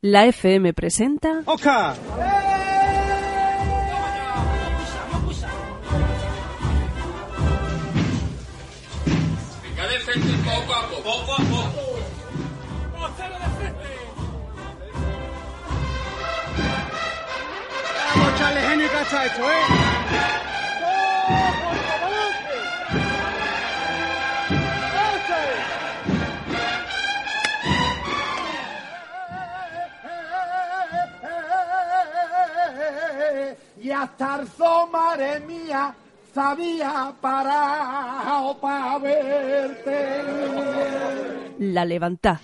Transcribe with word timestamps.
La 0.00 0.26
FM 0.26 0.74
presenta. 0.74 1.42
¡Oca! 1.44 1.96
poco 10.44 10.72
a 10.72 10.88
poco. 10.88 11.02
Poco 11.02 11.32
a 11.32 11.36
poco. 11.36 11.98
Vamos 18.14 18.28
a 18.28 18.30
echarle 18.36 18.60
genio 18.60 18.86
y 18.86 18.88
cacha 18.88 19.20
a 19.20 19.26
esto, 19.26 19.50
¿eh? 19.50 19.64
Y 33.80 33.90
hasta 33.90 34.40
el 34.40 34.48
madre 34.90 35.40
mía, 35.40 35.94
sabía 36.34 37.12
parado 37.20 38.58
para 38.60 38.98
verte. 38.98 40.22
La 41.58 41.84
levantá. 41.84 42.40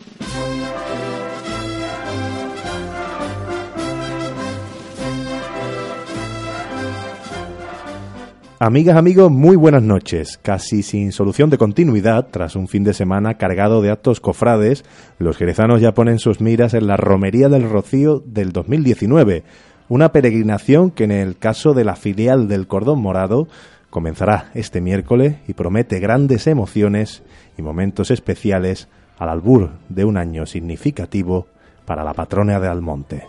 Amigas, 8.61 8.97
amigos, 8.97 9.31
muy 9.31 9.57
buenas 9.57 9.83
noches. 9.83 10.39
Casi 10.41 10.83
sin 10.83 11.13
solución 11.13 11.51
de 11.51 11.59
continuidad, 11.59 12.29
tras 12.31 12.57
un 12.57 12.67
fin 12.67 12.83
de 12.83 12.95
semana 12.95 13.35
cargado 13.35 13.83
de 13.83 13.91
actos 13.91 14.21
cofrades, 14.21 14.85
los 15.19 15.37
jerezanos 15.37 15.83
ya 15.83 15.93
ponen 15.93 16.19
sus 16.19 16.41
miras 16.41 16.73
en 16.73 16.87
la 16.87 16.97
Romería 16.97 17.51
del 17.51 17.69
Rocío 17.69 18.23
del 18.25 18.53
2019, 18.53 19.45
una 19.89 20.11
peregrinación 20.13 20.91
que 20.91 21.05
en 21.05 21.13
el 21.13 21.37
caso 21.37 21.75
de 21.75 21.85
la 21.85 21.97
filial 21.97 22.49
del 22.49 22.67
Cordón 22.67 23.01
Morado 23.01 23.49
comenzará 23.91 24.51
este 24.55 24.81
miércoles 24.81 25.37
y 25.47 25.55
promete 25.55 26.01
grandes 26.01 26.47
emociones 26.47 27.23
y 27.57 27.63
momentos 27.63 28.11
especiales 28.11 28.89
al 29.19 29.29
albur 29.29 29.71
de 29.89 30.05
un 30.05 30.17
año 30.17 30.47
significativo 30.47 31.47
para 31.85 32.03
la 32.03 32.15
patrona 32.15 32.59
de 32.61 32.69
Almonte. 32.69 33.25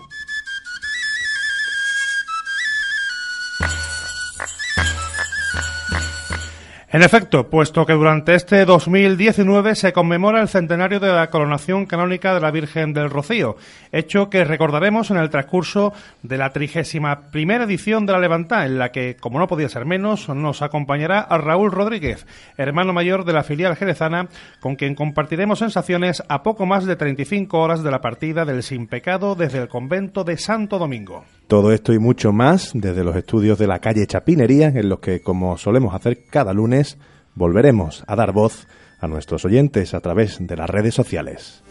En 6.96 7.04
efecto, 7.04 7.50
puesto 7.50 7.86
que 7.86 7.92
durante 7.92 8.36
este 8.36 8.64
2019 8.64 9.76
se 9.76 9.92
conmemora 9.92 10.42
el 10.42 10.48
centenario 10.48 11.02
de 11.02 11.12
la 11.12 11.30
coronación 11.30 11.88
canónica 11.88 12.34
de 12.34 12.40
la 12.40 12.52
Virgen 12.52 12.94
del 12.94 13.10
Rocío, 13.10 13.58
hecho 13.92 14.30
que 14.30 14.46
recordaremos 14.46 15.12
en 15.12 15.18
el 15.18 15.30
transcurso 15.30 15.92
de 16.24 16.38
la 16.38 16.52
trigésima 16.52 17.32
primera 17.32 17.66
edición 17.66 18.06
de 18.06 18.14
la 18.14 18.20
Levantá, 18.20 18.66
en 18.66 18.80
la 18.80 18.94
que, 18.94 19.18
como 19.18 19.40
no 19.40 19.48
podía 19.50 19.68
ser 19.68 19.84
menos, 19.84 20.30
nos 20.30 20.62
acompañará 20.62 21.20
a 21.20 21.38
Raúl 21.38 21.74
Rodríguez, 21.74 22.26
hermano 22.56 22.94
mayor 22.94 23.26
de 23.26 23.34
la 23.34 23.44
filial 23.44 23.76
jerezana, 23.76 24.30
con 24.62 24.78
quien 24.78 24.96
compartiremos 24.96 25.60
sensaciones 25.60 26.24
a 26.30 26.44
poco 26.44 26.66
más 26.66 26.86
de 26.86 26.96
35 26.96 27.60
horas 27.60 27.84
de 27.84 27.92
la 27.92 28.00
partida 28.00 28.46
del 28.46 28.64
Sin 28.64 28.88
Pecado 28.88 29.36
desde 29.36 29.58
el 29.58 29.68
convento 29.68 30.24
de 30.24 30.38
Santo 30.38 30.80
Domingo. 30.80 31.26
Todo 31.48 31.72
esto 31.72 31.94
y 31.94 32.00
mucho 32.00 32.32
más 32.32 32.72
desde 32.74 33.04
los 33.04 33.16
estudios 33.16 33.60
de 33.60 33.68
la 33.68 33.80
calle 33.80 34.08
Chapinería, 34.08 34.70
en 34.70 34.90
los 34.90 35.00
que, 35.00 35.22
como 35.22 35.58
solemos 35.58 35.94
hacer 35.94 36.26
cada 36.30 36.54
lunes, 36.54 36.98
volveremos 37.36 38.04
a 38.08 38.16
dar 38.16 38.32
voz 38.32 38.68
a 39.00 39.08
nuestros 39.08 39.46
oyentes 39.46 39.94
a 39.94 40.00
través 40.00 40.38
de 40.40 40.58
las 40.58 40.70
redes 40.70 40.96
sociales. 40.96 41.62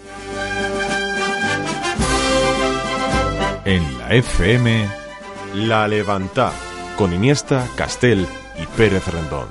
En 3.65 3.99
la 3.99 4.11
FM, 4.11 4.87
La 5.55 5.89
Levantá, 5.89 6.53
con 6.97 7.13
Iniesta, 7.13 7.67
Castel 7.77 8.27
y 8.63 8.67
Pérez 8.77 9.09
Rendón. 9.09 9.49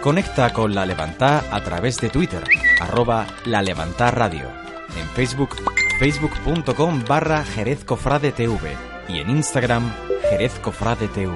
Conecta 0.00 0.52
con 0.52 0.72
La 0.72 0.86
Levantá 0.86 1.42
a 1.50 1.64
través 1.64 2.00
de 2.00 2.10
Twitter, 2.10 2.44
arroba 2.80 3.26
La 3.44 3.62
Levantá 3.62 4.10
Radio. 4.10 4.48
En 4.98 5.06
Facebook, 5.08 5.56
facebook.com 5.98 7.02
barra 7.06 7.44
Jerez 7.44 7.84
Cofrade 7.84 8.32
TV. 8.32 8.76
Y 9.08 9.20
en 9.20 9.30
Instagram, 9.30 9.90
Jerez 10.30 10.58
Cofrade 10.58 11.08
TV. 11.08 11.32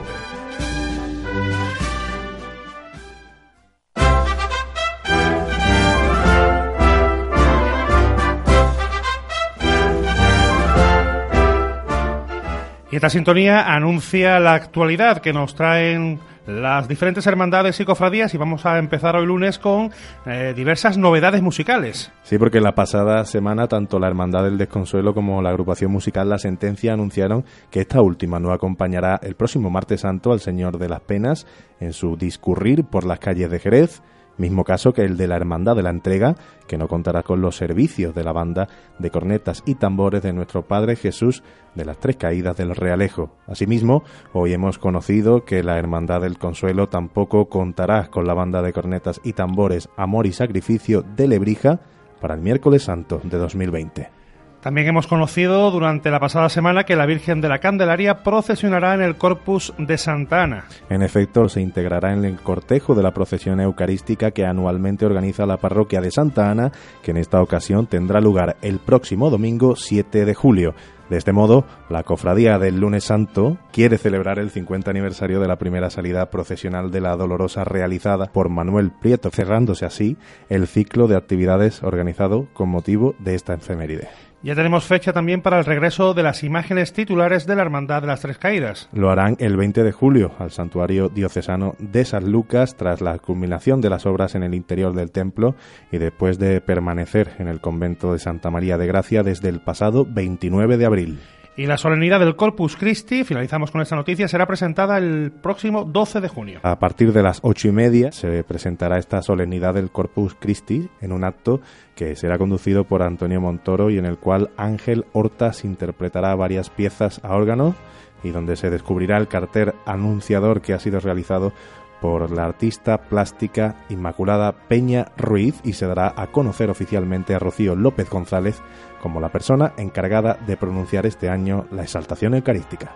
Y 12.93 12.97
esta 12.97 13.09
sintonía 13.09 13.73
anuncia 13.73 14.41
la 14.41 14.55
actualidad 14.55 15.21
que 15.21 15.33
nos 15.33 15.55
traen 15.55 16.19
las 16.51 16.89
diferentes 16.89 17.27
hermandades 17.27 17.79
y 17.81 17.85
cofradías 17.85 18.35
y 18.35 18.39
vamos 18.39 18.67
a 18.67 18.79
empezar 18.79 19.17
hoy 19.17 19.27
lunes 19.27 19.59
con 19.59 19.91
eh, 20.27 20.53
diversas 20.57 20.99
novedades 20.99 21.43
musicales. 21.43 22.11
Sí, 22.23 22.39
porque 22.39 22.61
la 22.61 22.75
pasada 22.75 23.25
semana 23.25 23.69
tanto 23.69 23.99
la 23.99 24.09
Hermandad 24.09 24.45
del 24.45 24.59
Desconsuelo 24.59 25.15
como 25.15 25.41
la 25.43 25.51
agrupación 25.51 25.93
musical 25.93 26.29
La 26.29 26.39
Sentencia 26.39 26.93
anunciaron 26.93 27.45
que 27.71 27.81
esta 27.81 28.03
última 28.03 28.41
no 28.41 28.53
acompañará 28.53 29.21
el 29.23 29.37
próximo 29.37 29.71
martes 29.71 30.01
santo 30.01 30.33
al 30.33 30.41
Señor 30.41 30.79
de 30.79 30.89
las 30.89 31.01
Penas 31.01 31.47
en 31.79 31.93
su 31.93 32.17
discurrir 32.17 32.85
por 32.85 33.07
las 33.07 33.21
calles 33.21 33.51
de 33.51 33.59
Jerez 33.59 34.03
Mismo 34.39 34.65
caso 34.65 34.93
que 34.93 35.05
el 35.05 35.17
de 35.17 35.27
la 35.27 35.37
Hermandad 35.37 35.77
de 35.77 35.83
la 35.83 35.91
Entrega, 35.91 36.37
que 36.67 36.79
no 36.79 36.89
contará 36.89 37.23
con 37.23 37.41
los 37.41 37.57
servicios 37.57 38.15
de 38.15 38.25
la 38.25 38.33
banda 38.33 38.69
de 38.99 39.11
cornetas 39.11 39.63
y 39.67 39.75
tambores 39.75 40.23
de 40.23 40.33
nuestro 40.33 40.63
Padre 40.67 40.97
Jesús 40.97 41.43
de 41.75 41.85
las 41.85 41.99
Tres 41.99 42.17
Caídas 42.17 42.57
del 42.57 42.75
Realejo. 42.75 43.37
Asimismo, 43.47 44.03
hoy 44.33 44.53
hemos 44.53 44.79
conocido 44.79 45.45
que 45.45 45.63
la 45.63 45.79
Hermandad 45.79 46.23
del 46.23 46.39
Consuelo 46.39 46.89
tampoco 46.89 47.49
contará 47.49 48.09
con 48.09 48.27
la 48.27 48.35
banda 48.35 48.63
de 48.63 48.73
cornetas 48.73 49.21
y 49.25 49.35
tambores 49.35 49.89
Amor 49.97 50.27
y 50.27 50.33
Sacrificio 50.33 51.03
de 51.03 51.29
Lebrija 51.29 51.81
para 52.21 52.35
el 52.35 52.41
miércoles 52.41 52.85
santo 52.85 53.21
de 53.23 53.39
2020. 53.39 54.20
También 54.63 54.89
hemos 54.89 55.07
conocido 55.07 55.71
durante 55.71 56.11
la 56.11 56.21
pasada 56.21 56.51
semana 56.51 56.85
que 56.85 56.95
la 56.95 57.07
Virgen 57.07 57.41
de 57.41 57.49
la 57.49 57.61
Candelaria 57.61 58.23
procesionará 58.23 58.95
en 58.95 59.01
el 59.01 59.17
Corpus 59.17 59.73
de 59.79 59.97
Santa 59.97 60.43
Ana. 60.43 60.65
En 60.91 61.01
efecto, 61.03 61.49
se 61.49 61.63
integrará 61.63 62.13
en 62.13 62.27
el 62.27 62.39
cortejo 62.41 62.95
de 62.95 63.03
la 63.03 63.13
procesión 63.13 63.59
eucarística 63.61 64.33
que 64.33 64.45
anualmente 64.45 65.07
organiza 65.07 65.47
la 65.47 65.57
parroquia 65.57 66.03
de 66.03 66.11
Santa 66.11 66.51
Ana, 66.51 66.73
que 67.03 67.13
en 67.13 67.17
esta 67.17 67.41
ocasión 67.41 67.87
tendrá 67.87 68.21
lugar 68.21 68.59
el 68.61 68.81
próximo 68.81 69.31
domingo 69.31 69.77
7 69.77 70.27
de 70.27 70.35
julio. 70.35 70.75
De 71.09 71.17
este 71.17 71.33
modo, 71.33 71.65
la 71.89 72.03
Cofradía 72.03 72.59
del 72.59 72.79
Lunes 72.79 73.05
Santo 73.05 73.57
quiere 73.73 73.97
celebrar 73.97 74.39
el 74.39 74.51
50 74.51 74.91
aniversario 74.91 75.41
de 75.41 75.49
la 75.49 75.57
primera 75.57 75.89
salida 75.89 76.31
procesional 76.31 76.91
de 76.91 77.01
la 77.01 77.17
Dolorosa 77.17 77.65
realizada 77.65 78.27
por 78.27 78.51
Manuel 78.51 78.93
Prieto, 78.93 79.31
cerrándose 79.31 79.87
así 79.87 80.19
el 80.51 80.69
ciclo 80.69 81.09
de 81.09 81.17
actividades 81.17 81.83
organizado 81.83 82.47
con 82.53 82.69
motivo 82.69 83.17
de 83.19 83.35
esta 83.35 83.55
efeméride. 83.55 84.30
Ya 84.43 84.55
tenemos 84.55 84.87
fecha 84.87 85.13
también 85.13 85.43
para 85.43 85.59
el 85.59 85.67
regreso 85.67 86.15
de 86.15 86.23
las 86.23 86.43
imágenes 86.45 86.95
titulares 86.95 87.47
de 87.47 87.57
la 87.57 87.61
Hermandad 87.61 88.01
de 88.01 88.07
las 88.07 88.23
Tres 88.23 88.39
Caídas. 88.39 88.89
Lo 88.91 89.11
harán 89.11 89.37
el 89.39 89.59
20 89.59 89.83
de 89.83 89.93
julio 89.93 90.33
al 90.39 90.51
Santuario 90.51 91.11
Diocesano 91.11 91.75
de 91.79 92.07
San 92.07 92.33
Lucas 92.33 92.75
tras 92.75 93.03
la 93.03 93.19
culminación 93.19 93.83
de 93.83 93.91
las 93.91 94.07
obras 94.07 94.35
en 94.35 94.43
el 94.43 94.55
interior 94.55 94.95
del 94.95 95.11
templo 95.11 95.57
y 95.93 95.99
después 95.99 96.39
de 96.39 96.63
permanecer 96.63 97.33
en 97.39 97.49
el 97.49 97.61
convento 97.61 98.15
de 98.15 98.19
Santa 98.19 98.51
María 98.51 98.79
de 98.79 98.87
Gracia 98.87 99.23
desde 99.23 99.51
el 99.51 99.61
pasado 99.61 100.07
29 100.09 100.79
de 100.79 100.87
abril. 100.87 101.21
Y 101.57 101.67
la 101.67 101.77
solemnidad 101.77 102.21
del 102.21 102.37
Corpus 102.37 102.77
Christi, 102.77 103.25
finalizamos 103.25 103.71
con 103.71 103.81
esta 103.81 103.97
noticia, 103.97 104.29
será 104.29 104.47
presentada 104.47 104.99
el 104.99 105.33
próximo 105.33 105.85
12 105.85 106.21
de 106.21 106.29
junio. 106.29 106.61
A 106.63 106.79
partir 106.79 107.13
de 107.13 107.23
las 107.23 107.41
ocho 107.43 107.69
y 107.69 107.73
media 107.73 108.13
se 108.13 108.45
presentará 108.45 108.99
esta 108.99 109.21
solemnidad 109.21 109.75
del 109.75 109.91
Corpus 109.91 110.35
Christi 110.39 110.89
en 111.01 111.13
un 111.13 111.25
acto 111.25 111.61
que 111.97 112.15
será 112.17 112.39
conducido 112.39 112.85
por 112.85 113.03
Antonio 113.03 113.41
Montoro 113.41 113.91
y 113.91 113.99
en 113.99 114.07
el 114.07 114.17
cual 114.17 114.51
Ángel 114.57 115.05
Hortas 115.13 115.65
interpretará 115.65 116.35
varias 116.35 116.71
piezas 116.71 117.21
a 117.25 117.35
órgano 117.35 117.75
y 118.23 118.31
donde 118.31 118.57
se 118.57 118.71
descubrirá 118.71 119.17
el 119.17 119.29
cartel 119.29 119.73
anunciador 119.87 120.61
que 120.61 120.75
ha 120.75 120.79
sido 120.79 121.01
realizado 121.01 121.53
por 122.01 122.31
la 122.31 122.45
artista 122.45 122.99
plástica 122.99 123.77
Inmaculada 123.89 124.53
Peña 124.53 125.13
Ruiz 125.17 125.61
y 125.65 125.75
se 125.75 125.87
dará 125.87 126.15
a 126.17 126.29
conocer 126.29 126.71
oficialmente 126.71 127.35
a 127.35 127.39
Rocío 127.39 127.77
López 127.77 128.09
González 128.09 128.61
como 129.03 129.21
la 129.21 129.31
persona 129.31 129.73
encargada 129.77 130.39
de 130.47 130.57
pronunciar 130.57 131.07
este 131.07 131.29
año 131.29 131.67
la 131.71 131.83
exaltación 131.83 132.35
eucarística. 132.35 132.95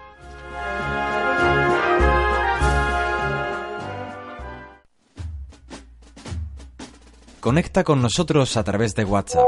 Conecta 7.44 7.84
con 7.84 8.00
nosotros 8.00 8.56
a 8.56 8.64
través 8.64 8.94
de 8.94 9.04
WhatsApp. 9.04 9.44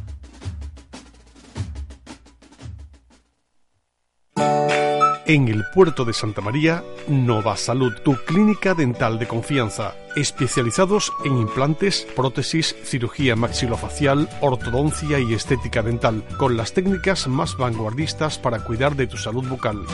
En 5.28 5.46
el 5.48 5.62
puerto 5.74 6.06
de 6.06 6.14
Santa 6.14 6.40
María, 6.40 6.82
Nova 7.06 7.54
Salud, 7.58 7.92
tu 8.02 8.16
clínica 8.24 8.72
dental 8.72 9.18
de 9.18 9.28
confianza, 9.28 9.94
especializados 10.16 11.12
en 11.22 11.36
implantes, 11.36 12.06
prótesis, 12.16 12.74
cirugía 12.82 13.36
maxilofacial, 13.36 14.26
ortodoncia 14.40 15.18
y 15.18 15.34
estética 15.34 15.82
dental, 15.82 16.24
con 16.38 16.56
las 16.56 16.72
técnicas 16.72 17.28
más 17.28 17.58
vanguardistas 17.58 18.38
para 18.38 18.64
cuidar 18.64 18.96
de 18.96 19.06
tu 19.06 19.18
salud 19.18 19.46
bucal. 19.46 19.84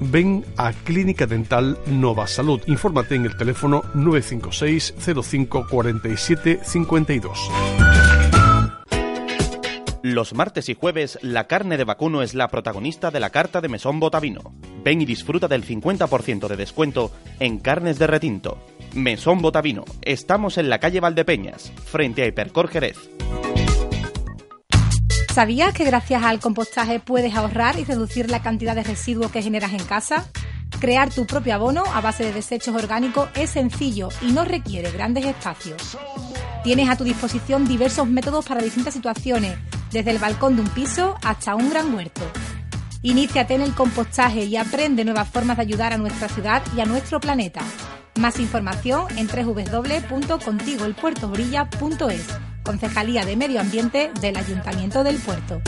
Ven 0.00 0.44
a 0.56 0.72
Clínica 0.72 1.26
Dental 1.26 1.78
Nova 1.86 2.26
Salud. 2.26 2.60
Infórmate 2.66 3.14
en 3.14 3.26
el 3.26 3.36
teléfono 3.36 3.84
956 3.94 4.94
05 5.22 5.68
47 5.70 6.58
52. 6.60 7.83
Los 10.04 10.34
martes 10.34 10.68
y 10.68 10.74
jueves, 10.74 11.18
la 11.22 11.46
carne 11.46 11.78
de 11.78 11.84
vacuno 11.84 12.20
es 12.20 12.34
la 12.34 12.48
protagonista 12.48 13.10
de 13.10 13.20
la 13.20 13.30
carta 13.30 13.62
de 13.62 13.70
Mesón 13.70 14.00
Botavino. 14.00 14.52
Ven 14.84 15.00
y 15.00 15.06
disfruta 15.06 15.48
del 15.48 15.64
50% 15.64 16.46
de 16.46 16.56
descuento 16.58 17.10
en 17.40 17.56
carnes 17.58 17.98
de 17.98 18.06
retinto. 18.06 18.58
Mesón 18.92 19.40
Botavino. 19.40 19.86
Estamos 20.02 20.58
en 20.58 20.68
la 20.68 20.78
calle 20.78 21.00
Valdepeñas, 21.00 21.72
frente 21.86 22.22
a 22.22 22.26
Hipercor 22.26 22.68
Jerez. 22.68 22.98
¿Sabías 25.32 25.72
que 25.72 25.84
gracias 25.84 26.22
al 26.22 26.38
compostaje 26.38 27.00
puedes 27.00 27.34
ahorrar 27.34 27.78
y 27.78 27.84
reducir 27.84 28.30
la 28.30 28.42
cantidad 28.42 28.74
de 28.74 28.82
residuos 28.82 29.32
que 29.32 29.40
generas 29.40 29.72
en 29.72 29.86
casa? 29.86 30.30
Crear 30.80 31.14
tu 31.14 31.24
propio 31.24 31.54
abono 31.54 31.82
a 31.94 32.02
base 32.02 32.24
de 32.24 32.32
desechos 32.34 32.76
orgánicos 32.76 33.30
es 33.36 33.48
sencillo 33.48 34.10
y 34.20 34.32
no 34.32 34.44
requiere 34.44 34.90
grandes 34.90 35.24
espacios. 35.24 35.96
Tienes 36.62 36.90
a 36.90 36.96
tu 36.96 37.04
disposición 37.04 37.66
diversos 37.66 38.06
métodos 38.06 38.44
para 38.44 38.60
distintas 38.60 38.92
situaciones, 38.92 39.56
desde 39.94 40.10
el 40.10 40.18
balcón 40.18 40.56
de 40.56 40.62
un 40.62 40.68
piso 40.68 41.16
hasta 41.22 41.54
un 41.54 41.70
gran 41.70 41.94
huerto. 41.94 42.20
Iníciate 43.02 43.54
en 43.54 43.62
el 43.62 43.74
compostaje 43.74 44.44
y 44.44 44.56
aprende 44.56 45.04
nuevas 45.04 45.28
formas 45.28 45.56
de 45.56 45.62
ayudar 45.62 45.92
a 45.92 45.98
nuestra 45.98 46.28
ciudad 46.28 46.64
y 46.76 46.80
a 46.80 46.84
nuestro 46.84 47.20
planeta. 47.20 47.60
Más 48.16 48.40
información 48.40 49.06
en 49.16 49.28
www.contigoelpuertobrilla.es, 49.28 52.26
Concejalía 52.64 53.24
de 53.24 53.36
Medio 53.36 53.60
Ambiente 53.60 54.10
del 54.20 54.36
Ayuntamiento 54.36 55.04
del 55.04 55.18
Puerto. 55.18 55.62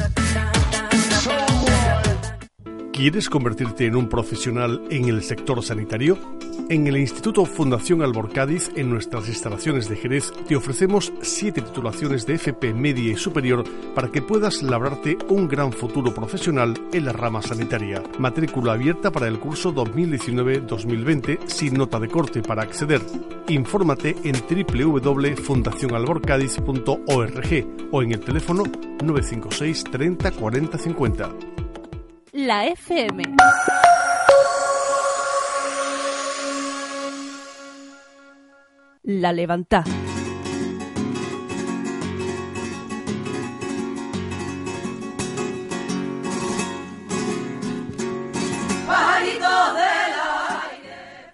¿Quieres 2.97 3.29
convertirte 3.29 3.85
en 3.85 3.95
un 3.95 4.09
profesional 4.09 4.81
en 4.89 5.11
el 5.11 5.23
sector 5.23 5.63
sanitario? 5.63 6.17
En 6.71 6.87
el 6.87 6.97
Instituto 6.97 7.45
Fundación 7.45 8.01
Albor 8.01 8.33
Cádiz, 8.33 8.71
en 8.75 8.89
nuestras 8.89 9.29
instalaciones 9.29 9.91
de 9.91 9.97
Jerez, 9.97 10.33
te 10.49 10.57
ofrecemos 10.57 11.13
siete 11.21 11.61
titulaciones 11.61 12.25
de 12.25 12.37
FP 12.37 12.73
media 12.73 13.13
y 13.13 13.17
superior 13.17 13.65
para 13.95 14.09
que 14.09 14.23
puedas 14.23 14.63
labrarte 14.63 15.19
un 15.29 15.47
gran 15.47 15.73
futuro 15.73 16.15
profesional 16.15 16.73
en 16.91 17.05
la 17.05 17.13
rama 17.13 17.43
sanitaria. 17.43 18.03
Matrícula 18.19 18.73
abierta 18.73 19.13
para 19.13 19.29
el 19.29 19.39
curso 19.39 19.75
2019-2020 19.75 21.49
sin 21.49 21.75
nota 21.75 22.01
de 22.01 22.09
corte 22.09 22.41
para 22.41 22.63
acceder. 22.63 23.03
Infórmate 23.49 24.17
en 24.25 24.37
www.fundacionalborcádiz.org 24.73 27.67
o 27.93 28.03
en 28.03 28.13
el 28.13 28.21
teléfono 28.21 28.63
956 29.03 29.85
30 29.85 30.31
40 30.31 30.79
50. 30.79 31.56
La 32.39 32.67
FM. 32.67 33.23
La 39.05 39.33
levanta. 39.33 39.83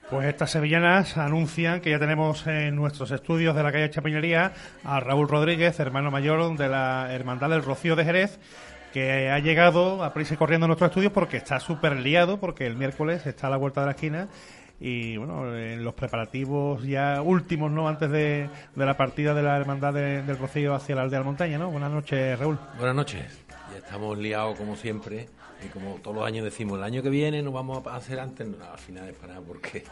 Pues 0.08 0.28
estas 0.28 0.50
sevillanas 0.50 1.16
anuncian 1.16 1.80
que 1.80 1.90
ya 1.90 1.98
tenemos 1.98 2.46
en 2.46 2.76
nuestros 2.76 3.10
estudios 3.10 3.56
de 3.56 3.62
la 3.64 3.72
calle 3.72 3.90
Chapinería 3.90 4.52
a 4.84 5.00
Raúl 5.00 5.26
Rodríguez, 5.26 5.80
hermano 5.80 6.12
mayor 6.12 6.56
de 6.56 6.68
la 6.68 7.08
Hermandad 7.10 7.48
del 7.48 7.64
Rocío 7.64 7.96
de 7.96 8.04
Jerez, 8.04 8.38
que 8.92 9.30
ha 9.30 9.38
llegado 9.38 10.04
a 10.04 10.12
prisa 10.12 10.36
corriendo 10.36 10.64
a 10.64 10.68
nuestros 10.68 10.90
estudios 10.90 11.12
porque 11.12 11.36
está 11.38 11.58
súper 11.60 11.96
liado, 11.96 12.38
porque 12.38 12.66
el 12.66 12.76
miércoles 12.76 13.26
está 13.26 13.46
a 13.46 13.50
la 13.50 13.56
vuelta 13.56 13.80
de 13.80 13.86
la 13.86 13.92
esquina 13.92 14.28
y 14.80 15.16
bueno, 15.16 15.56
en 15.56 15.84
los 15.84 15.94
preparativos 15.94 16.82
ya 16.82 17.22
últimos, 17.22 17.70
¿no? 17.70 17.88
Antes 17.88 18.10
de, 18.10 18.48
de 18.74 18.86
la 18.86 18.96
partida 18.96 19.32
de 19.32 19.42
la 19.42 19.56
Hermandad 19.56 19.94
de- 19.94 20.22
del 20.22 20.38
Rocío 20.38 20.74
hacia 20.74 20.96
la 20.96 21.02
aldea 21.02 21.18
de 21.20 21.24
la 21.24 21.30
montaña, 21.30 21.58
¿no? 21.58 21.70
Buenas 21.70 21.90
noches, 21.92 22.38
Raúl. 22.38 22.58
Buenas 22.78 22.96
noches. 22.96 23.24
Ya 23.70 23.78
estamos 23.78 24.18
liados 24.18 24.56
como 24.58 24.74
siempre 24.76 25.28
y 25.64 25.68
como 25.68 25.94
todos 26.02 26.16
los 26.16 26.26
años 26.26 26.44
decimos, 26.44 26.78
el 26.78 26.84
año 26.84 27.00
que 27.02 27.10
viene 27.10 27.40
nos 27.42 27.52
vamos 27.54 27.86
a 27.86 27.94
hacer 27.96 28.18
antes, 28.18 28.46
no, 28.46 28.56
al 28.64 28.78
final 28.78 29.08
es 29.08 29.14
para 29.14 29.34
nada 29.34 29.46
porque 29.46 29.84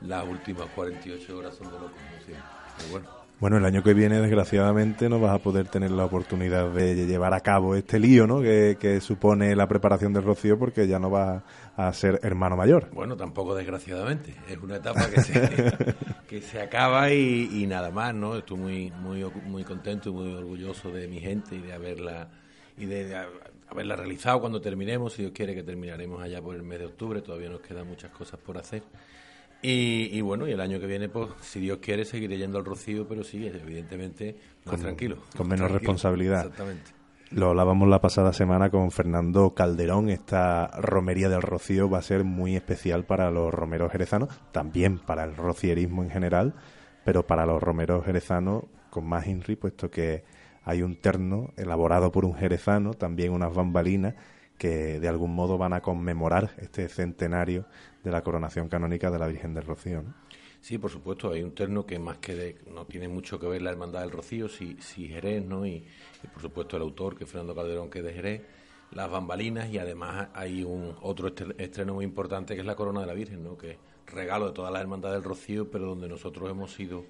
las 0.00 0.24
últimas 0.26 0.66
48 0.74 1.36
horas 1.38 1.54
son 1.54 1.66
de 1.66 1.74
locos 1.74 1.90
como 1.92 2.24
siempre. 2.24 2.44
Pero 2.78 2.90
bueno, 2.90 3.08
Bueno, 3.40 3.56
el 3.56 3.64
año 3.64 3.84
que 3.84 3.94
viene, 3.94 4.20
desgraciadamente, 4.20 5.08
no 5.08 5.20
vas 5.20 5.32
a 5.32 5.38
poder 5.38 5.68
tener 5.68 5.92
la 5.92 6.04
oportunidad 6.04 6.70
de 6.72 7.06
llevar 7.06 7.34
a 7.34 7.40
cabo 7.40 7.76
este 7.76 8.00
lío, 8.00 8.26
¿no? 8.26 8.42
Que, 8.42 8.76
que 8.80 9.00
supone 9.00 9.54
la 9.54 9.68
preparación 9.68 10.12
del 10.12 10.24
Rocío, 10.24 10.58
porque 10.58 10.88
ya 10.88 10.98
no 10.98 11.08
vas 11.08 11.44
a 11.76 11.92
ser 11.92 12.18
hermano 12.24 12.56
mayor. 12.56 12.90
bueno, 12.92 13.16
tampoco 13.16 13.54
desgraciadamente, 13.54 14.34
es 14.48 14.58
una 14.58 14.76
etapa 14.76 15.08
que 15.08 15.20
se, 15.20 15.84
que 16.28 16.40
se 16.40 16.60
acaba 16.60 17.12
y, 17.12 17.48
y 17.62 17.66
nada 17.68 17.92
más, 17.92 18.12
¿no? 18.12 18.36
Estoy 18.36 18.58
muy 18.58 18.90
muy 18.90 19.24
muy 19.46 19.62
contento 19.62 20.08
y 20.08 20.12
muy 20.12 20.34
orgulloso 20.34 20.90
de 20.90 21.06
mi 21.06 21.20
gente 21.20 21.54
y 21.54 21.60
de 21.60 21.72
haberla 21.72 22.28
y 22.76 22.86
de, 22.86 23.04
de 23.04 23.24
haberla 23.68 23.94
realizado 23.94 24.40
cuando 24.40 24.60
terminemos, 24.60 25.12
si 25.12 25.22
Dios 25.22 25.32
quiere 25.32 25.54
que 25.54 25.62
terminaremos 25.62 26.20
allá 26.20 26.42
por 26.42 26.56
el 26.56 26.64
mes 26.64 26.80
de 26.80 26.86
octubre, 26.86 27.22
todavía 27.22 27.50
nos 27.50 27.60
quedan 27.60 27.86
muchas 27.86 28.10
cosas 28.10 28.40
por 28.40 28.58
hacer. 28.58 28.82
Y, 29.60 30.10
y 30.12 30.20
bueno, 30.20 30.46
y 30.46 30.52
el 30.52 30.60
año 30.60 30.78
que 30.78 30.86
viene, 30.86 31.08
pues, 31.08 31.30
si 31.40 31.58
Dios 31.60 31.78
quiere, 31.82 32.04
seguiré 32.04 32.38
yendo 32.38 32.58
al 32.58 32.64
Rocío, 32.64 33.08
pero 33.08 33.24
sí, 33.24 33.44
evidentemente, 33.46 34.36
más 34.64 34.74
Con- 34.76 34.82
tranquilo. 34.82 35.16
Con 35.36 35.48
menos 35.48 35.66
tranquilo. 35.66 35.78
responsabilidad. 35.78 36.42
Exactamente. 36.42 36.90
Lo 37.30 37.50
hablábamos 37.50 37.88
la 37.88 38.00
pasada 38.00 38.32
semana 38.32 38.70
con 38.70 38.90
Fernando 38.90 39.52
Calderón. 39.54 40.08
Esta 40.08 40.68
romería 40.80 41.28
del 41.28 41.42
Rocío 41.42 41.90
va 41.90 41.98
a 41.98 42.02
ser 42.02 42.24
muy 42.24 42.56
especial 42.56 43.04
para 43.04 43.30
los 43.30 43.52
romeros 43.52 43.92
jerezanos, 43.92 44.30
también 44.52 44.98
para 44.98 45.24
el 45.24 45.36
rocierismo 45.36 46.02
en 46.04 46.10
general, 46.10 46.54
pero 47.04 47.26
para 47.26 47.44
los 47.44 47.62
romeros 47.62 48.04
jerezanos 48.06 48.64
con 48.90 49.06
más 49.06 49.26
INRI, 49.26 49.56
puesto 49.56 49.90
que 49.90 50.24
hay 50.64 50.80
un 50.82 50.96
terno 50.96 51.52
elaborado 51.58 52.10
por 52.12 52.24
un 52.24 52.34
jerezano, 52.34 52.94
también 52.94 53.32
unas 53.32 53.52
bambalinas 53.54 54.14
que 54.56 54.98
de 54.98 55.08
algún 55.08 55.34
modo 55.34 55.58
van 55.58 55.72
a 55.74 55.82
conmemorar 55.82 56.50
este 56.58 56.88
centenario 56.88 57.66
de 58.08 58.12
la 58.12 58.22
coronación 58.22 58.68
canónica 58.68 59.10
de 59.10 59.18
la 59.18 59.26
Virgen 59.28 59.54
del 59.54 59.64
Rocío. 59.64 60.02
Sí, 60.60 60.76
por 60.78 60.90
supuesto, 60.90 61.30
hay 61.30 61.42
un 61.42 61.54
terno 61.54 61.86
que 61.86 61.98
más 61.98 62.18
que 62.18 62.34
de- 62.34 62.58
no 62.74 62.84
tiene 62.86 63.06
mucho 63.06 63.38
que 63.38 63.46
ver 63.46 63.62
la 63.62 63.70
Hermandad 63.70 64.00
del 64.00 64.10
Rocío, 64.10 64.48
sí, 64.48 64.76
sí 64.80 65.06
Jerez, 65.08 65.44
¿no? 65.44 65.64
Y, 65.66 65.84
y, 66.24 66.26
por 66.32 66.42
supuesto 66.42 66.76
el 66.76 66.82
autor, 66.82 67.16
que 67.16 67.24
es 67.24 67.30
Fernando 67.30 67.54
Calderón, 67.54 67.90
que 67.90 68.00
es 68.00 68.04
de 68.04 68.12
Jerez, 68.12 68.42
las 68.90 69.08
bambalinas 69.10 69.68
y 69.70 69.78
además 69.78 70.28
hay 70.34 70.64
un 70.64 70.96
otro 71.02 71.28
estre- 71.32 71.54
estreno 71.58 71.94
muy 71.94 72.04
importante 72.04 72.54
que 72.54 72.60
es 72.60 72.66
la 72.66 72.74
Corona 72.74 73.00
de 73.02 73.06
la 73.06 73.14
Virgen, 73.14 73.44
¿no? 73.44 73.56
Que 73.56 73.72
es 73.72 73.78
regalo 74.06 74.46
de 74.48 74.52
toda 74.52 74.70
la 74.70 74.80
Hermandad 74.80 75.12
del 75.12 75.22
Rocío, 75.22 75.70
pero 75.70 75.86
donde 75.86 76.08
nosotros 76.08 76.50
hemos 76.50 76.72
sido 76.72 77.04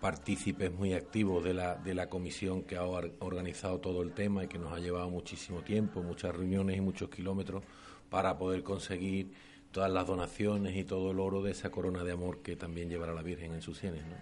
partícipes 0.00 0.70
muy 0.70 0.92
activos 0.92 1.42
de 1.42 1.54
la, 1.54 1.76
de 1.76 1.94
la 1.94 2.08
comisión 2.08 2.62
que 2.62 2.76
ha 2.76 2.84
or- 2.84 3.12
organizado 3.20 3.80
todo 3.80 4.02
el 4.02 4.12
tema 4.12 4.44
y 4.44 4.48
que 4.48 4.58
nos 4.58 4.72
ha 4.72 4.78
llevado 4.78 5.08
muchísimo 5.08 5.62
tiempo, 5.62 6.02
muchas 6.02 6.36
reuniones 6.36 6.76
y 6.76 6.80
muchos 6.80 7.08
kilómetros 7.08 7.64
para 8.10 8.36
poder 8.36 8.62
conseguir 8.62 9.32
todas 9.74 9.90
las 9.90 10.06
donaciones 10.06 10.74
y 10.76 10.84
todo 10.84 11.10
el 11.10 11.18
oro 11.20 11.42
de 11.42 11.50
esa 11.50 11.68
corona 11.70 12.02
de 12.04 12.12
amor 12.12 12.40
que 12.42 12.56
también 12.56 12.88
llevará 12.88 13.12
la 13.12 13.22
Virgen 13.22 13.52
en 13.52 13.60
sus 13.60 13.76
sienes. 13.76 14.02
¿no? 14.06 14.14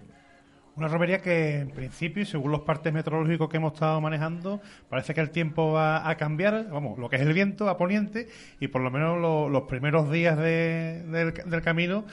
Una 0.74 0.88
romería 0.88 1.20
que, 1.20 1.58
en 1.60 1.70
principio, 1.70 2.24
según 2.24 2.50
los 2.50 2.62
partes 2.62 2.90
meteorológicos 2.94 3.50
que 3.50 3.58
hemos 3.58 3.74
estado 3.74 4.00
manejando, 4.00 4.62
parece 4.88 5.12
que 5.12 5.20
el 5.20 5.28
tiempo 5.30 5.70
va 5.72 6.08
a 6.08 6.16
cambiar, 6.16 6.70
vamos, 6.70 6.98
lo 6.98 7.10
que 7.10 7.16
es 7.16 7.22
el 7.22 7.34
viento 7.34 7.68
a 7.68 7.76
poniente, 7.76 8.28
y 8.58 8.68
por 8.68 8.80
lo 8.80 8.90
menos 8.90 9.20
lo- 9.20 9.50
los 9.50 9.64
primeros 9.64 10.10
días 10.10 10.38
de- 10.38 11.02
del, 11.08 11.34
del 11.34 11.60
camino 11.62 12.06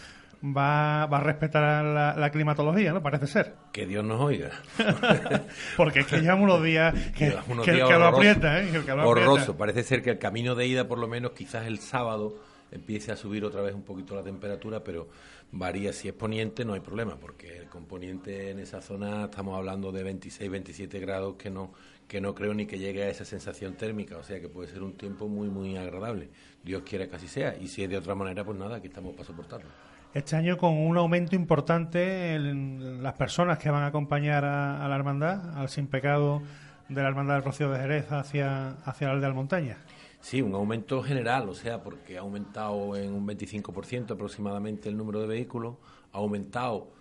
va, 0.44 1.06
va 1.06 1.18
a 1.20 1.22
respetar 1.22 1.86
la, 1.86 2.16
la 2.18 2.30
climatología, 2.32 2.92
¿no? 2.92 3.02
Parece 3.02 3.28
ser. 3.28 3.54
Que 3.72 3.86
Dios 3.86 4.04
nos 4.04 4.20
oiga. 4.20 4.50
Porque 5.78 6.02
es 6.02 6.08
que 6.08 6.18
llevamos 6.20 6.44
unos 6.46 6.64
días 6.64 6.94
que, 7.18 7.34
unos 7.48 7.66
que- 7.66 7.72
días 7.74 7.88
que 7.88 7.96
lo 7.98 8.06
aprieta, 8.08 8.62
¿eh? 8.62 8.70
Que- 8.86 8.92
Horroroso. 8.92 9.56
Parece 9.58 9.84
ser 9.84 10.02
que 10.02 10.10
el 10.12 10.20
camino 10.20 10.56
de 10.56 10.68
ida, 10.68 10.88
por 10.88 10.98
lo 10.98 11.08
menos, 11.08 11.32
quizás 11.32 11.66
el 11.68 11.80
sábado 11.80 12.36
empiece 12.72 13.12
a 13.12 13.16
subir 13.16 13.46
otra 13.46 13.62
vez 13.62 13.74
un 13.74 13.84
poquito 13.84 14.16
la 14.16 14.24
temperatura, 14.24 14.84
pero 14.84 15.08
varía. 15.52 15.94
Si 15.94 16.08
es 16.08 16.14
poniente, 16.14 16.66
no 16.66 16.74
hay 16.74 16.80
problema, 16.82 17.18
porque 17.18 17.58
el 17.58 17.68
componente 17.68 18.52
en 18.52 18.60
esa 18.60 18.82
zona 18.82 19.26
estamos 19.26 19.58
hablando 19.58 19.92
de 19.92 20.04
26, 20.04 20.50
27 20.50 21.00
grados 21.00 21.36
que 21.36 21.50
no 21.50 21.72
que 22.10 22.20
no 22.20 22.34
creo 22.34 22.56
ni 22.56 22.66
que 22.66 22.80
llegue 22.80 23.04
a 23.04 23.10
esa 23.10 23.24
sensación 23.24 23.76
térmica, 23.76 24.18
o 24.18 24.24
sea 24.24 24.42
que 24.42 24.50
puede 24.50 24.68
ser 24.68 24.82
un 24.82 24.94
tiempo 24.94 25.28
muy, 25.28 25.48
muy 25.48 25.78
agradable. 25.78 26.30
Dios 26.64 26.82
quiera 26.82 27.08
que 27.08 27.16
así 27.16 27.28
sea, 27.28 27.56
y 27.56 27.68
si 27.68 27.84
es 27.84 27.90
de 27.90 27.98
otra 27.98 28.16
manera, 28.16 28.44
pues 28.44 28.58
nada, 28.58 28.78
aquí 28.78 28.88
estamos 28.88 29.14
para 29.14 29.26
soportarlo. 29.26 29.70
Este 30.12 30.36
año 30.36 30.58
con 30.58 30.76
un 30.76 30.98
aumento 30.98 31.36
importante 31.36 32.34
en 32.34 33.04
las 33.04 33.14
personas 33.14 33.60
que 33.60 33.70
van 33.70 33.84
a 33.84 33.88
acompañar 33.88 34.44
a, 34.44 34.88
la 34.88 34.96
hermandad, 34.96 35.56
al 35.56 35.70
sin 35.70 35.86
pecado 35.86 36.42
de 36.90 37.00
la 37.00 37.10
hermandad 37.10 37.36
del 37.36 37.44
Rocío 37.44 37.70
de 37.70 37.80
Jerez 37.80 38.12
hacia, 38.12 38.72
hacia 38.86 39.08
la 39.08 39.14
aldea 39.14 39.30
de 39.30 39.36
Montaña. 39.36 39.78
Sí, 40.22 40.42
un 40.42 40.54
aumento 40.54 41.02
general, 41.02 41.48
o 41.48 41.56
sea, 41.56 41.82
porque 41.82 42.18
ha 42.18 42.22
aumentado 42.22 42.96
en 42.96 43.14
un 43.14 43.26
25% 43.26 44.12
aproximadamente 44.12 44.90
el 44.90 44.98
número 44.98 45.22
de 45.22 45.28
vehículos, 45.28 45.76
ha 46.12 46.18
aumentado 46.18 46.92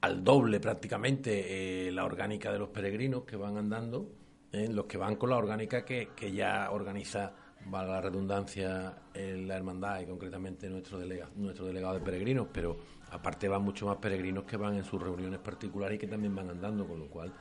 al 0.00 0.22
doble 0.22 0.60
prácticamente 0.60 1.88
eh, 1.88 1.92
la 1.92 2.04
orgánica 2.04 2.52
de 2.52 2.58
los 2.58 2.68
peregrinos 2.68 3.24
que 3.24 3.36
van 3.36 3.56
andando, 3.56 4.08
eh, 4.52 4.68
los 4.70 4.84
que 4.84 4.98
van 4.98 5.16
con 5.16 5.30
la 5.30 5.36
orgánica 5.36 5.84
que, 5.84 6.10
que 6.14 6.32
ya 6.32 6.70
organiza, 6.70 7.32
valga 7.66 7.94
la 7.94 8.00
redundancia, 8.02 8.98
en 9.14 9.48
la 9.48 9.56
hermandad 9.56 10.00
y 10.00 10.06
concretamente 10.06 10.68
nuestro, 10.68 10.98
delega, 10.98 11.28
nuestro 11.36 11.66
delegado 11.66 11.94
de 11.94 12.00
peregrinos, 12.00 12.48
pero 12.52 12.76
aparte 13.10 13.48
van 13.48 13.62
mucho 13.62 13.86
más 13.86 13.96
peregrinos 13.96 14.44
que 14.44 14.56
van 14.56 14.76
en 14.76 14.84
sus 14.84 15.02
reuniones 15.02 15.40
particulares 15.40 15.96
y 15.96 15.98
que 15.98 16.06
también 16.06 16.34
van 16.34 16.50
andando, 16.50 16.86
con 16.86 16.98
lo 16.98 17.06
cual 17.06 17.32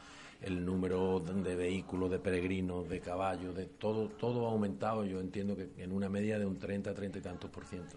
el 0.43 0.65
número 0.65 1.19
de 1.19 1.55
vehículos, 1.55 2.11
de 2.11 2.19
peregrinos, 2.19 2.87
de 2.89 2.99
caballos, 2.99 3.55
de 3.55 3.65
todo, 3.65 4.09
todo 4.09 4.47
ha 4.47 4.51
aumentado, 4.51 5.03
yo 5.05 5.19
entiendo 5.19 5.55
que 5.55 5.69
en 5.77 5.91
una 5.91 6.09
media 6.09 6.37
de 6.37 6.45
un 6.45 6.57
30, 6.59 6.93
30 6.93 7.17
y 7.19 7.21
tantos 7.21 7.49
por 7.49 7.65
ciento. 7.65 7.95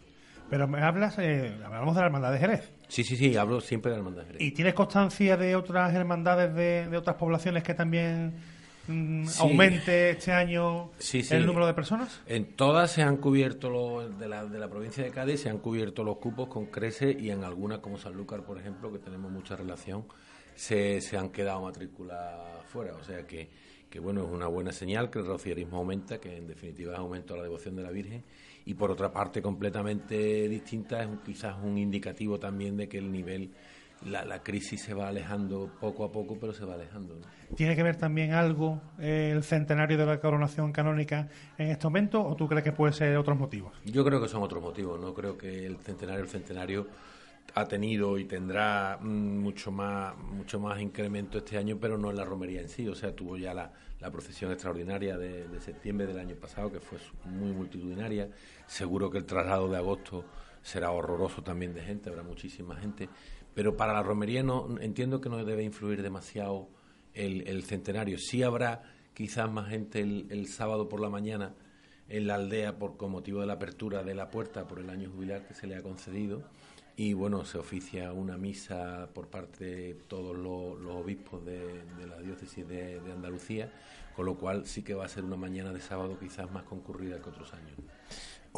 Pero 0.48 0.68
me 0.68 0.80
hablas, 0.80 1.18
eh, 1.18 1.56
hablamos 1.64 1.94
de 1.96 2.00
la 2.02 2.06
hermandad 2.06 2.30
de 2.32 2.38
Jerez. 2.38 2.70
Sí, 2.86 3.02
sí, 3.02 3.16
sí, 3.16 3.36
hablo 3.36 3.60
siempre 3.60 3.90
de 3.90 3.96
la 3.96 3.98
hermandad 4.00 4.22
de 4.22 4.26
Jerez. 4.28 4.42
¿Y 4.42 4.52
tienes 4.52 4.74
constancia 4.74 5.36
de 5.36 5.56
otras 5.56 5.92
hermandades 5.92 6.54
de, 6.54 6.86
de 6.88 6.96
otras 6.96 7.16
poblaciones 7.16 7.64
que 7.64 7.74
también 7.74 8.34
mm, 8.86 9.26
Sí. 9.26 9.42
aumente 9.42 10.10
este 10.10 10.30
año 10.30 10.90
Sí, 10.98 11.24
sí. 11.24 11.34
el 11.34 11.44
número 11.46 11.66
de 11.66 11.74
personas? 11.74 12.22
En 12.26 12.54
todas 12.54 12.92
se 12.92 13.02
han 13.02 13.16
cubierto, 13.16 13.68
los, 13.70 14.16
de, 14.20 14.28
la, 14.28 14.44
de 14.46 14.60
la 14.60 14.68
provincia 14.68 15.02
de 15.02 15.10
Cádiz, 15.10 15.40
se 15.40 15.48
han 15.50 15.58
cubierto 15.58 16.04
los 16.04 16.18
cupos 16.18 16.46
con 16.46 16.66
Crece 16.66 17.10
y 17.10 17.30
en 17.30 17.42
algunas, 17.42 17.80
como 17.80 17.98
Sanlúcar, 17.98 18.44
por 18.44 18.56
ejemplo, 18.56 18.92
que 18.92 19.00
tenemos 19.00 19.32
mucha 19.32 19.56
relación, 19.56 20.04
se, 20.56 21.00
se 21.00 21.16
han 21.16 21.30
quedado 21.30 21.62
matrículas 21.62 22.64
fuera. 22.66 22.94
O 22.96 23.04
sea 23.04 23.24
que, 23.26 23.48
que, 23.88 24.00
bueno, 24.00 24.24
es 24.24 24.28
una 24.30 24.48
buena 24.48 24.72
señal 24.72 25.08
que 25.10 25.20
el 25.20 25.26
rocierismo 25.26 25.76
aumenta, 25.76 26.18
que 26.18 26.36
en 26.36 26.48
definitiva 26.48 26.94
es 26.94 26.98
aumento 26.98 27.34
a 27.34 27.36
la 27.36 27.42
devoción 27.44 27.76
de 27.76 27.82
la 27.82 27.90
Virgen. 27.90 28.24
Y 28.64 28.74
por 28.74 28.90
otra 28.90 29.12
parte, 29.12 29.40
completamente 29.40 30.48
distinta, 30.48 31.00
es 31.02 31.06
un- 31.08 31.18
quizás 31.18 31.56
un 31.62 31.78
indicativo 31.78 32.38
también 32.40 32.76
de 32.76 32.88
que 32.88 32.98
el 32.98 33.12
nivel, 33.12 33.52
la, 34.04 34.24
la 34.24 34.42
crisis 34.42 34.82
se 34.82 34.92
va 34.92 35.06
alejando 35.08 35.70
poco 35.80 36.04
a 36.04 36.10
poco, 36.10 36.36
pero 36.40 36.52
se 36.52 36.64
va 36.64 36.74
alejando. 36.74 37.14
¿no? 37.14 37.56
¿Tiene 37.56 37.76
que 37.76 37.82
ver 37.84 37.94
también 37.96 38.32
algo 38.32 38.80
eh, 38.98 39.30
el 39.32 39.44
centenario 39.44 39.96
de 39.96 40.04
la 40.04 40.18
coronación 40.20 40.72
canónica 40.72 41.28
en 41.56 41.68
este 41.68 41.86
momento 41.86 42.22
o 42.26 42.34
tú 42.34 42.48
crees 42.48 42.64
que 42.64 42.72
puede 42.72 42.92
ser 42.92 43.16
otros 43.16 43.38
motivos? 43.38 43.72
Yo 43.84 44.04
creo 44.04 44.20
que 44.20 44.28
son 44.28 44.42
otros 44.42 44.60
motivos, 44.62 45.00
no 45.00 45.14
creo 45.14 45.38
que 45.38 45.64
el 45.64 45.76
centenario, 45.78 46.22
el 46.24 46.28
centenario 46.28 46.88
ha 47.54 47.64
tenido 47.66 48.18
y 48.18 48.24
tendrá 48.24 48.98
mm, 49.00 49.38
mucho 49.38 49.70
más 49.70 50.16
mucho 50.18 50.60
más 50.60 50.80
incremento 50.80 51.38
este 51.38 51.56
año, 51.56 51.78
pero 51.80 51.96
no 51.96 52.10
en 52.10 52.16
la 52.16 52.24
romería 52.24 52.60
en 52.60 52.68
sí, 52.68 52.86
o 52.88 52.94
sea, 52.94 53.14
tuvo 53.14 53.36
ya 53.36 53.54
la, 53.54 53.72
la 54.00 54.10
procesión 54.10 54.52
extraordinaria 54.52 55.16
de, 55.16 55.48
de 55.48 55.60
septiembre 55.60 56.06
del 56.06 56.18
año 56.18 56.36
pasado, 56.36 56.70
que 56.70 56.80
fue 56.80 56.98
muy 57.24 57.52
multitudinaria, 57.52 58.28
seguro 58.66 59.10
que 59.10 59.18
el 59.18 59.24
traslado 59.24 59.68
de 59.68 59.76
agosto 59.76 60.24
será 60.62 60.90
horroroso 60.90 61.42
también 61.42 61.72
de 61.72 61.82
gente, 61.82 62.10
habrá 62.10 62.22
muchísima 62.22 62.76
gente, 62.76 63.08
pero 63.54 63.76
para 63.76 63.92
la 63.92 64.02
romería 64.02 64.42
no 64.42 64.78
entiendo 64.80 65.20
que 65.20 65.28
no 65.28 65.42
debe 65.44 65.62
influir 65.62 66.02
demasiado 66.02 66.68
el, 67.14 67.46
el 67.48 67.64
centenario, 67.64 68.18
sí 68.18 68.42
habrá 68.42 68.82
quizás 69.14 69.50
más 69.50 69.68
gente 69.70 70.00
el, 70.00 70.26
el 70.30 70.48
sábado 70.48 70.88
por 70.88 71.00
la 71.00 71.08
mañana, 71.08 71.54
en 72.08 72.26
la 72.26 72.36
aldea 72.36 72.78
por 72.78 72.96
con 72.96 73.10
motivo 73.10 73.40
de 73.40 73.46
la 73.46 73.54
apertura 73.54 74.02
de 74.02 74.14
la 74.14 74.30
puerta 74.30 74.66
por 74.66 74.78
el 74.78 74.90
año 74.90 75.10
jubilar 75.10 75.46
que 75.46 75.54
se 75.54 75.66
le 75.66 75.74
ha 75.74 75.82
concedido 75.82 76.42
y 76.96 77.12
bueno 77.12 77.44
se 77.44 77.58
oficia 77.58 78.12
una 78.12 78.38
misa 78.38 79.08
por 79.12 79.28
parte 79.28 79.64
de 79.64 79.94
todos 80.08 80.36
los, 80.36 80.94
obispos 80.94 81.44
de, 81.44 81.82
de 81.98 82.06
la 82.06 82.18
diócesis 82.20 82.66
de, 82.66 83.00
Andalucía 83.12 83.70
con 84.14 84.24
lo 84.24 84.36
cual 84.36 84.66
sí 84.66 84.82
que 84.82 84.94
va 84.94 85.04
a 85.04 85.08
ser 85.08 85.24
una 85.24 85.36
mañana 85.36 85.72
de 85.72 85.80
sábado 85.80 86.18
quizás 86.18 86.50
más 86.50 86.64
concurrida 86.64 87.20
que 87.20 87.28
otros 87.28 87.52
años 87.52 87.76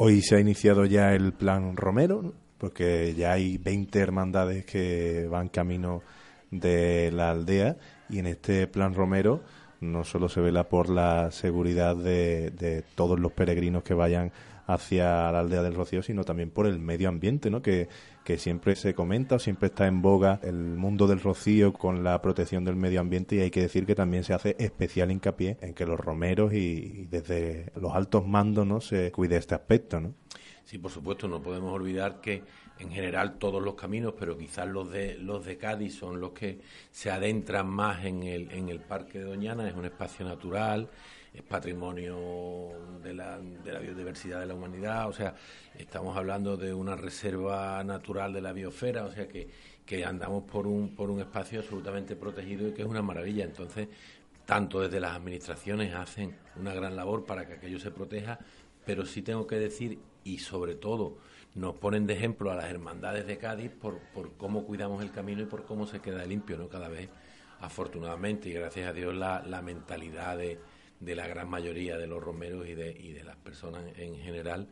Hoy 0.01 0.21
se 0.21 0.37
ha 0.37 0.39
iniciado 0.39 0.85
ya 0.85 1.11
el 1.11 1.33
plan 1.33 1.75
Romero, 1.75 2.33
porque 2.57 3.13
ya 3.15 3.33
hay 3.33 3.57
20 3.57 3.99
hermandades 3.99 4.65
que 4.65 5.27
van 5.29 5.49
camino 5.49 6.03
de 6.51 7.11
la 7.11 7.31
aldea 7.31 7.75
y 8.09 8.19
en 8.19 8.27
este 8.27 8.65
plan 8.67 8.93
Romero 8.93 9.41
no 9.81 10.05
solo 10.05 10.29
se 10.29 10.39
vela 10.39 10.69
por 10.69 10.87
la 10.87 11.31
seguridad 11.31 11.97
de, 11.97 12.49
de 12.51 12.81
todos 12.95 13.19
los 13.19 13.33
peregrinos 13.33 13.83
que 13.83 13.93
vayan 13.93 14.31
hacia 14.67 15.31
la 15.33 15.39
aldea 15.39 15.63
del 15.63 15.75
Rocío, 15.75 16.01
sino 16.01 16.23
también 16.23 16.51
por 16.51 16.65
el 16.65 16.79
medio 16.79 17.09
ambiente, 17.09 17.49
¿no? 17.49 17.61
Que, 17.61 17.89
que 18.23 18.37
siempre 18.37 18.75
se 18.75 18.93
comenta 18.93 19.35
o 19.35 19.39
siempre 19.39 19.67
está 19.67 19.87
en 19.87 20.01
boga 20.01 20.39
el 20.43 20.55
mundo 20.55 21.07
del 21.07 21.19
Rocío 21.19 21.73
con 21.73 22.03
la 22.03 22.21
protección 22.21 22.63
del 22.63 22.75
medio 22.75 22.99
ambiente 22.99 23.35
y 23.35 23.39
hay 23.41 23.51
que 23.51 23.61
decir 23.61 23.85
que 23.85 23.95
también 23.95 24.23
se 24.23 24.33
hace 24.33 24.55
especial 24.59 25.11
hincapié 25.11 25.57
en 25.61 25.73
que 25.73 25.85
los 25.85 25.99
romeros 25.99 26.53
y, 26.53 26.57
y 26.57 27.05
desde 27.05 27.71
los 27.75 27.93
altos 27.93 28.27
mandos, 28.27 28.67
¿no? 28.67 28.81
Se 28.81 29.11
cuide 29.11 29.37
este 29.37 29.55
aspecto, 29.55 29.99
¿no? 29.99 30.13
Sí, 30.69 30.77
por 30.77 30.91
supuesto, 30.91 31.27
no 31.27 31.41
podemos 31.41 31.73
olvidar 31.73 32.21
que 32.21 32.43
en 32.77 32.91
general 32.91 33.39
todos 33.39 33.61
los 33.61 33.73
caminos, 33.73 34.13
pero 34.17 34.37
quizás 34.37 34.67
los 34.67 34.91
de 34.91 35.15
los 35.17 35.45
de 35.45 35.57
Cádiz 35.57 35.95
son 35.95 36.19
los 36.21 36.31
que 36.31 36.59
se 36.91 37.09
adentran 37.11 37.67
más 37.67 38.05
en 38.05 38.21
el, 38.23 38.51
en 38.51 38.69
el 38.69 38.79
Parque 38.79 39.19
de 39.19 39.25
Doñana, 39.25 39.67
es 39.67 39.73
un 39.73 39.85
espacio 39.85 40.25
natural, 40.25 40.89
es 41.33 41.43
patrimonio 41.43 42.69
de 43.01 43.13
la, 43.13 43.39
de 43.39 43.71
la 43.71 43.79
biodiversidad 43.79 44.39
de 44.39 44.47
la 44.47 44.55
humanidad, 44.55 45.07
o 45.07 45.13
sea, 45.13 45.35
estamos 45.77 46.17
hablando 46.17 46.57
de 46.57 46.73
una 46.73 46.95
reserva 46.95 47.83
natural 47.83 48.33
de 48.33 48.41
la 48.41 48.51
biosfera, 48.51 49.05
o 49.05 49.11
sea 49.11 49.27
que, 49.27 49.49
que 49.85 50.03
andamos 50.05 50.43
por 50.43 50.67
un, 50.67 50.95
por 50.95 51.09
un 51.09 51.19
espacio 51.19 51.59
absolutamente 51.59 52.15
protegido 52.15 52.67
y 52.67 52.73
que 52.73 52.81
es 52.81 52.87
una 52.87 53.01
maravilla. 53.01 53.43
Entonces, 53.43 53.87
tanto 54.45 54.81
desde 54.81 54.99
las 54.99 55.15
administraciones 55.15 55.93
hacen 55.93 56.35
una 56.55 56.73
gran 56.73 56.95
labor 56.95 57.25
para 57.25 57.45
que 57.45 57.53
aquello 57.53 57.79
se 57.79 57.91
proteja, 57.91 58.39
pero 58.85 59.05
sí 59.05 59.21
tengo 59.21 59.45
que 59.45 59.57
decir, 59.57 59.99
y 60.23 60.39
sobre 60.39 60.75
todo, 60.75 61.17
nos 61.55 61.75
ponen 61.75 62.07
de 62.07 62.13
ejemplo 62.13 62.51
a 62.51 62.55
las 62.55 62.65
hermandades 62.65 63.25
de 63.27 63.37
Cádiz 63.37 63.71
por, 63.71 63.99
por 64.13 64.33
cómo 64.33 64.65
cuidamos 64.65 65.03
el 65.03 65.11
camino 65.11 65.41
y 65.41 65.45
por 65.45 65.65
cómo 65.65 65.85
se 65.85 65.99
queda 65.99 66.25
limpio, 66.25 66.57
¿no? 66.57 66.67
Cada 66.69 66.87
vez, 66.87 67.09
afortunadamente, 67.59 68.49
y 68.49 68.53
gracias 68.53 68.89
a 68.89 68.93
Dios, 68.93 69.15
la, 69.15 69.43
la 69.43 69.61
mentalidad 69.61 70.37
de, 70.37 70.59
de 70.99 71.15
la 71.15 71.27
gran 71.27 71.49
mayoría 71.49 71.97
de 71.97 72.07
los 72.07 72.21
romeros 72.21 72.67
y 72.67 72.75
de, 72.75 72.91
y 72.91 73.13
de 73.13 73.23
las 73.23 73.37
personas 73.37 73.83
en 73.97 74.15
general 74.17 74.67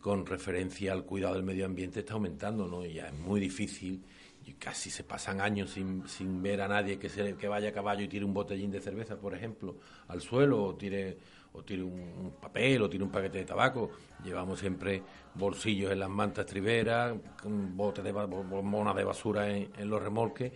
con 0.00 0.26
referencia 0.26 0.92
al 0.92 1.04
cuidado 1.04 1.34
del 1.34 1.42
medio 1.42 1.66
ambiente 1.66 2.00
está 2.00 2.14
aumentando, 2.14 2.66
¿no? 2.66 2.84
Y 2.84 2.94
ya 2.94 3.08
es 3.08 3.14
muy 3.14 3.40
difícil, 3.40 4.02
y 4.46 4.54
casi 4.54 4.90
se 4.90 5.04
pasan 5.04 5.40
años 5.40 5.70
sin, 5.70 6.08
sin 6.08 6.42
ver 6.42 6.62
a 6.62 6.68
nadie 6.68 6.98
que, 6.98 7.08
se, 7.08 7.34
que 7.34 7.48
vaya 7.48 7.68
a 7.68 7.72
caballo 7.72 8.04
y 8.04 8.08
tire 8.08 8.24
un 8.24 8.32
botellín 8.32 8.70
de 8.70 8.80
cerveza, 8.80 9.16
por 9.16 9.34
ejemplo, 9.34 9.76
al 10.08 10.20
suelo, 10.20 10.64
o 10.64 10.74
tire, 10.76 11.18
o 11.52 11.62
tire 11.62 11.82
un, 11.82 12.32
papel, 12.40 12.80
o 12.82 12.88
tire 12.88 13.04
un 13.04 13.10
paquete 13.10 13.38
de 13.38 13.44
tabaco. 13.44 13.90
Llevamos 14.24 14.60
siempre 14.60 15.02
bolsillos 15.34 15.92
en 15.92 15.98
las 15.98 16.08
mantas 16.08 16.46
triberas, 16.46 17.14
con 17.42 17.76
botes 17.76 18.04
de, 18.04 18.12
monas 18.12 18.96
de 18.96 19.04
basura 19.04 19.50
en, 19.50 19.70
en 19.76 19.90
los 19.90 20.02
remolques, 20.02 20.52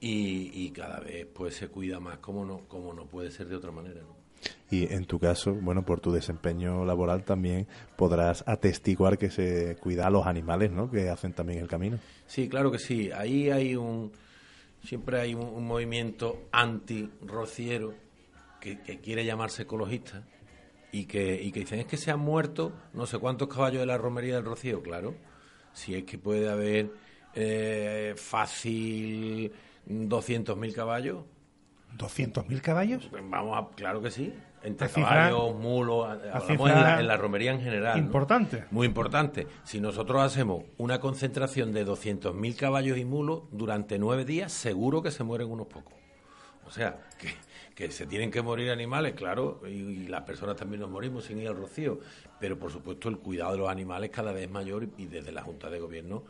y, 0.00 0.64
y 0.64 0.70
cada 0.70 1.00
vez 1.00 1.26
pues 1.32 1.54
se 1.54 1.68
cuida 1.68 2.00
más, 2.00 2.18
como 2.18 2.44
no, 2.44 2.66
como 2.66 2.92
no 2.92 3.06
puede 3.06 3.30
ser 3.30 3.46
de 3.46 3.56
otra 3.56 3.70
manera, 3.70 4.00
¿no? 4.02 4.15
Y 4.70 4.92
en 4.92 5.04
tu 5.04 5.18
caso, 5.18 5.54
bueno, 5.54 5.84
por 5.84 6.00
tu 6.00 6.10
desempeño 6.10 6.84
laboral 6.84 7.24
también 7.24 7.68
podrás 7.96 8.42
atestiguar 8.46 9.16
que 9.16 9.30
se 9.30 9.76
cuida 9.76 10.06
a 10.06 10.10
los 10.10 10.26
animales, 10.26 10.72
¿no? 10.72 10.90
Que 10.90 11.08
hacen 11.08 11.32
también 11.32 11.60
el 11.60 11.68
camino. 11.68 11.98
Sí, 12.26 12.48
claro 12.48 12.72
que 12.72 12.78
sí. 12.78 13.10
Ahí 13.12 13.50
hay 13.50 13.76
un. 13.76 14.12
Siempre 14.82 15.20
hay 15.20 15.34
un, 15.34 15.44
un 15.44 15.66
movimiento 15.66 16.48
anti-rociero 16.52 17.94
que, 18.60 18.80
que 18.80 18.98
quiere 18.98 19.24
llamarse 19.24 19.62
ecologista 19.62 20.24
y 20.92 21.04
que, 21.04 21.40
y 21.42 21.52
que 21.52 21.60
dicen 21.60 21.80
es 21.80 21.86
que 21.86 21.96
se 21.96 22.10
han 22.10 22.20
muerto 22.20 22.72
no 22.94 23.06
sé 23.06 23.18
cuántos 23.18 23.48
caballos 23.48 23.80
de 23.80 23.86
la 23.86 23.98
romería 23.98 24.36
del 24.36 24.44
Rocío. 24.44 24.82
Claro, 24.82 25.14
si 25.72 25.94
es 25.94 26.04
que 26.04 26.18
puede 26.18 26.48
haber 26.48 26.90
eh, 27.34 28.14
fácil 28.16 29.52
200.000 29.88 30.74
caballos. 30.74 31.24
¿200.000 31.98 32.60
caballos? 32.60 33.10
Vamos 33.12 33.58
a, 33.58 33.74
claro 33.74 34.00
que 34.00 34.10
sí. 34.10 34.32
Entre 34.66 34.88
caballos, 34.88 35.54
mulos, 35.54 36.08
hablamos 36.08 36.70
en 36.70 36.80
la, 36.80 37.00
en 37.00 37.06
la 37.06 37.16
romería 37.16 37.52
en 37.52 37.60
general. 37.60 37.98
¿no? 37.98 38.04
importante. 38.04 38.64
Muy 38.70 38.86
importante. 38.86 39.46
Si 39.62 39.80
nosotros 39.80 40.22
hacemos 40.22 40.64
una 40.76 40.98
concentración 40.98 41.72
de 41.72 41.86
200.000 41.86 42.56
caballos 42.56 42.98
y 42.98 43.04
mulos 43.04 43.44
durante 43.52 43.98
nueve 43.98 44.24
días, 44.24 44.52
seguro 44.52 45.02
que 45.02 45.10
se 45.10 45.22
mueren 45.22 45.50
unos 45.50 45.68
pocos. 45.68 45.94
O 46.66 46.70
sea, 46.70 46.98
que, 47.16 47.28
que 47.76 47.92
se 47.92 48.06
tienen 48.06 48.32
que 48.32 48.42
morir 48.42 48.70
animales, 48.70 49.14
claro, 49.14 49.60
y, 49.64 49.68
y 49.68 50.08
las 50.08 50.22
personas 50.22 50.56
también 50.56 50.80
nos 50.80 50.90
morimos 50.90 51.24
sin 51.24 51.38
ir 51.38 51.46
al 51.46 51.56
rocío. 51.56 52.00
Pero, 52.40 52.58
por 52.58 52.72
supuesto, 52.72 53.08
el 53.08 53.18
cuidado 53.18 53.52
de 53.52 53.58
los 53.58 53.68
animales 53.68 54.10
cada 54.10 54.32
vez 54.32 54.46
es 54.46 54.50
mayor 54.50 54.82
y, 54.82 55.04
y 55.04 55.06
desde 55.06 55.30
la 55.30 55.42
Junta 55.42 55.70
de 55.70 55.78
Gobierno 55.78 56.24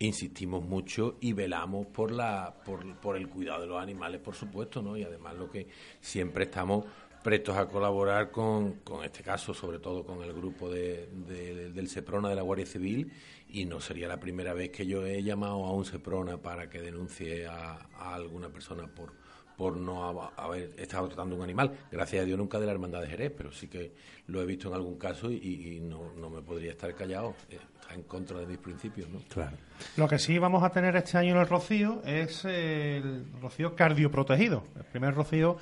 insistimos 0.00 0.62
mucho 0.62 1.16
y 1.20 1.32
velamos 1.32 1.86
por 1.88 2.12
la 2.12 2.54
por, 2.64 2.96
por 3.00 3.16
el 3.16 3.28
cuidado 3.28 3.62
de 3.62 3.66
los 3.66 3.82
animales, 3.82 4.20
por 4.20 4.34
supuesto, 4.34 4.82
¿no? 4.82 4.96
Y 4.96 5.02
además 5.02 5.34
lo 5.34 5.50
que 5.50 5.66
siempre 6.00 6.44
estamos 6.44 6.84
prestos 7.22 7.56
a 7.56 7.66
colaborar 7.66 8.30
con, 8.30 8.74
con 8.84 9.04
este 9.04 9.22
caso, 9.22 9.52
sobre 9.54 9.78
todo 9.78 10.04
con 10.04 10.22
el 10.22 10.32
grupo 10.32 10.70
de, 10.70 11.08
de- 11.26 11.70
del 11.72 11.88
Seprona 11.88 12.28
de 12.28 12.36
la 12.36 12.42
Guardia 12.42 12.66
Civil, 12.66 13.12
y 13.50 13.64
no 13.64 13.80
sería 13.80 14.08
la 14.08 14.20
primera 14.20 14.52
vez 14.54 14.70
que 14.70 14.86
yo 14.86 15.04
he 15.06 15.22
llamado 15.22 15.64
a 15.64 15.72
un 15.72 15.84
Seprona 15.84 16.36
para 16.38 16.68
que 16.70 16.80
denuncie 16.80 17.46
a, 17.46 17.88
a 17.98 18.14
alguna 18.14 18.48
persona 18.48 18.86
por 18.86 19.12
por 19.58 19.76
no 19.76 20.04
hab- 20.08 20.30
haber 20.36 20.72
estado 20.78 21.08
tratando 21.08 21.34
un 21.34 21.42
animal. 21.42 21.76
Gracias 21.90 22.22
a 22.22 22.24
Dios 22.24 22.38
nunca 22.38 22.60
de 22.60 22.66
la 22.66 22.70
Hermandad 22.70 23.00
de 23.00 23.08
Jerez, 23.08 23.32
pero 23.36 23.50
sí 23.50 23.66
que 23.66 23.92
lo 24.28 24.40
he 24.40 24.46
visto 24.46 24.68
en 24.68 24.74
algún 24.74 24.96
caso 24.98 25.32
y, 25.32 25.38
y 25.38 25.80
no, 25.80 26.12
no 26.16 26.30
me 26.30 26.40
podría 26.42 26.70
estar 26.70 26.94
callado. 26.94 27.34
Eh, 27.50 27.58
Está 27.80 27.94
en 27.94 28.02
contra 28.04 28.38
de 28.38 28.46
mis 28.46 28.58
principios, 28.58 29.08
¿no? 29.08 29.18
Claro. 29.28 29.56
Lo 29.96 30.06
que 30.06 30.18
sí 30.20 30.38
vamos 30.38 30.62
a 30.62 30.70
tener 30.70 30.94
este 30.94 31.18
año 31.18 31.32
en 31.34 31.40
el 31.40 31.48
Rocío 31.48 32.02
es 32.04 32.44
el 32.44 33.24
Rocío 33.40 33.74
cardioprotegido. 33.74 34.62
El 34.76 34.84
primer 34.84 35.14
Rocío 35.14 35.56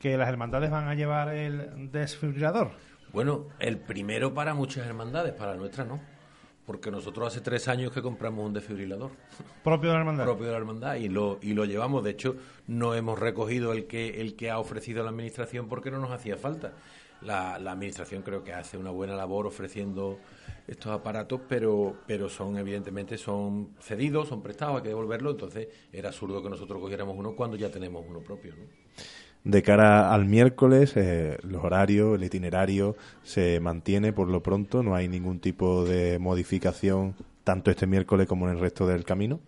que 0.00 0.16
las 0.16 0.28
hermandades 0.28 0.70
van 0.70 0.88
a 0.88 0.94
llevar 0.94 1.34
el 1.34 1.90
desfibrilador. 1.90 2.70
Bueno, 3.12 3.46
el 3.58 3.78
primero 3.78 4.34
para 4.34 4.54
muchas 4.54 4.86
hermandades, 4.86 5.32
para 5.32 5.54
nuestra 5.56 5.84
no. 5.84 6.00
Porque 6.66 6.90
nosotros 6.90 7.28
hace 7.28 7.40
tres 7.40 7.66
años 7.66 7.92
que 7.92 8.02
compramos 8.02 8.44
un 8.44 8.52
desfibrilador 8.52 9.12
Propio 9.64 9.88
de 9.88 9.94
la 9.94 10.00
hermandad. 10.00 10.24
propio 10.24 10.44
de 10.46 10.52
la 10.52 10.58
hermandad 10.58 10.96
y 10.96 11.08
lo, 11.08 11.38
y 11.40 11.54
lo 11.54 11.64
llevamos. 11.64 12.04
De 12.04 12.10
hecho, 12.10 12.36
no 12.66 12.94
hemos 12.94 13.18
recogido 13.18 13.72
el 13.72 13.86
que, 13.86 14.20
el 14.20 14.36
que 14.36 14.50
ha 14.50 14.58
ofrecido 14.58 15.02
la 15.02 15.08
administración 15.08 15.66
porque 15.66 15.90
no 15.90 15.98
nos 15.98 16.10
hacía 16.10 16.36
falta. 16.36 16.74
La, 17.22 17.58
la 17.58 17.72
administración 17.72 18.22
creo 18.22 18.44
que 18.44 18.52
hace 18.52 18.76
una 18.76 18.90
buena 18.90 19.16
labor 19.16 19.46
ofreciendo 19.46 20.18
estos 20.66 20.92
aparatos, 20.92 21.40
pero, 21.48 21.96
pero 22.06 22.28
son 22.28 22.58
evidentemente 22.58 23.16
son 23.16 23.70
cedidos, 23.80 24.28
son 24.28 24.42
prestados, 24.42 24.76
hay 24.76 24.82
que 24.82 24.88
devolverlo. 24.90 25.30
Entonces 25.30 25.68
era 25.90 26.10
absurdo 26.10 26.42
que 26.42 26.50
nosotros 26.50 26.80
cogiéramos 26.80 27.16
uno 27.16 27.34
cuando 27.34 27.56
ya 27.56 27.70
tenemos 27.70 28.04
uno 28.06 28.20
propio. 28.20 28.54
¿no? 28.54 28.64
De 29.44 29.62
cara 29.62 30.12
al 30.12 30.26
miércoles, 30.26 30.92
eh, 30.96 31.38
los 31.42 31.64
horarios, 31.64 32.16
el 32.16 32.24
itinerario 32.24 32.96
se 33.22 33.60
mantiene 33.60 34.12
por 34.12 34.28
lo 34.28 34.42
pronto, 34.42 34.82
no 34.82 34.94
hay 34.94 35.08
ningún 35.08 35.40
tipo 35.40 35.84
de 35.84 36.18
modificación 36.18 37.14
tanto 37.44 37.70
este 37.70 37.86
miércoles 37.86 38.26
como 38.26 38.46
en 38.48 38.54
el 38.54 38.60
resto 38.60 38.86
del 38.86 39.04
camino. 39.04 39.40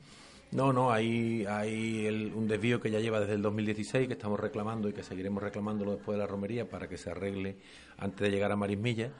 No, 0.53 0.73
no, 0.73 0.91
hay, 0.91 1.45
hay 1.47 2.07
el- 2.07 2.33
un 2.35 2.49
desvío 2.49 2.81
que 2.81 2.91
ya 2.91 2.99
lleva 2.99 3.21
desde 3.21 3.35
el 3.35 3.43
2016 3.43 4.09
que 4.09 4.15
estamos 4.15 4.41
reclamando 4.41 4.89
y 4.89 4.93
que 4.93 5.05
seguiremos 5.05 5.43
reclamándolo 5.43 5.93
después 5.93 6.17
de 6.17 6.21
la 6.21 6.27
romería 6.27 6.69
para 6.69 6.89
que 6.89 6.99
se 6.99 7.11
arregle 7.11 7.57
antes 7.97 8.21
de 8.21 8.31
llegar 8.31 8.51
a 8.51 8.57
Marismilla, 8.57 9.13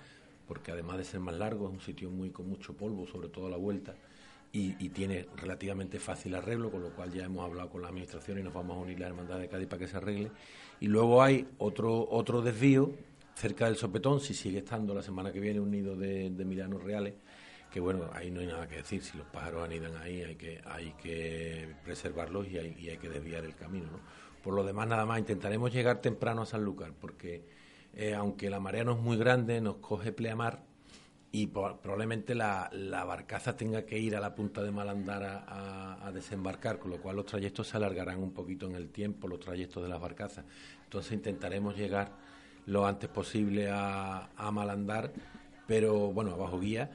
porque 0.49 0.73
además 0.73 0.99
de 0.99 1.05
ser 1.05 1.21
más 1.21 1.37
largo 1.37 1.69
es 1.69 1.73
un 1.75 1.81
sitio 1.81 2.11
muy 2.11 2.31
con 2.31 2.49
mucho 2.49 2.75
polvo, 2.77 3.07
sobre 3.07 3.29
todo 3.29 3.47
a 3.47 3.51
la 3.51 3.57
vuelta, 3.57 3.95
y, 4.53 4.89
tiene 4.89 5.29
relativamente 5.37 6.01
fácil 6.01 6.35
arreglo, 6.35 6.71
con 6.71 6.83
lo 6.83 6.91
cual 6.91 7.13
ya 7.13 7.25
hemos 7.25 7.45
hablado 7.45 7.71
con 7.71 7.83
la 7.83 7.89
administración 7.89 8.39
y 8.39 8.43
nos 8.43 8.53
vamos 8.53 8.77
a 8.77 8.81
unir 8.81 8.99
la 8.99 9.07
Hermandad 9.07 9.39
de 9.39 9.49
Cádiz 9.49 9.69
para 9.69 9.81
que 9.81 9.87
se 9.87 9.97
arregle. 9.97 10.31
Y 10.81 10.89
luego 10.89 11.23
hay 11.23 11.47
otro, 11.59 12.09
otro 12.11 12.43
desvío 12.43 12.93
cerca 13.35 13.67
del 13.67 13.77
Sopetón, 13.77 14.21
si 14.21 14.35
sigue 14.35 14.59
estando 14.59 14.93
la 14.95 15.03
semana 15.03 15.33
que 15.33 15.41
viene 15.41 15.61
un 15.61 15.71
nido 15.71 15.95
de, 15.97 16.31
de 16.31 16.45
Milanos 16.45 16.83
Reales, 16.83 17.15
que 17.71 17.79
bueno, 17.79 18.11
ahí 18.13 18.31
no 18.31 18.41
hay 18.41 18.47
nada 18.47 18.67
que 18.67 18.77
decir, 18.77 19.03
si 19.03 19.17
los 19.17 19.27
pájaros 19.29 19.65
anidan 19.65 19.97
ahí 19.97 20.23
hay 20.23 20.35
que, 20.35 20.61
hay 20.65 20.93
que 21.01 21.69
preservarlos 21.85 22.49
y 22.49 22.59
hay, 22.59 22.77
y 22.79 22.89
hay 22.91 22.99
que 22.99 23.09
desviar 23.09 23.45
el 23.45 23.55
camino. 23.55 23.87
¿no? 23.87 24.01
Por 24.43 24.55
lo 24.55 24.65
demás, 24.65 24.89
nada 24.89 25.07
más, 25.07 25.21
intentaremos 25.21 25.73
llegar 25.73 26.01
temprano 26.01 26.43
a 26.43 26.47
Sanlúcar, 26.47 26.93
porque 27.01 27.45
eh, 27.95 28.15
aunque 28.15 28.51
la 28.51 28.59
marea 28.59 28.83
no 28.83 28.93
es 28.93 28.99
muy 28.99 29.17
grande, 29.17 29.61
nos 29.61 29.77
coge 29.77 30.13
pleamar 30.13 30.65
y 31.33 31.47
po- 31.47 31.79
probablemente 31.81 32.35
la, 32.35 32.69
la 32.73 33.05
barcaza 33.05 33.57
tenga 33.57 33.87
que 33.87 33.99
ir 33.99 34.17
a 34.17 34.21
la 34.21 34.35
punta 34.35 34.63
de 34.63 34.71
Malandar 34.73 35.23
a, 35.23 35.39
a- 35.47 36.07
a 36.07 36.13
desembarcar, 36.13 36.79
con 36.79 36.91
lo 36.91 37.01
cual 37.01 37.17
los 37.17 37.27
trayectos 37.27 37.69
se 37.69 37.77
alargarán 37.77 38.21
un 38.23 38.33
poquito 38.33 38.67
en 38.67 38.75
el 38.75 38.89
tiempo, 38.91 39.29
los 39.29 39.41
trayectos 39.41 39.83
de 39.83 39.89
las 39.89 40.01
barcazas. 40.01 40.45
Entonces 40.85 41.13
intentaremos 41.13 41.77
llegar 41.77 42.13
lo 42.67 42.87
antes 42.87 43.09
posible 43.09 43.69
a, 43.71 44.31
a 44.37 44.51
Malandar, 44.51 45.13
pero 45.67 46.13
bueno, 46.13 46.33
a 46.33 46.37
bajo 46.37 46.59
guía, 46.59 46.91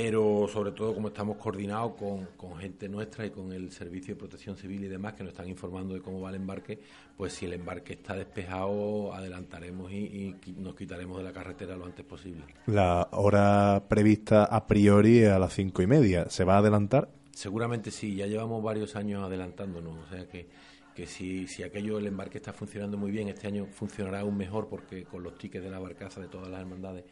pero 0.00 0.46
sobre 0.46 0.70
todo 0.70 0.94
como 0.94 1.08
estamos 1.08 1.38
coordinados 1.38 1.94
con, 1.94 2.26
con 2.36 2.56
gente 2.56 2.88
nuestra 2.88 3.26
y 3.26 3.30
con 3.30 3.52
el 3.52 3.72
Servicio 3.72 4.14
de 4.14 4.20
Protección 4.20 4.56
Civil 4.56 4.84
y 4.84 4.86
demás 4.86 5.14
que 5.14 5.24
nos 5.24 5.32
están 5.32 5.48
informando 5.48 5.92
de 5.92 6.00
cómo 6.00 6.20
va 6.20 6.28
el 6.28 6.36
embarque, 6.36 6.78
pues 7.16 7.32
si 7.32 7.46
el 7.46 7.54
embarque 7.54 7.94
está 7.94 8.14
despejado, 8.14 9.12
adelantaremos 9.12 9.90
y, 9.90 10.36
y 10.46 10.52
nos 10.56 10.76
quitaremos 10.76 11.18
de 11.18 11.24
la 11.24 11.32
carretera 11.32 11.76
lo 11.76 11.84
antes 11.84 12.06
posible. 12.06 12.44
La 12.66 13.08
hora 13.10 13.82
prevista 13.88 14.44
a 14.44 14.68
priori 14.68 15.18
es 15.18 15.30
a 15.30 15.40
las 15.40 15.54
cinco 15.54 15.82
y 15.82 15.88
media. 15.88 16.30
¿Se 16.30 16.44
va 16.44 16.54
a 16.54 16.58
adelantar? 16.58 17.08
Seguramente 17.32 17.90
sí, 17.90 18.14
ya 18.14 18.28
llevamos 18.28 18.62
varios 18.62 18.94
años 18.94 19.24
adelantándonos, 19.24 19.98
o 19.98 20.14
sea 20.14 20.28
que, 20.28 20.46
que 20.94 21.08
si, 21.08 21.48
si 21.48 21.64
aquello, 21.64 21.98
el 21.98 22.06
embarque 22.06 22.38
está 22.38 22.52
funcionando 22.52 22.96
muy 22.96 23.10
bien, 23.10 23.26
este 23.26 23.48
año 23.48 23.66
funcionará 23.66 24.20
aún 24.20 24.36
mejor 24.36 24.68
porque 24.68 25.02
con 25.02 25.24
los 25.24 25.36
tickets 25.36 25.64
de 25.64 25.70
la 25.72 25.80
barcaza 25.80 26.20
de 26.20 26.28
todas 26.28 26.46
las 26.46 26.60
hermandades. 26.60 27.02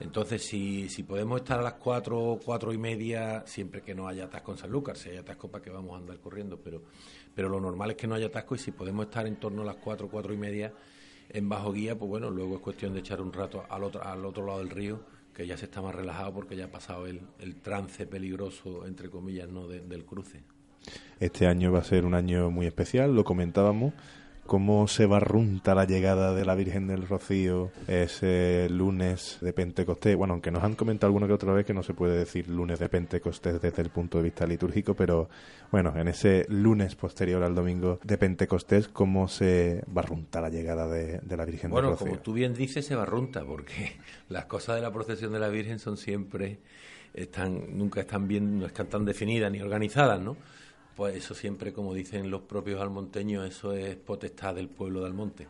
Entonces, 0.00 0.42
si, 0.42 0.88
si 0.88 1.02
podemos 1.02 1.40
estar 1.42 1.58
a 1.58 1.62
las 1.62 1.74
cuatro, 1.74 2.38
cuatro 2.44 2.72
y 2.72 2.78
media, 2.78 3.42
siempre 3.46 3.82
que 3.82 3.94
no 3.94 4.08
haya 4.08 4.24
atasco 4.24 4.52
en 4.52 4.58
Sanlúcar, 4.58 4.96
si 4.96 5.10
hay 5.10 5.18
atasco 5.18 5.48
para 5.50 5.62
que 5.62 5.70
vamos 5.70 5.94
a 5.94 5.98
andar 5.98 6.18
corriendo, 6.20 6.58
pero, 6.58 6.82
pero 7.34 7.48
lo 7.50 7.60
normal 7.60 7.90
es 7.90 7.96
que 7.96 8.06
no 8.06 8.14
haya 8.14 8.26
atasco 8.26 8.54
y 8.54 8.58
si 8.58 8.70
podemos 8.72 9.06
estar 9.06 9.26
en 9.26 9.36
torno 9.36 9.62
a 9.62 9.66
las 9.66 9.76
cuatro, 9.76 10.08
cuatro 10.08 10.32
y 10.32 10.38
media 10.38 10.72
en 11.28 11.48
bajo 11.48 11.72
guía, 11.72 11.96
pues 11.98 12.08
bueno, 12.08 12.30
luego 12.30 12.56
es 12.56 12.60
cuestión 12.60 12.94
de 12.94 13.00
echar 13.00 13.20
un 13.20 13.32
rato 13.32 13.64
al 13.68 13.84
otro, 13.84 14.02
al 14.02 14.24
otro 14.24 14.46
lado 14.46 14.58
del 14.60 14.70
río, 14.70 15.00
que 15.34 15.46
ya 15.46 15.56
se 15.56 15.66
está 15.66 15.80
más 15.82 15.94
relajado 15.94 16.32
porque 16.32 16.56
ya 16.56 16.64
ha 16.64 16.70
pasado 16.72 17.06
el, 17.06 17.20
el 17.38 17.56
trance 17.60 18.06
peligroso, 18.06 18.86
entre 18.86 19.10
comillas, 19.10 19.48
¿no? 19.48 19.68
de- 19.68 19.80
del 19.80 20.04
cruce. 20.04 20.42
Este 21.20 21.46
año 21.46 21.70
va 21.70 21.80
a 21.80 21.84
ser 21.84 22.06
un 22.06 22.14
año 22.14 22.50
muy 22.50 22.66
especial, 22.66 23.14
lo 23.14 23.22
comentábamos. 23.22 23.92
¿Cómo 24.46 24.88
se 24.88 25.06
barrunta 25.06 25.76
la 25.76 25.84
llegada 25.84 26.34
de 26.34 26.44
la 26.44 26.56
Virgen 26.56 26.88
del 26.88 27.06
Rocío 27.06 27.70
ese 27.86 28.68
lunes 28.68 29.38
de 29.40 29.52
Pentecostés? 29.52 30.16
Bueno, 30.16 30.34
aunque 30.34 30.50
nos 30.50 30.64
han 30.64 30.74
comentado 30.74 31.06
alguna 31.06 31.28
que 31.28 31.34
otra 31.34 31.52
vez 31.52 31.64
que 31.64 31.72
no 31.72 31.84
se 31.84 31.94
puede 31.94 32.18
decir 32.18 32.48
lunes 32.48 32.80
de 32.80 32.88
Pentecostés 32.88 33.60
desde 33.60 33.82
el 33.82 33.90
punto 33.90 34.18
de 34.18 34.24
vista 34.24 34.46
litúrgico, 34.46 34.94
pero 34.94 35.28
bueno, 35.70 35.92
en 35.96 36.08
ese 36.08 36.46
lunes 36.48 36.96
posterior 36.96 37.42
al 37.44 37.54
domingo 37.54 38.00
de 38.02 38.18
Pentecostés, 38.18 38.88
¿cómo 38.88 39.28
se 39.28 39.84
barrunta 39.86 40.40
la 40.40 40.48
llegada 40.48 40.88
de, 40.88 41.18
de 41.18 41.36
la 41.36 41.44
Virgen 41.44 41.70
Bueno, 41.70 41.90
del 41.90 41.98
Rocío? 41.98 42.08
como 42.08 42.22
tú 42.22 42.32
bien 42.32 42.52
dices, 42.52 42.84
se 42.84 42.96
barrunta, 42.96 43.44
porque 43.44 43.92
las 44.28 44.46
cosas 44.46 44.76
de 44.76 44.82
la 44.82 44.92
procesión 44.92 45.32
de 45.32 45.38
la 45.38 45.48
Virgen 45.48 45.78
son 45.78 45.96
siempre, 45.96 46.58
están, 47.14 47.78
nunca 47.78 48.00
están 48.00 48.26
bien, 48.26 48.58
no 48.58 48.66
están 48.66 48.88
tan 48.88 49.04
definidas 49.04 49.52
ni 49.52 49.60
organizadas, 49.60 50.20
¿no? 50.20 50.36
Pues 50.96 51.16
eso 51.16 51.34
siempre, 51.34 51.72
como 51.72 51.94
dicen 51.94 52.30
los 52.30 52.42
propios 52.42 52.80
almonteños, 52.80 53.46
eso 53.48 53.72
es 53.72 53.96
potestad 53.96 54.54
del 54.54 54.68
pueblo 54.68 55.00
de 55.00 55.06
Almonte. 55.06 55.46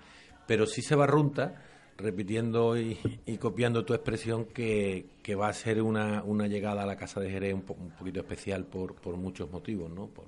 Pero 0.47 0.67
sí 0.67 0.83
se 0.83 0.95
barrunta, 0.95 1.63
repitiendo 1.97 2.79
y, 2.79 2.97
copiando 3.39 3.85
tu 3.85 3.95
expresión, 3.95 4.47
que, 4.47 5.07
va 5.35 5.49
a 5.49 5.53
ser 5.53 5.83
una, 5.83 6.23
una 6.23 6.47
llegada 6.47 6.83
a 6.83 6.87
la 6.87 6.97
Casa 6.97 7.21
de 7.21 7.31
Jerez 7.31 7.55
un, 7.55 7.63
po- 7.63 7.75
un 7.75 7.91
poquito 7.91 8.21
especial 8.21 8.65
por, 8.65 8.95
por 8.97 9.17
muchos 9.17 9.51
motivos, 9.51 9.91
¿no? 9.91 10.07
Por 10.09 10.27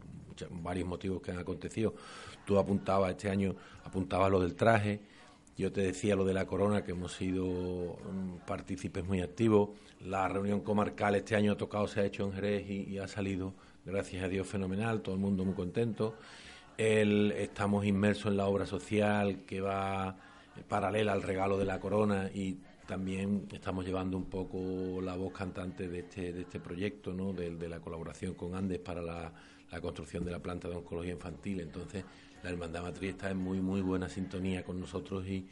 varios 0.63 0.89
motivos 0.89 1.21
que 1.23 1.31
han 1.31 1.39
acontecido. 1.39 1.95
Tú 2.45 2.59
apuntabas 2.59 3.11
este 3.13 3.29
año, 3.31 3.55
apuntabas 3.85 4.31
lo 4.31 4.41
del 4.41 4.55
traje, 4.55 5.01
yo 5.57 5.71
te 5.71 5.83
decía 5.83 6.17
lo 6.17 6.25
de 6.25 6.35
la 6.35 6.47
corona, 6.47 6.83
que 6.83 6.93
hemos 6.93 7.13
sido 7.13 7.45
mm, 7.47 8.47
partícipes 8.47 9.05
muy 9.05 9.21
activos. 9.21 9.71
La 10.01 10.27
reunión 10.27 10.61
comarcal 10.63 11.15
este 11.15 11.37
año 11.37 11.53
ha 11.53 11.57
tocado, 11.57 11.87
se 11.87 12.01
ha 12.01 12.05
hecho 12.05 12.25
en 12.25 12.33
Jerez 12.33 12.69
y 12.69 12.99
ha 12.99 13.07
salido, 13.07 13.55
gracias 13.85 14.23
a 14.23 14.29
Dios, 14.29 14.47
fenomenal. 14.47 15.03
Todo 15.03 15.15
el 15.15 15.21
mundo 15.21 15.45
muy 15.45 15.55
contento. 15.55 16.17
El- 16.77 17.33
estamos 17.33 17.85
inmersos 17.85 18.31
en 18.31 18.37
la 18.37 18.47
obra 18.47 18.67
social 18.67 19.45
que 19.47 19.61
va 19.61 20.17
paralela 20.69 21.13
al 21.13 21.23
regalo 21.23 21.59
de 21.59 21.65
la 21.65 21.81
corona 21.81 22.31
y 22.35 22.59
también 22.87 23.47
estamos 23.53 23.87
llevando 23.87 24.17
un 24.17 24.27
poco 24.27 25.01
la 25.01 25.17
voz 25.17 25.33
cantante 25.33 25.89
de 25.89 26.01
este, 26.01 26.33
de 26.33 26.43
este 26.43 26.61
proyecto, 26.61 27.13
¿no? 27.13 27.33
de, 27.33 27.69
la 27.69 27.81
colaboración 27.81 28.35
con 28.35 28.55
Andes 28.55 28.79
para 28.81 29.01
la, 29.03 29.33
construcción 29.81 30.25
de 30.25 30.31
la 30.31 30.41
planta 30.41 30.69
de 30.69 30.77
oncología 30.77 31.13
infantil. 31.13 31.61
Entonces, 31.61 32.05
la 32.43 32.51
Hermandad 32.51 32.83
Matriz 32.83 33.11
está 33.11 33.31
en 33.31 33.39
muy, 33.39 33.61
muy 33.61 33.81
buena 33.81 34.09
sintonía 34.09 34.63
con 34.65 34.79
nosotros 34.79 35.25
y, 35.27 35.47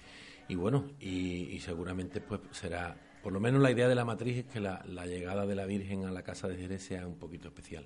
bueno, 0.55 0.85
y 0.99 1.59
seguramente 1.61 2.21
pues 2.21 2.40
será, 2.51 2.97
por 3.22 3.33
lo 3.33 3.40
menos 3.40 3.61
la 3.61 3.70
idea 3.70 3.88
de 3.88 3.94
la 3.94 4.04
matriz 4.04 4.38
es 4.38 4.44
que 4.46 4.61
la, 4.61 4.83
llegada 5.06 5.46
de 5.46 5.54
la 5.54 5.66
Virgen 5.66 6.04
a 6.04 6.11
la 6.11 6.22
Casa 6.22 6.48
de 6.48 6.56
Jerez 6.56 6.83
sea 6.83 7.06
un 7.06 7.16
poquito 7.16 7.48
especial. 7.48 7.85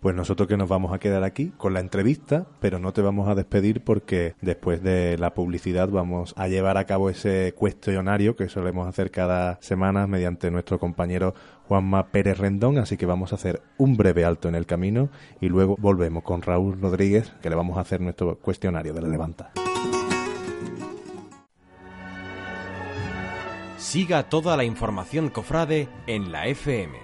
Pues 0.00 0.14
nosotros 0.14 0.46
que 0.46 0.56
nos 0.56 0.68
vamos 0.68 0.92
a 0.92 1.00
quedar 1.00 1.24
aquí 1.24 1.52
con 1.56 1.74
la 1.74 1.80
entrevista, 1.80 2.46
pero 2.60 2.78
no 2.78 2.92
te 2.92 3.02
vamos 3.02 3.28
a 3.28 3.34
despedir 3.34 3.82
porque 3.82 4.36
después 4.40 4.80
de 4.80 5.18
la 5.18 5.34
publicidad 5.34 5.88
vamos 5.88 6.34
a 6.36 6.46
llevar 6.46 6.76
a 6.76 6.84
cabo 6.84 7.10
ese 7.10 7.52
cuestionario 7.56 8.36
que 8.36 8.48
solemos 8.48 8.86
hacer 8.86 9.10
cada 9.10 9.58
semana 9.60 10.06
mediante 10.06 10.52
nuestro 10.52 10.78
compañero 10.78 11.34
Juanma 11.66 12.12
Pérez 12.12 12.38
Rendón, 12.38 12.78
así 12.78 12.96
que 12.96 13.06
vamos 13.06 13.32
a 13.32 13.36
hacer 13.36 13.60
un 13.76 13.96
breve 13.96 14.24
alto 14.24 14.48
en 14.48 14.54
el 14.54 14.66
camino 14.66 15.08
y 15.40 15.48
luego 15.48 15.76
volvemos 15.76 16.22
con 16.22 16.42
Raúl 16.42 16.80
Rodríguez 16.80 17.32
que 17.42 17.50
le 17.50 17.56
vamos 17.56 17.76
a 17.76 17.80
hacer 17.80 18.00
nuestro 18.00 18.38
cuestionario 18.38 18.94
de 18.94 19.02
la 19.02 19.08
levanta. 19.08 19.50
Siga 23.78 24.28
toda 24.28 24.56
la 24.56 24.64
información 24.64 25.28
cofrade 25.28 25.88
en 26.08 26.32
la 26.32 26.48
FM. 26.48 26.98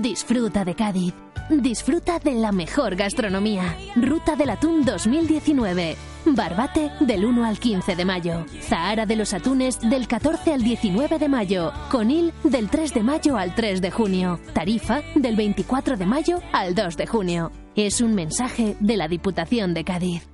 Disfruta 0.00 0.64
de 0.64 0.74
Cádiz. 0.76 1.33
Disfruta 1.50 2.18
de 2.18 2.34
la 2.34 2.52
mejor 2.52 2.96
gastronomía. 2.96 3.76
Ruta 3.96 4.34
del 4.34 4.48
Atún 4.48 4.82
2019. 4.84 5.94
Barbate 6.24 6.90
del 7.00 7.26
1 7.26 7.44
al 7.44 7.58
15 7.58 7.96
de 7.96 8.04
mayo. 8.06 8.46
Zahara 8.62 9.04
de 9.04 9.14
los 9.14 9.34
Atunes 9.34 9.78
del 9.78 10.08
14 10.08 10.54
al 10.54 10.62
19 10.62 11.18
de 11.18 11.28
mayo. 11.28 11.72
Conil 11.90 12.32
del 12.44 12.70
3 12.70 12.94
de 12.94 13.02
mayo 13.02 13.36
al 13.36 13.54
3 13.54 13.82
de 13.82 13.90
junio. 13.90 14.40
Tarifa 14.54 15.02
del 15.14 15.36
24 15.36 15.98
de 15.98 16.06
mayo 16.06 16.40
al 16.54 16.74
2 16.74 16.96
de 16.96 17.06
junio. 17.06 17.52
Es 17.76 18.00
un 18.00 18.14
mensaje 18.14 18.76
de 18.80 18.96
la 18.96 19.06
Diputación 19.06 19.74
de 19.74 19.84
Cádiz. 19.84 20.26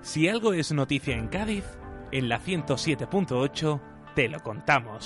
Si 0.00 0.28
algo 0.28 0.54
es 0.54 0.72
noticia 0.72 1.14
en 1.14 1.28
Cádiz, 1.28 1.64
en 2.10 2.30
la 2.30 2.40
107.8 2.40 3.80
te 4.14 4.28
lo 4.28 4.40
contamos. 4.40 5.04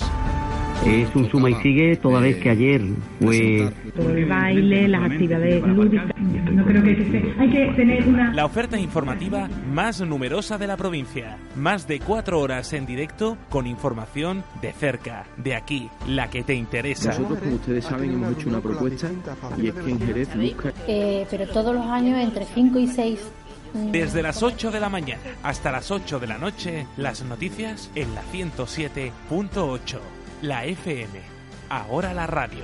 Es 0.85 1.15
un 1.15 1.29
suma 1.29 1.49
y 1.49 1.55
sigue 1.55 1.95
toda 1.97 2.19
vez 2.19 2.37
que 2.37 2.49
ayer 2.49 2.81
fue... 3.21 3.71
Todo 3.95 4.09
el 4.09 4.25
baile, 4.25 4.87
las 4.87 5.03
actividades 5.11 5.61
lúdicas. 5.67 6.07
No 6.51 6.65
creo 6.65 6.83
que 6.83 6.95
se- 6.95 7.33
hay 7.39 7.49
que 7.49 7.73
tener 7.75 8.07
una... 8.07 8.33
La 8.33 8.45
oferta 8.45 8.79
informativa 8.79 9.47
más 9.71 10.01
numerosa 10.01 10.57
de 10.57 10.67
la 10.67 10.77
provincia. 10.77 11.37
Más 11.55 11.87
de 11.87 11.99
cuatro 11.99 12.39
horas 12.39 12.73
en 12.73 12.85
directo 12.87 13.37
con 13.49 13.67
información 13.67 14.43
de 14.61 14.73
cerca, 14.73 15.25
de 15.37 15.55
aquí, 15.55 15.89
la 16.07 16.29
que 16.29 16.43
te 16.43 16.55
interesa. 16.55 17.09
Nosotros, 17.11 17.39
como 17.39 17.55
ustedes 17.55 17.85
saben, 17.85 18.11
hemos 18.13 18.33
hecho 18.37 18.49
una 18.49 18.59
propuesta 18.61 19.09
y 19.57 19.67
es 19.67 19.73
que 19.75 19.91
en 19.91 19.99
Jerez 19.99 20.29
busca... 20.35 20.73
Eh, 20.87 21.27
pero 21.29 21.47
todos 21.47 21.75
los 21.75 21.85
años 21.85 22.19
entre 22.19 22.45
5 22.45 22.79
y 22.79 22.87
6. 22.87 23.19
Desde 23.91 24.21
las 24.21 24.43
8 24.43 24.69
de 24.71 24.79
la 24.81 24.89
mañana 24.89 25.21
hasta 25.43 25.71
las 25.71 25.91
8 25.91 26.19
de 26.19 26.27
la 26.27 26.37
noche, 26.37 26.87
las 26.97 27.23
noticias 27.23 27.89
en 27.95 28.13
la 28.15 28.21
107.8. 28.33 29.99
La 30.41 30.65
FM. 30.65 31.21
Ahora 31.69 32.15
la 32.15 32.25
radio. 32.25 32.63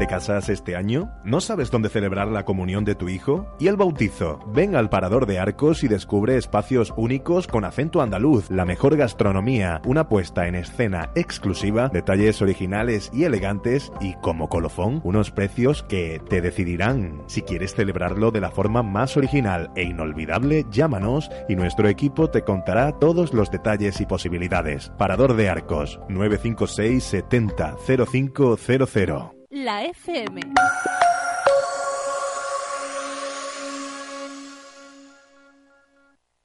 ¿Te 0.00 0.06
casas 0.06 0.48
este 0.48 0.76
año? 0.76 1.10
¿No 1.24 1.42
sabes 1.42 1.70
dónde 1.70 1.90
celebrar 1.90 2.28
la 2.28 2.46
comunión 2.46 2.86
de 2.86 2.94
tu 2.94 3.10
hijo? 3.10 3.54
¿Y 3.58 3.68
el 3.68 3.76
bautizo? 3.76 4.40
Ven 4.46 4.74
al 4.74 4.88
Parador 4.88 5.26
de 5.26 5.38
Arcos 5.38 5.84
y 5.84 5.88
descubre 5.88 6.38
espacios 6.38 6.94
únicos 6.96 7.46
con 7.46 7.66
acento 7.66 8.00
andaluz, 8.00 8.50
la 8.50 8.64
mejor 8.64 8.96
gastronomía, 8.96 9.82
una 9.84 10.08
puesta 10.08 10.46
en 10.46 10.54
escena 10.54 11.10
exclusiva, 11.14 11.90
detalles 11.90 12.40
originales 12.40 13.10
y 13.12 13.24
elegantes 13.24 13.92
y 14.00 14.14
como 14.22 14.48
colofón, 14.48 15.02
unos 15.04 15.30
precios 15.30 15.82
que 15.82 16.22
te 16.30 16.40
decidirán. 16.40 17.22
Si 17.26 17.42
quieres 17.42 17.74
celebrarlo 17.74 18.30
de 18.30 18.40
la 18.40 18.50
forma 18.50 18.82
más 18.82 19.18
original 19.18 19.70
e 19.76 19.82
inolvidable, 19.82 20.64
llámanos 20.70 21.30
y 21.46 21.56
nuestro 21.56 21.88
equipo 21.88 22.30
te 22.30 22.42
contará 22.42 22.92
todos 22.92 23.34
los 23.34 23.50
detalles 23.50 24.00
y 24.00 24.06
posibilidades. 24.06 24.92
Parador 24.96 25.36
de 25.36 25.50
Arcos 25.50 26.00
956 26.08 27.04
70 27.04 27.76
0500. 28.10 29.39
La 29.52 29.82
FM. 29.84 30.42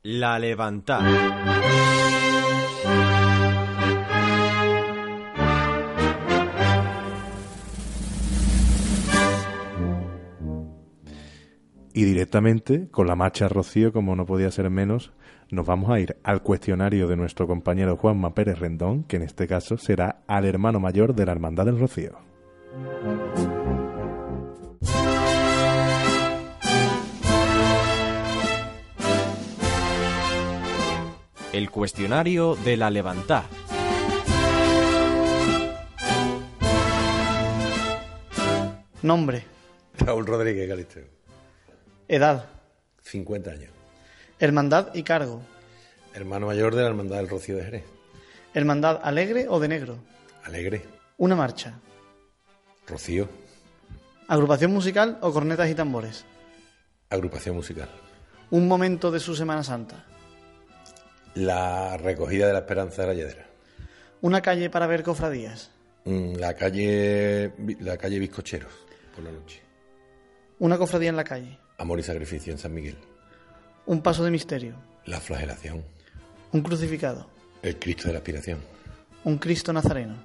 La 0.02 0.40
Levanta. 0.40 1.02
Y 11.94 12.04
directamente, 12.04 12.90
con 12.90 13.06
la 13.06 13.16
marcha 13.16 13.48
Rocío, 13.48 13.94
como 13.94 14.16
no 14.16 14.26
podía 14.26 14.50
ser 14.50 14.72
menos, 14.72 15.14
nos 15.52 15.68
vamos 15.68 15.92
a 15.92 16.00
ir 16.00 16.18
al 16.24 16.42
cuestionario 16.42 17.08
de 17.08 17.18
nuestro 17.18 17.46
compañero 17.46 17.98
Juanma 17.98 18.34
Pérez 18.34 18.58
Rendón, 18.58 19.04
que 19.04 19.18
en 19.18 19.22
este 19.22 19.46
caso 19.48 19.78
será 19.78 20.24
al 20.26 20.46
hermano 20.46 20.80
mayor 20.80 21.14
de 21.14 21.28
la 21.28 21.34
Hermandad 21.34 21.66
del 21.66 21.80
Rocío. 21.80 22.35
El 31.54 31.72
cuestionario 31.72 32.56
de 32.56 32.76
la 32.76 32.90
Levantá. 32.90 33.46
Nombre, 39.02 39.46
Raúl 40.00 40.26
Rodríguez 40.26 40.68
Galisteo. 40.68 41.04
edad, 42.08 42.46
50 43.04 43.52
años. 43.52 43.72
hermandad 44.40 44.94
y 44.94 45.04
cargo. 45.04 45.42
Hermano 46.14 46.48
mayor 46.48 46.76
de 46.76 46.82
la 46.82 46.88
Hermandad 46.90 47.18
del 47.18 47.30
Rocío 47.30 47.58
de 47.58 47.64
Jerez. 47.64 47.84
Hermandad 48.54 49.02
alegre 49.04 49.48
o 49.50 49.60
de 49.60 49.68
negro. 49.68 49.98
Alegre. 50.44 50.84
Una 51.18 51.36
marcha. 51.36 51.80
Rocío. 52.88 53.28
Agrupación 54.28 54.72
musical 54.72 55.18
o 55.22 55.32
cornetas 55.32 55.70
y 55.70 55.76
tambores. 55.76 56.26
Agrupación 57.10 57.56
musical. 57.56 57.90
Un 58.52 58.68
momento 58.68 59.12
de 59.12 59.20
su 59.20 59.36
Semana 59.36 59.64
Santa. 59.64 60.06
La 61.36 61.98
recogida 61.98 62.48
de 62.48 62.54
la 62.54 62.60
Esperanza 62.60 63.02
de 63.02 63.08
la 63.10 63.14
Lledera. 63.14 63.46
Una 64.22 64.42
calle 64.42 64.70
para 64.70 64.88
ver 64.88 65.04
cofradías. 65.04 65.72
Mm, 66.06 66.36
La 66.36 66.54
calle, 66.54 67.54
la 67.80 67.98
calle 67.98 68.20
Bizcocheros, 68.20 68.72
por 69.16 69.24
la 69.24 69.32
noche. 69.32 69.62
Una 70.60 70.78
cofradía 70.78 71.10
en 71.10 71.16
la 71.16 71.24
calle. 71.24 71.60
Amor 71.78 72.00
y 72.00 72.04
sacrificio 72.04 72.54
en 72.54 72.60
San 72.60 72.74
Miguel. 72.74 72.98
Un 73.86 74.02
paso 74.02 74.24
de 74.24 74.32
misterio. 74.32 74.76
La 75.06 75.20
flagelación. 75.20 75.84
Un 76.52 76.62
crucificado. 76.62 77.28
El 77.62 77.78
Cristo 77.78 78.08
de 78.08 78.14
la 78.14 78.20
aspiración. 78.20 78.60
Un 79.24 79.38
Cristo 79.38 79.74
nazareno. 79.74 80.16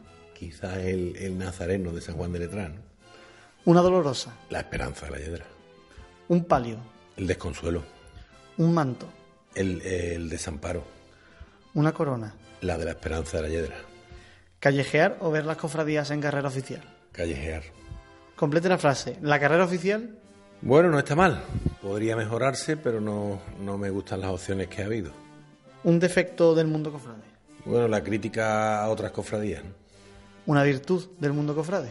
Quizás 0.41 0.79
el, 0.79 1.17
el 1.19 1.37
Nazareno 1.37 1.93
de 1.93 2.01
San 2.01 2.15
Juan 2.15 2.33
de 2.33 2.39
Letrán. 2.39 2.77
Una 3.67 3.83
dolorosa. 3.83 4.35
La 4.49 4.61
esperanza 4.61 5.05
de 5.05 5.13
la 5.13 5.19
Lledera. 5.19 5.45
Un 6.29 6.47
palio. 6.47 6.79
El 7.19 7.27
desconsuelo. 7.27 7.83
Un 8.57 8.73
manto. 8.73 9.07
El, 9.55 9.83
el 9.83 10.31
desamparo. 10.31 10.83
Una 11.75 11.93
corona. 11.93 12.35
La 12.63 12.79
de 12.79 12.87
la 12.87 12.93
esperanza 12.93 13.37
de 13.37 13.43
la 13.43 13.49
Lledera. 13.51 13.77
Callejear 14.61 15.19
o 15.21 15.31
ver 15.31 15.45
las 15.45 15.59
cofradías 15.59 16.11
en 16.11 16.23
carrera 16.23 16.49
oficial. 16.49 16.81
Callejear. 17.13 17.63
Complete 18.35 18.71
la 18.71 18.79
frase. 18.79 19.19
La 19.21 19.39
carrera 19.39 19.65
oficial. 19.67 20.17
Bueno, 20.63 20.89
no 20.89 20.99
está 20.99 21.15
mal. 21.15 21.43
Podría 21.83 22.17
mejorarse, 22.17 22.79
pero 22.79 23.03
no, 23.03 23.43
no 23.61 23.77
me 23.77 23.91
gustan 23.91 24.23
las 24.23 24.31
opciones 24.31 24.69
que 24.69 24.81
ha 24.81 24.87
habido. 24.87 25.13
Un 25.85 26.01
defecto 26.01 26.55
del 26.55 26.67
mundo 26.67 26.91
cofrade. 26.91 27.25
Bueno, 27.67 27.89
la 27.89 28.03
crítica 28.03 28.83
a 28.83 28.89
otras 28.89 29.13
cofradías. 29.13 29.63
¿no? 29.65 29.90
Una 30.47 30.63
virtud 30.63 31.07
del 31.19 31.33
mundo 31.33 31.55
cofrade. 31.55 31.91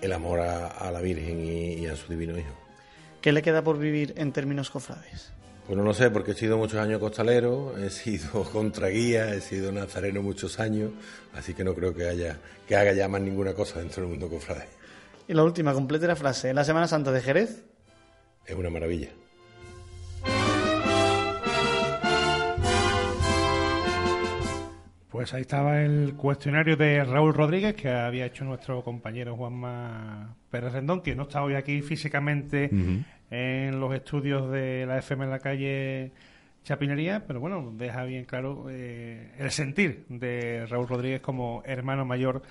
El 0.00 0.12
amor 0.12 0.40
a, 0.40 0.68
a 0.68 0.90
la 0.90 1.00
Virgen 1.00 1.40
y, 1.44 1.74
y 1.74 1.86
a 1.86 1.96
su 1.96 2.10
divino 2.10 2.38
Hijo. 2.38 2.54
¿Qué 3.20 3.32
le 3.32 3.42
queda 3.42 3.62
por 3.62 3.78
vivir 3.78 4.14
en 4.16 4.32
términos 4.32 4.70
cofrades? 4.70 5.32
Pues 5.66 5.76
no 5.76 5.82
lo 5.82 5.92
sé, 5.94 6.10
porque 6.10 6.30
he 6.30 6.34
sido 6.34 6.56
muchos 6.58 6.78
años 6.78 7.00
costalero, 7.00 7.76
he 7.76 7.90
sido 7.90 8.44
contraguía, 8.52 9.34
he 9.34 9.40
sido 9.40 9.72
nazareno 9.72 10.22
muchos 10.22 10.60
años, 10.60 10.92
así 11.34 11.54
que 11.54 11.64
no 11.64 11.74
creo 11.74 11.92
que 11.92 12.08
haya 12.08 12.38
que 12.68 12.76
haga 12.76 12.92
ya 12.92 13.08
más 13.08 13.20
ninguna 13.20 13.52
cosa 13.52 13.80
dentro 13.80 14.02
del 14.02 14.10
mundo 14.10 14.28
cofrade. 14.28 14.68
Y 15.28 15.34
la 15.34 15.42
última, 15.42 15.72
complete 15.72 16.06
la 16.06 16.14
frase. 16.14 16.54
La 16.54 16.62
Semana 16.64 16.86
Santa 16.86 17.10
de 17.10 17.20
Jerez. 17.20 17.64
Es 18.44 18.54
una 18.54 18.70
maravilla. 18.70 19.08
Pues 25.16 25.32
ahí 25.32 25.40
estaba 25.40 25.80
el 25.80 26.12
cuestionario 26.14 26.76
de 26.76 27.02
Raúl 27.02 27.32
Rodríguez 27.32 27.74
que 27.74 27.88
había 27.88 28.26
hecho 28.26 28.44
nuestro 28.44 28.84
compañero 28.84 29.34
Juanma 29.34 30.36
Pérez 30.50 30.74
Rendón, 30.74 31.00
que 31.00 31.14
no 31.14 31.22
está 31.22 31.42
hoy 31.42 31.54
aquí 31.54 31.80
físicamente 31.80 32.70
en 33.30 33.80
los 33.80 33.94
estudios 33.94 34.52
de 34.52 34.84
la 34.84 34.98
FM 34.98 35.24
en 35.24 35.30
la 35.30 35.38
calle 35.38 36.12
Chapinería, 36.64 37.24
pero 37.26 37.40
bueno, 37.40 37.72
deja 37.78 38.04
bien 38.04 38.26
claro 38.26 38.66
eh, 38.68 39.32
el 39.38 39.50
sentir 39.52 40.04
de 40.10 40.66
Raúl 40.66 40.86
Rodríguez 40.86 41.22
como 41.22 41.62
hermano 41.64 42.04
mayor 42.04 42.42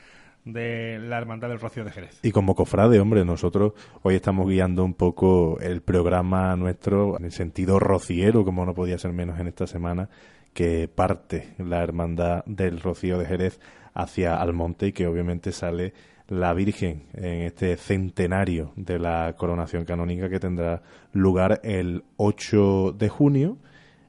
de 0.43 0.97
la 0.97 1.19
Hermandad 1.19 1.49
del 1.49 1.59
Rocío 1.59 1.83
de 1.83 1.91
Jerez. 1.91 2.19
Y 2.23 2.31
como 2.31 2.55
cofrade, 2.55 2.99
hombre, 2.99 3.25
nosotros 3.25 3.73
hoy 4.01 4.15
estamos 4.15 4.47
guiando 4.47 4.83
un 4.83 4.95
poco 4.95 5.59
el 5.59 5.81
programa 5.81 6.55
nuestro 6.55 7.15
en 7.19 7.25
el 7.25 7.31
sentido 7.31 7.77
rociero, 7.77 8.43
como 8.43 8.65
no 8.65 8.73
podía 8.73 8.97
ser 8.97 9.13
menos 9.13 9.39
en 9.39 9.47
esta 9.47 9.67
semana, 9.67 10.09
que 10.55 10.87
parte 10.87 11.53
la 11.57 11.83
Hermandad 11.83 12.45
del 12.45 12.79
Rocío 12.79 13.19
de 13.19 13.25
Jerez 13.25 13.59
hacia 13.93 14.41
Almonte 14.41 14.87
y 14.87 14.93
que 14.93 15.05
obviamente 15.05 15.51
sale 15.51 15.93
la 16.29 16.53
Virgen 16.53 17.03
en 17.13 17.41
este 17.41 17.75
centenario 17.75 18.71
de 18.77 18.97
la 18.97 19.35
coronación 19.37 19.83
canónica 19.83 20.29
que 20.29 20.39
tendrá 20.39 20.81
lugar 21.11 21.59
el 21.63 22.05
8 22.15 22.95
de 22.97 23.09
junio 23.09 23.57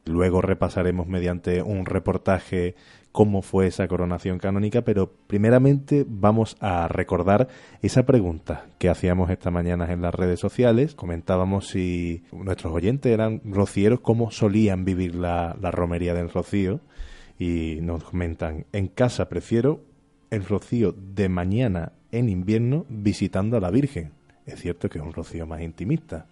Luego 0.06 0.40
repasaremos 0.40 1.08
mediante 1.08 1.62
un 1.62 1.84
reportaje 1.84 2.76
cómo 3.10 3.42
fue 3.42 3.66
esa 3.66 3.88
coronación 3.88 4.38
canónica, 4.38 4.82
pero 4.82 5.10
primeramente 5.26 6.04
vamos 6.06 6.56
a 6.60 6.86
recordar 6.86 7.48
esa 7.82 8.06
pregunta 8.06 8.66
que 8.78 8.88
hacíamos 8.88 9.30
esta 9.30 9.50
mañana 9.50 9.92
en 9.92 10.02
las 10.02 10.14
redes 10.14 10.38
sociales. 10.38 10.94
Comentábamos 10.94 11.66
si 11.66 12.22
nuestros 12.30 12.72
oyentes 12.72 13.12
eran 13.12 13.40
rocieros, 13.44 13.98
cómo 14.00 14.30
solían 14.30 14.84
vivir 14.84 15.16
la, 15.16 15.56
la 15.60 15.72
romería 15.72 16.14
del 16.14 16.30
rocío. 16.30 16.80
Y 17.36 17.78
nos 17.82 18.04
comentan, 18.04 18.64
en 18.72 18.86
casa 18.86 19.28
prefiero 19.28 19.80
el 20.30 20.44
rocío 20.44 20.92
de 20.92 21.28
mañana 21.28 21.92
en 22.12 22.28
invierno 22.28 22.86
visitando 22.88 23.56
a 23.56 23.60
la 23.60 23.70
Virgen. 23.70 24.12
Es 24.46 24.60
cierto 24.60 24.88
que 24.88 24.98
es 24.98 25.04
un 25.04 25.12
rocío 25.12 25.46
más 25.46 25.62
intimista, 25.62 26.26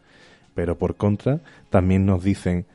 pero 0.54 0.78
por 0.78 0.96
contra 0.96 1.40
también 1.70 2.06
nos 2.06 2.22
dicen 2.22 2.66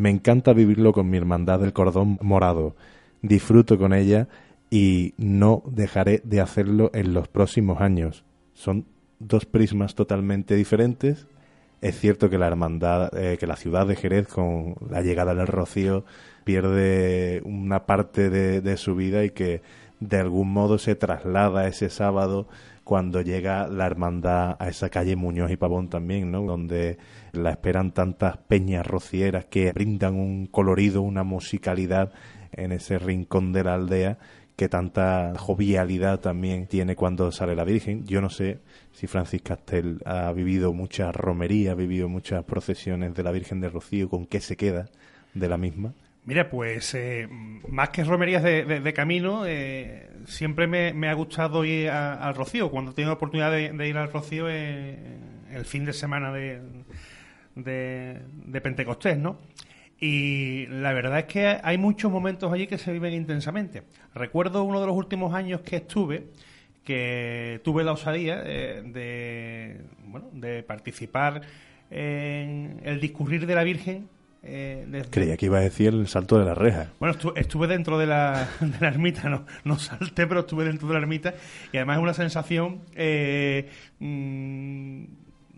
me 0.00 0.10
encanta 0.10 0.54
vivirlo 0.54 0.92
con 0.92 1.10
mi 1.10 1.18
hermandad 1.18 1.60
del 1.60 1.74
cordón 1.74 2.18
morado. 2.22 2.74
Disfruto 3.22 3.78
con 3.78 3.92
ella 3.92 4.28
y 4.70 5.12
no 5.18 5.62
dejaré 5.66 6.22
de 6.24 6.40
hacerlo 6.40 6.90
en 6.94 7.12
los 7.12 7.28
próximos 7.28 7.82
años. 7.82 8.24
Son 8.54 8.86
dos 9.18 9.44
prismas 9.44 9.94
totalmente 9.94 10.54
diferentes. 10.54 11.26
Es 11.82 11.98
cierto 11.98 12.30
que 12.30 12.38
la 12.38 12.46
hermandad, 12.46 13.10
eh, 13.14 13.36
que 13.38 13.46
la 13.46 13.56
ciudad 13.56 13.86
de 13.86 13.96
Jerez 13.96 14.26
con 14.28 14.74
la 14.88 15.02
llegada 15.02 15.34
del 15.34 15.46
Rocío 15.46 16.04
pierde 16.44 17.42
una 17.44 17.84
parte 17.84 18.30
de, 18.30 18.62
de 18.62 18.76
su 18.78 18.94
vida 18.94 19.24
y 19.24 19.30
que 19.30 19.60
de 20.00 20.16
algún 20.16 20.50
modo 20.50 20.78
se 20.78 20.94
traslada 20.94 21.66
ese 21.66 21.90
sábado 21.90 22.48
cuando 22.90 23.22
llega 23.22 23.68
la 23.68 23.86
hermandad 23.86 24.56
a 24.58 24.68
esa 24.68 24.88
calle 24.88 25.14
Muñoz 25.14 25.52
y 25.52 25.56
Pavón 25.56 25.88
también, 25.88 26.32
¿no? 26.32 26.42
Donde 26.42 26.98
la 27.30 27.50
esperan 27.50 27.92
tantas 27.92 28.38
peñas 28.38 28.84
rocieras 28.84 29.44
que 29.44 29.70
brindan 29.70 30.16
un 30.16 30.48
colorido, 30.48 31.00
una 31.00 31.22
musicalidad 31.22 32.12
en 32.50 32.72
ese 32.72 32.98
rincón 32.98 33.52
de 33.52 33.62
la 33.62 33.74
aldea 33.74 34.18
que 34.56 34.68
tanta 34.68 35.34
jovialidad 35.38 36.18
también 36.18 36.66
tiene 36.66 36.96
cuando 36.96 37.30
sale 37.30 37.54
la 37.54 37.62
Virgen. 37.62 38.04
Yo 38.08 38.20
no 38.20 38.28
sé 38.28 38.58
si 38.90 39.06
Francis 39.06 39.42
Castel 39.42 40.00
ha 40.04 40.32
vivido 40.32 40.72
muchas 40.72 41.14
romerías, 41.14 41.74
ha 41.74 41.76
vivido 41.76 42.08
muchas 42.08 42.42
procesiones 42.42 43.14
de 43.14 43.22
la 43.22 43.30
Virgen 43.30 43.60
de 43.60 43.68
Rocío, 43.68 44.08
con 44.08 44.26
qué 44.26 44.40
se 44.40 44.56
queda 44.56 44.88
de 45.32 45.48
la 45.48 45.58
misma. 45.58 45.94
Mira, 46.30 46.48
pues 46.48 46.94
eh, 46.94 47.26
más 47.70 47.88
que 47.88 48.04
romerías 48.04 48.44
de, 48.44 48.92
camino, 48.94 49.46
eh, 49.46 50.08
siempre 50.26 50.68
me, 50.68 51.08
ha 51.08 51.14
gustado 51.14 51.64
ir 51.64 51.90
al 51.90 52.36
Rocío. 52.36 52.70
Cuando 52.70 52.94
tengo 52.94 53.10
oportunidad 53.10 53.50
de, 53.50 53.88
ir 53.88 53.96
al 53.96 54.12
Rocío 54.12 54.48
eh, 54.48 54.96
el 55.50 55.64
fin 55.64 55.84
de 55.84 55.92
semana 55.92 56.32
de, 56.32 56.60
Pentecostés, 58.62 59.18
¿no? 59.18 59.40
Y 59.98 60.66
la 60.66 60.92
verdad 60.92 61.18
es 61.18 61.24
que 61.24 61.58
hay 61.64 61.78
muchos 61.78 62.12
momentos 62.12 62.52
allí 62.52 62.68
que 62.68 62.78
se 62.78 62.92
viven 62.92 63.12
intensamente. 63.12 63.82
Recuerdo 64.14 64.62
uno 64.62 64.80
de 64.80 64.86
los 64.86 64.94
últimos 64.94 65.34
años 65.34 65.62
que 65.62 65.78
estuve, 65.78 66.28
que 66.84 67.60
tuve 67.64 67.82
la 67.82 67.90
osadía 67.90 68.36
de, 68.36 69.80
bueno, 70.04 70.30
de 70.32 70.62
participar 70.62 71.40
en 71.90 72.80
el 72.84 73.00
discurrir 73.00 73.46
de 73.46 73.54
la 73.56 73.64
Virgen 73.64 74.08
eh, 74.42 75.04
Creía 75.10 75.36
que 75.36 75.46
iba 75.46 75.58
a 75.58 75.62
decir 75.62 75.88
el 75.88 76.08
salto 76.08 76.38
de 76.38 76.46
la 76.46 76.54
reja. 76.54 76.88
Bueno, 76.98 77.14
estuve, 77.36 77.66
dentro 77.66 77.98
de 77.98 78.06
la, 78.06 78.48
de 78.60 78.78
la 78.80 78.88
ermita, 78.88 79.28
no, 79.28 79.44
no 79.64 79.78
salté, 79.78 80.26
pero 80.26 80.40
estuve 80.40 80.64
dentro 80.64 80.88
de 80.88 80.94
la 80.94 81.00
ermita 81.00 81.34
y 81.72 81.76
además 81.76 81.98
es 81.98 82.02
una 82.02 82.14
sensación, 82.14 82.80
eh, 82.94 83.68
mm, 83.98 85.04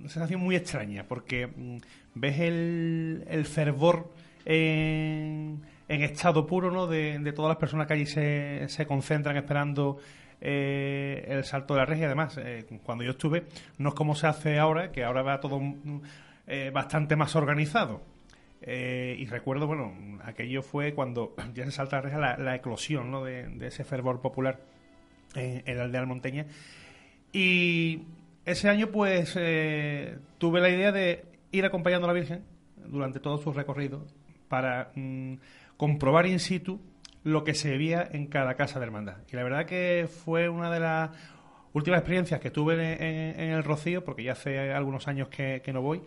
una 0.01 0.09
sensación 0.09 0.41
muy 0.41 0.57
extraña 0.57 1.05
porque 1.07 1.47
mm, 1.47 1.77
ves 2.15 2.41
el, 2.41 3.25
el 3.29 3.45
fervor 3.45 4.11
en, 4.45 5.61
en, 5.89 6.03
estado 6.03 6.45
puro 6.45 6.73
¿no? 6.73 6.89
de, 6.89 7.21
de, 7.21 7.33
todas 7.33 7.51
las 7.51 7.59
personas 7.59 7.87
que 7.87 7.95
allí 7.95 8.07
se, 8.07 8.65
se 8.67 8.87
concentran 8.87 9.37
esperando 9.37 9.99
eh, 10.41 11.25
el 11.29 11.45
salto 11.45 11.75
de 11.75 11.81
la 11.81 11.87
reja 11.87 12.03
y 12.03 12.05
además 12.07 12.37
eh, 12.39 12.67
cuando 12.83 13.05
yo 13.05 13.13
estuve 13.13 13.45
no 13.79 13.91
es 13.91 13.95
como 13.95 14.17
se 14.17 14.27
hace 14.27 14.59
ahora, 14.59 14.91
que 14.91 15.05
ahora 15.05 15.23
va 15.23 15.39
todo 15.39 15.61
mm, 15.61 16.01
bastante 16.73 17.15
más 17.15 17.37
organizado 17.37 18.12
eh, 18.65 19.17
y 19.19 19.27
recuerdo, 19.27 19.67
bueno, 19.67 19.93
aquello 20.25 20.63
fue 20.63 20.95
cuando 20.95 21.35
ya 21.55 21.65
se 21.65 21.73
salta 21.73 22.01
la, 22.03 22.37
la 22.37 22.55
eclosión 22.55 23.11
¿no? 23.11 23.25
de, 23.25 23.49
ese 23.67 23.85
fervor 23.85 24.21
popular 24.21 24.61
en, 25.35 25.77
la 25.77 25.85
aldea 25.85 26.01
almonteña. 26.01 26.47
Y 27.33 28.03
ese 28.45 28.69
año, 28.69 28.89
pues, 28.89 29.35
eh, 29.37 30.19
tuve 30.39 30.61
la 30.61 30.71
idea 30.71 30.93
de 30.93 31.25
ir 31.51 31.65
acompañando 31.65 32.07
a 32.07 32.13
la 32.13 32.19
Virgen 32.19 32.45
durante 32.77 33.21
todo 33.21 33.39
su 33.39 33.53
recorrido 33.53 34.07
para 34.49 34.93
mm, 34.95 35.35
comprobar 35.77 36.27
in 36.27 36.39
situ 36.39 36.81
lo 37.25 37.45
que 37.45 37.55
se 37.55 37.77
veía 37.77 38.07
en 38.11 38.27
cada 38.27 38.55
casa 38.55 38.79
de 38.79 38.87
hermandad. 38.87 39.19
Y 39.31 39.37
la 39.37 39.45
verdad 39.45 39.67
que 39.67 40.09
fue 40.09 40.49
una 40.49 40.71
de 40.71 40.81
las 40.81 41.11
últimas 41.73 42.01
experiencias 42.01 42.41
que 42.41 42.51
tuve 42.51 42.75
en, 42.75 43.51
el 43.51 43.65
Rocío, 43.65 44.05
porque 44.05 44.25
ya 44.25 44.33
hace 44.33 44.73
algunos 44.73 45.09
años 45.09 45.29
que 45.29 45.63
no 45.73 45.81
voy, 45.81 46.03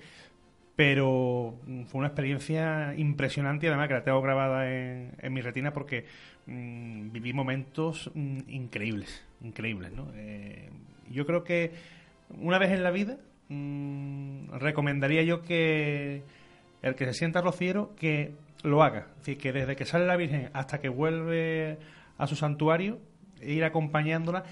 pero 0.75 1.59
mm, 1.65 1.83
fue 1.83 1.99
una 1.99 2.07
experiencia 2.07 2.93
impresionante 2.95 3.65
y 3.65 3.69
además 3.69 3.88
que 3.88 3.93
la 3.93 4.03
tengo 4.03 4.21
grabada 4.21 4.69
en, 4.69 5.33
mi 5.33 5.41
retina 5.41 5.71
porque 5.73 6.05
mm, 6.47 7.11
viví 7.11 7.33
momentos 7.33 8.11
mm, 8.13 8.39
increíbles, 8.47 9.25
increíbles. 9.41 9.91
Eh, 10.15 10.69
yo 11.09 11.25
creo 11.25 11.43
que 11.43 11.71
una 12.29 12.59
vez 12.59 12.71
en 12.71 12.83
la 12.83 12.91
vida 12.91 13.17
recomendaría 14.57 15.21
yo 15.21 15.43
que 15.43 16.23
el 16.81 16.95
que 16.95 17.05
se 17.05 17.13
sienta 17.13 17.41
rociero 17.41 17.95
que 17.95 18.33
lo 18.63 18.81
haga, 18.81 19.07
es 19.11 19.17
decir, 19.17 19.38
que 19.38 19.53
desde 19.53 19.75
que 19.75 19.85
sale 19.85 20.07
la 20.07 20.17
Virgen 20.17 20.49
hasta 20.53 20.79
que 20.79 20.89
vuelve 20.89 21.77
a 22.17 22.25
su 22.25 22.35
santuario, 22.35 22.99
ir 23.41 23.63
acompañándola 23.63 24.43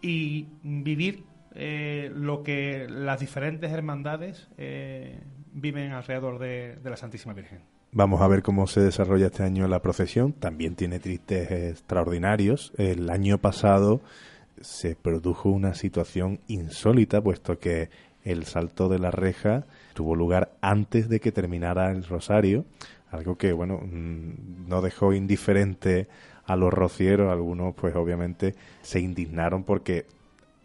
y 0.00 0.46
vivir 0.62 1.24
eh, 1.54 2.10
lo 2.14 2.42
que 2.42 2.86
las 2.88 3.20
diferentes 3.20 3.70
hermandades 3.70 4.48
eh, 4.56 5.20
viven 5.60 5.92
alrededor 5.92 6.38
de, 6.38 6.78
la 6.82 6.96
Santísima 6.96 7.34
Virgen. 7.34 7.60
Vamos 7.92 8.20
a 8.20 8.28
ver 8.28 8.42
cómo 8.42 8.66
se 8.66 8.80
desarrolla 8.80 9.26
este 9.26 9.42
año 9.42 9.66
la 9.68 9.80
procesión. 9.80 10.32
También 10.32 10.74
tiene 10.74 11.00
tristes 11.00 11.50
extraordinarios. 11.50 12.72
El 12.76 13.08
año 13.10 13.38
pasado 13.38 14.00
se 14.60 14.94
produjo 14.94 15.48
una 15.48 15.74
situación 15.74 16.40
insólita, 16.48 17.22
puesto 17.22 17.58
que 17.58 17.90
el 18.24 18.44
salto 18.44 18.88
de 18.88 18.98
la 18.98 19.10
reja 19.10 19.64
tuvo 19.94 20.14
lugar 20.14 20.52
antes 20.60 21.08
de 21.08 21.20
que 21.20 21.32
terminara 21.32 21.90
el 21.90 22.04
rosario, 22.04 22.66
algo 23.10 23.36
que, 23.36 23.52
bueno, 23.52 23.78
mm, 23.78 24.68
no 24.68 24.82
dejó 24.82 25.14
indiferente 25.14 26.08
a 26.44 26.56
los 26.56 26.72
rocieros. 26.72 27.32
Algunos, 27.32 27.74
pues 27.74 27.94
obviamente, 27.96 28.54
se 28.82 29.00
indignaron 29.00 29.64
porque 29.64 30.06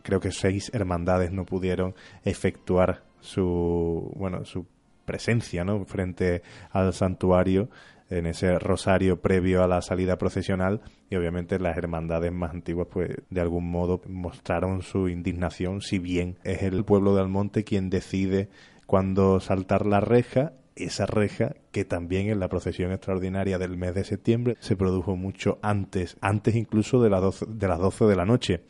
creo 0.02 0.20
que 0.20 0.32
seis 0.32 0.70
hermandades 0.74 1.32
no 1.32 1.46
pudieron 1.46 1.96
efectuar 2.26 3.04
su, 3.22 4.12
bueno, 4.16 4.44
su 4.44 4.66
presencia 5.06 5.64
¿no? 5.64 5.86
frente 5.86 6.42
al 6.72 6.94
santuario 6.94 7.70
en 8.10 8.26
ese 8.26 8.60
rosario 8.60 9.22
previo 9.22 9.64
a 9.64 9.68
la 9.68 9.82
salida 9.82 10.18
procesional 10.18 10.82
y 11.10 11.16
obviamente 11.16 11.60
las 11.60 11.78
hermandades 11.78 12.32
más 12.32 12.52
antiguas 12.52 12.88
pues 12.92 13.10
de 13.30 13.42
algún 13.42 13.70
modo 13.70 14.02
mostraron 14.08 14.82
su 14.82 15.10
indignación 15.10 15.82
si 15.82 16.00
bien 16.00 16.38
es 16.44 16.62
el 16.64 16.84
pueblo 16.84 17.16
de 17.16 17.22
Almonte 17.22 17.64
quien 17.64 17.90
decide 17.90 18.50
cuándo 18.86 19.40
saltar 19.40 19.86
la 19.86 20.00
reja 20.00 20.54
esa 20.76 21.06
reja 21.06 21.56
que 21.72 21.86
también 21.86 22.30
en 22.30 22.40
la 22.40 22.50
procesión 22.50 22.92
extraordinaria 22.92 23.58
del 23.58 23.78
mes 23.78 23.94
de 23.94 24.04
septiembre 24.04 24.58
se 24.60 24.76
produjo 24.76 25.16
mucho 25.16 25.60
antes, 25.62 26.18
antes 26.22 26.56
incluso 26.56 27.02
de, 27.02 27.10
las 27.10 27.46
de 27.48 27.68
las 27.68 27.80
12 27.80 28.06
de 28.06 28.16
la 28.16 28.26
noche. 28.26 28.62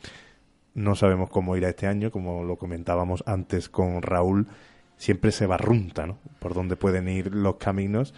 No 0.74 0.96
sabemos 0.96 1.30
cómo 1.30 1.56
irá 1.56 1.68
este 1.68 1.86
año, 1.86 2.10
como 2.10 2.44
lo 2.44 2.56
comentábamos 2.56 3.22
antes 3.26 3.68
con 3.68 4.02
Raúl, 4.02 4.48
siempre 4.96 5.32
se 5.32 5.46
barrunta, 5.46 6.06
¿no? 6.06 6.18
Por 6.38 6.54
dónde 6.54 6.76
pueden 6.76 7.08
ir 7.08 7.34
los 7.34 7.56
caminos. 7.56 8.14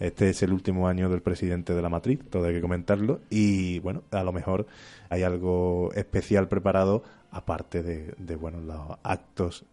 Este 0.00 0.28
es 0.30 0.42
el 0.42 0.52
último 0.52 0.88
año 0.88 1.08
del 1.08 1.22
presidente 1.22 1.72
de 1.72 1.80
la 1.80 1.88
matriz, 1.88 2.18
todo 2.28 2.46
hay 2.46 2.54
que 2.54 2.60
comentarlo. 2.60 3.20
Y 3.30 3.78
bueno, 3.78 4.02
a 4.10 4.24
lo 4.24 4.32
mejor 4.32 4.66
hay 5.08 5.22
algo 5.22 5.92
especial 5.94 6.48
preparado, 6.48 7.04
aparte 7.30 7.82
de, 7.82 8.36
bueno, 8.36 8.60
los 8.60 8.98
actos 9.02 9.64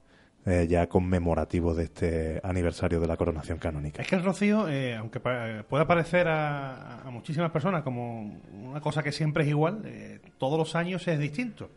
eh, 0.45 0.67
ya 0.69 0.87
conmemorativo 0.87 1.73
de 1.73 1.83
este 1.85 2.39
aniversario 2.43 2.99
de 2.99 3.07
la 3.07 3.17
coronación 3.17 3.57
canónica. 3.57 4.01
Es 4.01 4.07
que 4.07 4.15
el 4.15 4.23
rocío, 4.23 4.67
eh, 4.67 4.95
aunque 4.95 5.19
pueda 5.19 5.85
parecer 5.85 6.27
a, 6.27 7.03
muchísimas 7.11 7.51
personas 7.51 7.83
como 7.83 8.39
una 8.51 8.79
cosa 8.79 9.03
que 9.03 9.11
siempre 9.11 9.43
es 9.43 9.49
igual, 9.49 9.81
eh, 9.85 10.19
todos 10.37 10.57
los 10.57 10.75
años 10.75 11.07
es 11.07 11.19
distinto. 11.19 11.69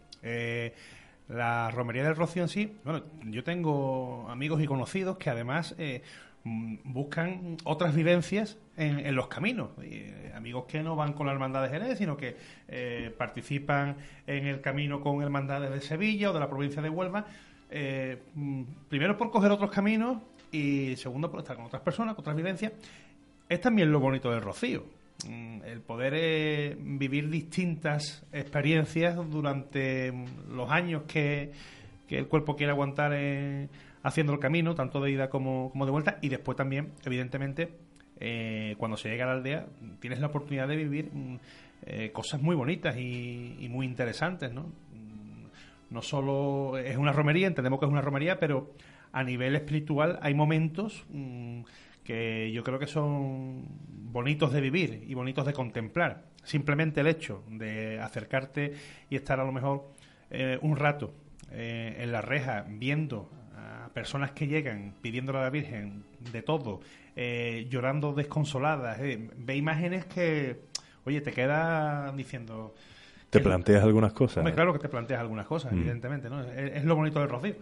La 1.28 1.70
romería 1.70 2.04
del 2.04 2.16
rocío 2.16 2.42
en 2.42 2.48
sí, 2.48 2.76
bueno, 2.84 3.02
yo 3.24 3.42
tengo 3.44 4.26
amigos 4.28 4.62
y 4.62 4.66
conocidos 4.66 5.16
que 5.16 5.30
además 5.30 5.74
mm, 6.44 6.76
buscan 6.84 7.56
otras 7.64 7.94
vivencias 7.94 8.58
en, 8.76 9.14
los 9.14 9.28
caminos. 9.28 9.70
amigos 10.34 10.64
que 10.66 10.82
no 10.82 10.96
van 10.96 11.12
con 11.12 11.26
la 11.26 11.32
Hermandad 11.32 11.62
de 11.62 11.68
Jerez, 11.70 11.98
sino 11.98 12.16
que 12.16 12.36
participan 13.16 13.96
en 14.26 14.46
el 14.46 14.60
camino 14.60 15.00
con 15.00 15.22
hermandades 15.22 15.70
de 15.70 15.80
Sevilla 15.80 16.30
o 16.30 16.32
de 16.32 16.40
la 16.40 16.48
provincia 16.48 16.82
de 16.82 16.90
Huelva 16.90 17.26
eh, 17.76 18.22
mm, 18.34 18.62
primero 18.88 19.16
por 19.18 19.32
coger 19.32 19.50
otros 19.50 19.70
caminos 19.70 20.18
y 20.52 20.94
segundo 20.94 21.28
por 21.28 21.40
estar 21.40 21.56
con 21.56 21.64
otras 21.66 21.82
personas, 21.82 22.14
con 22.14 22.22
otras 22.22 22.36
vivencias. 22.36 22.72
Es 23.48 23.60
también 23.60 23.90
lo 23.90 23.98
bonito 23.98 24.30
del 24.30 24.42
rocío. 24.42 24.84
Mm, 25.28 25.62
el 25.64 25.80
poder 25.80 26.14
eh, 26.16 26.76
vivir 26.78 27.30
distintas 27.30 28.24
experiencias 28.32 29.16
durante 29.30 30.12
los 30.48 30.70
años 30.70 31.02
que, 31.06 31.52
el 32.08 32.28
cuerpo 32.28 32.54
quiere 32.54 32.70
aguantar 32.70 33.12
eh, 33.14 33.68
haciendo 34.04 34.32
el 34.32 34.38
camino, 34.38 34.74
tanto 34.74 35.00
de 35.00 35.10
ida 35.10 35.28
como, 35.28 35.72
de 35.74 35.90
vuelta, 35.90 36.18
y 36.22 36.28
después 36.28 36.56
también, 36.56 36.92
evidentemente, 37.04 37.72
cuando 38.78 38.96
se 38.96 39.08
llega 39.08 39.24
a 39.24 39.28
la 39.28 39.32
aldea, 39.34 39.66
tienes 39.98 40.20
la 40.20 40.28
oportunidad 40.28 40.68
de 40.68 40.76
vivir 40.76 41.10
mm, 41.12 41.38
cosas 42.12 42.40
muy 42.40 42.54
bonitas 42.54 42.96
y, 42.96 43.66
muy 43.68 43.84
interesantes, 43.84 44.52
¿no? 44.52 44.70
no 45.90 46.02
solo 46.02 46.78
es 46.78 46.96
una 46.96 47.12
romería, 47.12 47.48
entendemos 47.48 47.80
que 47.80 47.86
es 47.86 47.92
una 47.92 48.00
romería, 48.00 48.38
pero 48.38 48.70
a 49.12 49.24
nivel 49.24 49.56
espiritual 49.56 50.18
hay 50.22 50.34
momentos 50.34 51.04
mm, 51.08 51.62
que 52.04 52.52
yo 52.52 52.62
creo 52.62 52.78
que 52.78 52.86
son 52.86 53.64
bonitos 54.12 54.52
de 54.52 54.60
vivir 54.60 55.04
y 55.08 55.14
bonitos 55.14 55.46
de 55.46 55.52
contemplar. 55.52 56.24
Simplemente 56.44 57.00
el 57.00 57.06
hecho 57.06 57.42
de 57.48 57.98
acercarte 57.98 58.74
y 59.10 59.16
estar 59.16 59.40
a 59.40 59.44
lo 59.44 59.52
mejor 59.52 59.90
eh, 60.30 60.58
un 60.62 60.76
rato 60.76 61.14
eh, 61.50 61.96
en 61.98 62.12
la 62.12 62.20
reja 62.20 62.64
viendo 62.68 63.30
a 63.56 63.88
personas 63.92 64.32
que 64.32 64.46
llegan 64.46 64.94
pidiéndole 65.00 65.38
a 65.38 65.42
la 65.42 65.50
Virgen 65.50 66.04
de 66.32 66.42
todo, 66.42 66.80
eh, 67.16 67.66
llorando 67.70 68.12
desconsoladas, 68.12 68.98
ve 69.00 69.56
imágenes 69.56 70.04
que, 70.04 70.60
oye, 71.04 71.20
te 71.22 71.32
queda 71.32 72.12
diciendo 72.12 72.74
te 73.30 73.40
planteas 73.40 73.82
algunas 73.82 74.12
cosas. 74.12 74.48
claro 74.52 74.72
que 74.72 74.78
te 74.78 74.88
planteas 74.88 75.20
algunas 75.20 75.46
cosas, 75.46 75.72
mm. 75.72 75.78
evidentemente, 75.78 76.30
¿no? 76.30 76.40
Es, 76.42 76.84
lo 76.84 76.94
bonito 76.94 77.18
del 77.18 77.28
Rocío. 77.28 77.56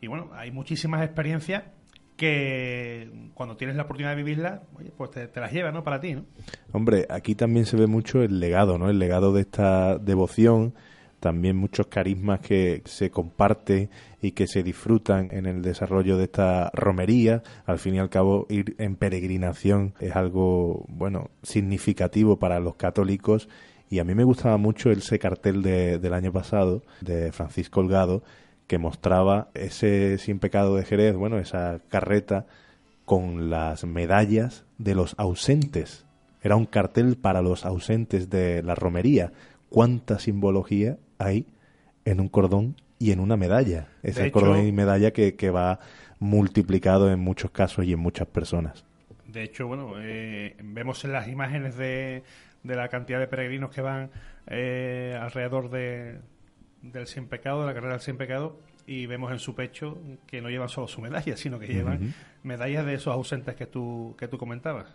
Y 0.00 0.08
bueno, 0.08 0.30
hay 0.34 0.50
muchísimas 0.50 1.02
experiencias 1.02 1.64
que 2.16 3.10
cuando 3.34 3.56
tienes 3.56 3.76
la 3.76 3.82
oportunidad 3.82 4.16
de 4.16 4.22
vivirlas, 4.22 4.60
pues 4.96 5.10
te, 5.10 5.40
las 5.40 5.52
lleva, 5.52 5.70
¿no? 5.70 5.84
Para 5.84 6.00
ti, 6.00 6.14
¿no? 6.14 6.24
Hombre, 6.72 7.06
aquí 7.10 7.34
también 7.34 7.66
se 7.66 7.76
ve 7.76 7.86
mucho 7.86 8.22
el 8.22 8.40
legado, 8.40 8.78
¿no? 8.78 8.88
El 8.88 8.98
legado 8.98 9.32
de 9.32 9.42
esta 9.42 9.98
devoción, 9.98 10.74
también 11.20 11.56
muchos 11.56 11.86
carismas 11.88 12.40
que 12.40 12.82
se 12.84 13.10
comparten 13.10 13.90
y 14.22 14.32
que 14.32 14.46
se 14.46 14.62
disfrutan 14.62 15.28
en 15.30 15.46
el 15.46 15.62
desarrollo 15.62 16.16
de 16.16 16.24
esta 16.24 16.70
romería. 16.72 17.42
Al 17.66 17.78
fin 17.78 17.94
y 17.94 17.98
al 17.98 18.10
cabo, 18.10 18.46
ir 18.48 18.74
en 18.78 18.96
peregrinación 18.96 19.94
es 20.00 20.16
algo, 20.16 20.84
bueno, 20.88 21.30
significativo 21.42 22.38
para 22.38 22.60
los 22.60 22.76
católicos 22.76 23.48
y 23.88 24.00
a 24.00 24.04
mí 24.04 24.14
me 24.14 24.24
gustaba 24.24 24.56
mucho 24.56 24.90
ese 24.90 25.18
cartel 25.18 25.62
de, 25.62 25.98
del 25.98 26.12
año 26.12 26.32
pasado 26.32 26.82
de 27.00 27.30
Francisco 27.32 27.80
Holgado 27.80 28.22
que 28.66 28.78
mostraba 28.78 29.48
ese 29.54 30.18
sin 30.18 30.38
pecado 30.38 30.76
de 30.76 30.84
Jerez, 30.84 31.14
bueno, 31.14 31.38
esa 31.38 31.80
carreta 31.88 32.46
con 33.04 33.50
las 33.50 33.84
medallas 33.84 34.64
de 34.78 34.94
los 34.94 35.14
ausentes. 35.18 36.04
Era 36.42 36.56
un 36.56 36.66
cartel 36.66 37.16
para 37.16 37.42
los 37.42 37.64
ausentes 37.64 38.30
de 38.30 38.62
la 38.62 38.74
romería. 38.74 39.32
¿Cuánta 39.68 40.18
simbología 40.18 40.98
hay 41.18 41.46
en 42.04 42.20
un 42.20 42.28
cordón 42.28 42.76
y 42.98 43.12
en 43.12 43.20
una 43.20 43.36
medalla? 43.36 43.88
Ese 44.02 44.30
cordón 44.30 44.66
y 44.66 44.72
medalla 44.72 45.12
que, 45.12 45.34
que 45.36 45.50
va 45.50 45.80
multiplicado 46.18 47.10
en 47.10 47.20
muchos 47.20 47.50
casos 47.50 47.84
y 47.84 47.92
en 47.92 48.00
muchas 48.00 48.26
personas. 48.28 48.84
De 49.26 49.42
hecho, 49.42 49.66
bueno, 49.66 49.94
eh, 49.98 50.56
vemos 50.62 51.04
en 51.04 51.12
las 51.12 51.28
imágenes 51.28 51.76
de, 51.76 52.22
de 52.62 52.74
la 52.76 52.88
cantidad 52.88 53.18
de 53.18 53.26
peregrinos 53.26 53.70
que 53.70 53.82
van 53.82 54.10
eh, 54.46 55.18
alrededor 55.20 55.70
de, 55.70 56.20
del 56.92 57.06
Sin 57.06 57.26
Pecado, 57.26 57.60
de 57.60 57.66
la 57.66 57.74
carrera 57.74 57.94
del 57.94 58.02
Sin 58.02 58.16
Pecado, 58.16 58.58
y 58.86 59.06
vemos 59.06 59.32
en 59.32 59.38
su 59.38 59.54
pecho 59.54 59.98
que 60.26 60.40
no 60.40 60.48
llevan 60.48 60.68
solo 60.68 60.86
su 60.86 61.00
medalla, 61.00 61.36
sino 61.36 61.58
que 61.58 61.66
llevan 61.66 62.14
medallas 62.42 62.86
de 62.86 62.94
esos 62.94 63.12
ausentes 63.12 63.54
que 63.56 63.66
tú, 63.66 64.14
que 64.18 64.28
tú 64.28 64.38
comentabas. 64.38 64.86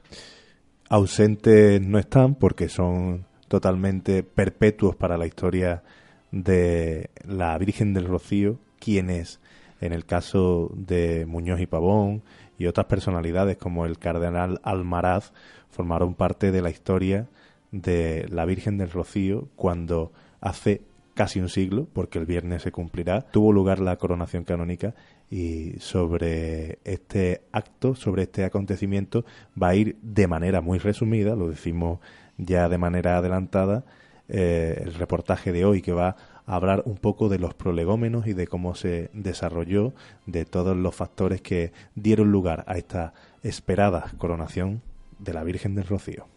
Ausentes 0.89 1.81
no 1.81 1.99
están 1.99 2.35
porque 2.35 2.69
son 2.69 3.25
totalmente 3.47 4.23
perpetuos 4.23 4.95
para 4.95 5.17
la 5.17 5.27
historia 5.27 5.83
de 6.31 7.09
la 7.25 7.57
Virgen 7.57 7.93
del 7.93 8.05
Rocío, 8.05 8.59
quienes, 8.79 9.39
en 9.81 9.91
el 9.93 10.05
caso 10.05 10.71
de 10.73 11.25
Muñoz 11.25 11.59
y 11.59 11.65
Pavón 11.65 12.23
y 12.57 12.67
otras 12.67 12.85
personalidades 12.85 13.57
como 13.57 13.85
el 13.85 13.97
cardenal 13.99 14.61
Almaraz, 14.63 15.33
formaron 15.69 16.15
parte 16.15 16.51
de 16.51 16.61
la 16.61 16.69
historia 16.69 17.27
de 17.71 18.25
la 18.29 18.45
Virgen 18.45 18.77
del 18.77 18.91
Rocío 18.91 19.47
cuando 19.55 20.11
hace 20.39 20.81
casi 21.13 21.39
un 21.39 21.49
siglo, 21.49 21.87
porque 21.93 22.19
el 22.19 22.25
viernes 22.25 22.63
se 22.63 22.71
cumplirá, 22.71 23.21
tuvo 23.21 23.51
lugar 23.51 23.79
la 23.79 23.97
coronación 23.97 24.43
canónica 24.43 24.93
y 25.29 25.73
sobre 25.79 26.79
este 26.83 27.43
acto, 27.51 27.95
sobre 27.95 28.23
este 28.23 28.43
acontecimiento, 28.43 29.25
va 29.61 29.69
a 29.69 29.75
ir 29.75 29.97
de 30.01 30.27
manera 30.27 30.61
muy 30.61 30.79
resumida, 30.79 31.35
lo 31.35 31.49
decimos 31.49 31.99
ya 32.37 32.69
de 32.69 32.77
manera 32.77 33.17
adelantada, 33.17 33.85
eh, 34.27 34.81
el 34.85 34.93
reportaje 34.93 35.51
de 35.51 35.65
hoy 35.65 35.81
que 35.81 35.91
va 35.91 36.15
a 36.45 36.55
hablar 36.55 36.83
un 36.85 36.97
poco 36.97 37.29
de 37.29 37.39
los 37.39 37.53
prolegómenos 37.53 38.27
y 38.27 38.33
de 38.33 38.47
cómo 38.47 38.75
se 38.75 39.09
desarrolló, 39.13 39.93
de 40.25 40.45
todos 40.45 40.75
los 40.75 40.95
factores 40.95 41.41
que 41.41 41.71
dieron 41.95 42.31
lugar 42.31 42.63
a 42.67 42.77
esta 42.77 43.13
esperada 43.43 44.11
coronación 44.17 44.81
de 45.19 45.33
la 45.33 45.43
Virgen 45.43 45.75
del 45.75 45.85
Rocío. 45.85 46.27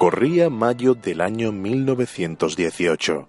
Corría 0.00 0.48
mayo 0.48 0.94
del 0.94 1.20
año 1.20 1.52
1918. 1.52 3.28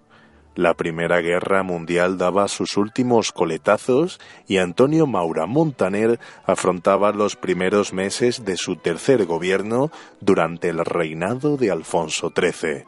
La 0.55 0.73
Primera 0.73 1.19
Guerra 1.19 1.63
Mundial 1.63 2.17
daba 2.17 2.47
sus 2.47 2.77
últimos 2.77 3.33
coletazos 3.33 4.21
y 4.47 4.55
Antonio 4.55 5.05
Maura 5.05 5.47
Montaner 5.47 6.17
afrontaba 6.45 7.11
los 7.11 7.35
primeros 7.35 7.91
meses 7.91 8.45
de 8.45 8.55
su 8.55 8.77
tercer 8.77 9.25
gobierno 9.25 9.91
durante 10.21 10.69
el 10.69 10.85
reinado 10.85 11.57
de 11.57 11.71
Alfonso 11.71 12.31
XIII. 12.33 12.85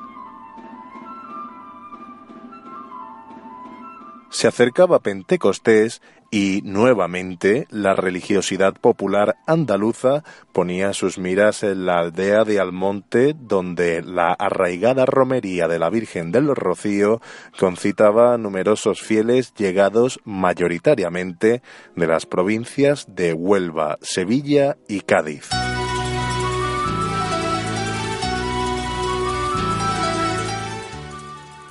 Se 4.30 4.48
acercaba 4.48 5.00
Pentecostés 5.00 6.02
y 6.34 6.64
nuevamente 6.64 7.68
la 7.70 7.94
religiosidad 7.94 8.74
popular 8.74 9.36
andaluza 9.46 10.24
ponía 10.52 10.92
sus 10.94 11.20
miras 11.20 11.62
en 11.62 11.86
la 11.86 12.00
aldea 12.00 12.44
de 12.44 12.60
Almonte, 12.60 13.36
donde 13.40 14.02
la 14.02 14.34
arraigada 14.34 15.06
romería 15.06 15.68
de 15.68 15.78
la 15.78 15.92
Virgen 15.92 16.32
del 16.32 16.56
Rocío 16.56 17.22
concitaba 17.60 18.34
a 18.34 18.40
numerosos 18.40 19.04
fieles 19.04 19.54
llegados 19.54 20.22
mayoritariamente 20.24 21.62
de 21.96 22.08
las 22.08 22.26
provincias 22.26 23.06
de 23.10 23.34
Huelva, 23.34 24.00
Sevilla 24.02 24.76
y 24.88 25.02
Cádiz. 25.02 25.52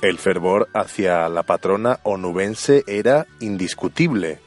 El 0.01 0.17
fervor 0.19 0.69
hacia 0.73 1.27
la 1.27 1.43
patrona 1.43 1.99
onubense 2.03 2.85
era 2.87 3.27
indiscutible 3.41 4.39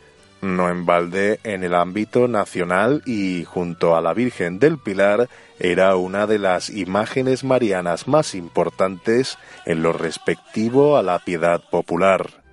no 0.47 0.71
en 0.71 0.87
balde 0.87 1.41
en 1.43 1.65
el 1.65 1.75
ámbito 1.75 2.29
nacional 2.29 3.03
y 3.07 3.45
junto 3.45 3.97
a 3.97 4.01
la 4.01 4.15
Virgen 4.15 4.59
del 4.59 4.79
Pilar 4.79 5.29
era 5.59 5.97
una 5.97 6.27
de 6.27 6.39
las 6.39 6.71
imágenes 6.71 7.43
marianas 7.43 8.07
más 8.07 8.35
importantes 8.35 9.39
en 9.65 9.83
lo 9.83 9.93
respectivo 9.93 10.97
a 10.97 11.03
la 11.03 11.19
piedad 11.19 11.61
popular. 11.71 12.46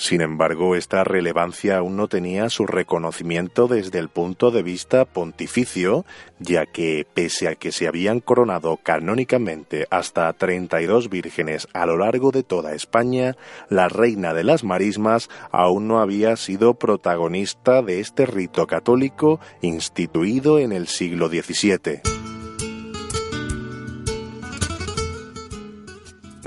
Sin 0.00 0.22
embargo, 0.22 0.76
esta 0.76 1.04
relevancia 1.04 1.76
aún 1.76 1.96
no 1.96 2.08
tenía 2.08 2.48
su 2.48 2.66
reconocimiento 2.66 3.68
desde 3.68 3.98
el 3.98 4.08
punto 4.08 4.50
de 4.50 4.62
vista 4.62 5.04
pontificio, 5.04 6.06
ya 6.38 6.64
que, 6.64 7.06
pese 7.12 7.48
a 7.48 7.54
que 7.54 7.70
se 7.70 7.86
habían 7.86 8.20
coronado 8.20 8.78
canónicamente 8.82 9.86
hasta 9.90 10.32
32 10.32 11.10
vírgenes 11.10 11.68
a 11.74 11.84
lo 11.84 11.98
largo 11.98 12.30
de 12.30 12.42
toda 12.42 12.72
España, 12.72 13.36
la 13.68 13.90
reina 13.90 14.32
de 14.32 14.42
las 14.42 14.64
marismas 14.64 15.28
aún 15.50 15.86
no 15.86 16.00
había 16.00 16.34
sido 16.36 16.72
protagonista 16.72 17.82
de 17.82 18.00
este 18.00 18.24
rito 18.24 18.66
católico 18.66 19.38
instituido 19.60 20.58
en 20.58 20.72
el 20.72 20.88
siglo 20.88 21.28
XVII. 21.28 22.19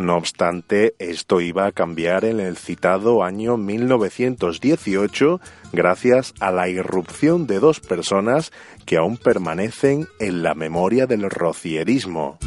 No 0.04 0.18
obstante, 0.18 0.96
esto 1.00 1.40
iba 1.40 1.66
a 1.66 1.72
cambiar 1.72 2.26
en 2.26 2.42
el 2.42 2.58
citado 2.58 3.24
año 3.24 3.56
1918 3.56 5.40
gracias 5.72 6.34
a 6.42 6.52
la 6.52 6.68
irrupción 6.68 7.48
de 7.48 7.60
dos 7.60 7.80
personas 7.80 8.52
que 8.86 8.98
aún 8.98 9.16
permanecen 9.16 10.10
en 10.20 10.44
la 10.44 10.56
memoria 10.56 11.08
del 11.08 11.30
rocierismo. 11.30 12.38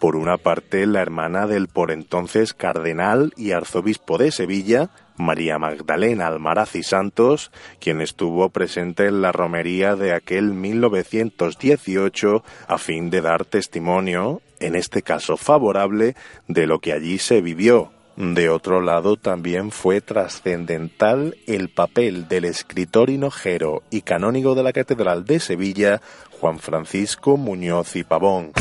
Por 0.00 0.16
una 0.16 0.38
parte, 0.38 0.86
la 0.86 1.02
hermana 1.02 1.46
del 1.46 1.68
por 1.68 1.90
entonces 1.90 2.54
cardenal 2.54 3.34
y 3.36 3.52
arzobispo 3.52 4.16
de 4.16 4.32
Sevilla, 4.32 4.88
María 5.18 5.58
Magdalena 5.58 6.26
Almaraz 6.26 6.74
y 6.74 6.82
Santos, 6.82 7.52
quien 7.80 8.00
estuvo 8.00 8.48
presente 8.48 9.08
en 9.08 9.20
la 9.20 9.30
romería 9.30 9.96
de 9.96 10.14
aquel 10.14 10.54
1918 10.54 12.42
a 12.66 12.78
fin 12.78 13.10
de 13.10 13.20
dar 13.20 13.44
testimonio, 13.44 14.40
en 14.58 14.74
este 14.74 15.02
caso 15.02 15.36
favorable, 15.36 16.16
de 16.48 16.66
lo 16.66 16.78
que 16.78 16.94
allí 16.94 17.18
se 17.18 17.42
vivió. 17.42 17.92
De 18.16 18.48
otro 18.48 18.80
lado, 18.80 19.16
también 19.16 19.70
fue 19.70 20.00
trascendental 20.00 21.36
el 21.46 21.68
papel 21.68 22.26
del 22.26 22.46
escritor 22.46 23.10
hinojero 23.10 23.82
y 23.90 24.00
canónigo 24.00 24.54
de 24.54 24.62
la 24.62 24.72
Catedral 24.72 25.26
de 25.26 25.40
Sevilla, 25.40 26.00
Juan 26.40 26.58
Francisco 26.58 27.36
Muñoz 27.36 27.96
y 27.96 28.04
Pavón. 28.04 28.52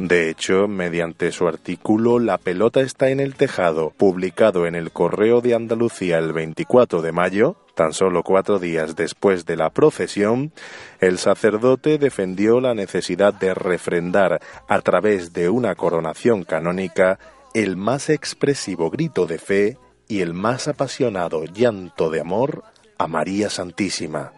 De 0.00 0.30
hecho, 0.30 0.66
mediante 0.66 1.30
su 1.30 1.46
artículo 1.46 2.18
La 2.18 2.38
pelota 2.38 2.80
está 2.80 3.10
en 3.10 3.20
el 3.20 3.34
tejado, 3.34 3.90
publicado 3.90 4.66
en 4.66 4.74
el 4.74 4.92
Correo 4.92 5.42
de 5.42 5.54
Andalucía 5.54 6.16
el 6.16 6.32
24 6.32 7.02
de 7.02 7.12
mayo, 7.12 7.56
tan 7.74 7.92
solo 7.92 8.22
cuatro 8.22 8.58
días 8.58 8.96
después 8.96 9.44
de 9.44 9.56
la 9.56 9.68
procesión, 9.68 10.52
el 11.00 11.18
sacerdote 11.18 11.98
defendió 11.98 12.62
la 12.62 12.74
necesidad 12.74 13.34
de 13.34 13.52
refrendar 13.52 14.40
a 14.68 14.80
través 14.80 15.34
de 15.34 15.50
una 15.50 15.74
coronación 15.74 16.44
canónica 16.44 17.18
el 17.52 17.76
más 17.76 18.08
expresivo 18.08 18.88
grito 18.88 19.26
de 19.26 19.36
fe 19.36 19.78
y 20.08 20.22
el 20.22 20.32
más 20.32 20.66
apasionado 20.66 21.44
llanto 21.44 22.08
de 22.08 22.20
amor 22.20 22.64
a 22.96 23.06
María 23.06 23.50
Santísima. 23.50 24.32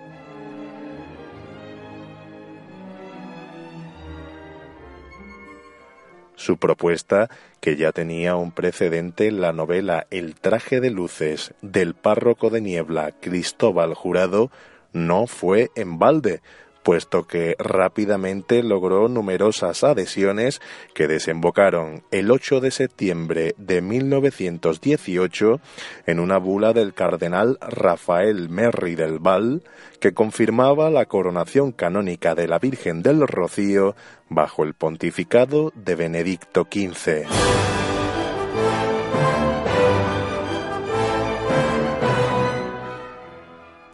Su 6.42 6.56
propuesta, 6.56 7.30
que 7.60 7.76
ya 7.76 7.92
tenía 7.92 8.34
un 8.34 8.50
precedente 8.50 9.28
en 9.28 9.40
la 9.40 9.52
novela 9.52 10.08
El 10.10 10.34
traje 10.34 10.80
de 10.80 10.90
luces 10.90 11.54
del 11.62 11.94
párroco 11.94 12.50
de 12.50 12.60
niebla 12.60 13.12
Cristóbal 13.12 13.94
Jurado, 13.94 14.50
no 14.92 15.28
fue 15.28 15.70
en 15.76 16.00
balde, 16.00 16.42
puesto 16.82 17.26
que 17.26 17.54
rápidamente 17.58 18.62
logró 18.62 19.08
numerosas 19.08 19.84
adhesiones 19.84 20.60
que 20.94 21.08
desembocaron 21.08 22.02
el 22.10 22.30
8 22.30 22.60
de 22.60 22.70
septiembre 22.70 23.54
de 23.56 23.80
1918 23.80 25.60
en 26.06 26.20
una 26.20 26.38
bula 26.38 26.72
del 26.72 26.94
cardenal 26.94 27.58
Rafael 27.60 28.48
Merri 28.48 28.94
del 28.94 29.18
Val 29.18 29.62
que 30.00 30.12
confirmaba 30.12 30.90
la 30.90 31.06
coronación 31.06 31.72
canónica 31.72 32.34
de 32.34 32.48
la 32.48 32.58
Virgen 32.58 33.02
del 33.02 33.26
Rocío 33.26 33.94
bajo 34.28 34.64
el 34.64 34.74
pontificado 34.74 35.72
de 35.74 35.94
Benedicto 35.94 36.66
XV. 36.70 37.71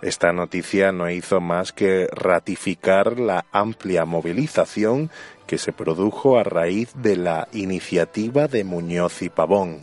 Esta 0.08 0.32
noticia 0.32 0.90
no 0.90 1.10
hizo 1.10 1.38
más 1.38 1.72
que 1.72 2.08
ratificar 2.10 3.20
la 3.20 3.44
amplia 3.52 4.06
movilización 4.06 5.10
que 5.46 5.58
se 5.58 5.70
produjo 5.70 6.38
a 6.38 6.44
raíz 6.44 6.92
de 6.94 7.14
la 7.14 7.46
iniciativa 7.52 8.48
de 8.48 8.64
Muñoz 8.64 9.20
y 9.20 9.28
Pavón. 9.28 9.80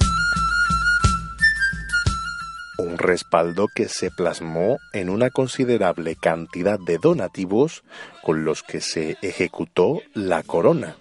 Un 2.80 2.98
respaldo 2.98 3.68
que 3.76 3.88
se 3.88 4.10
plasmó 4.10 4.80
en 4.94 5.12
una 5.12 5.30
considerable 5.30 6.16
cantidad 6.16 6.80
de 6.80 6.98
donativos 6.98 7.84
con 8.24 8.46
los 8.46 8.64
que 8.64 8.82
se 8.82 9.18
ejecutó 9.22 10.02
la 10.16 10.42
corona. 10.42 10.96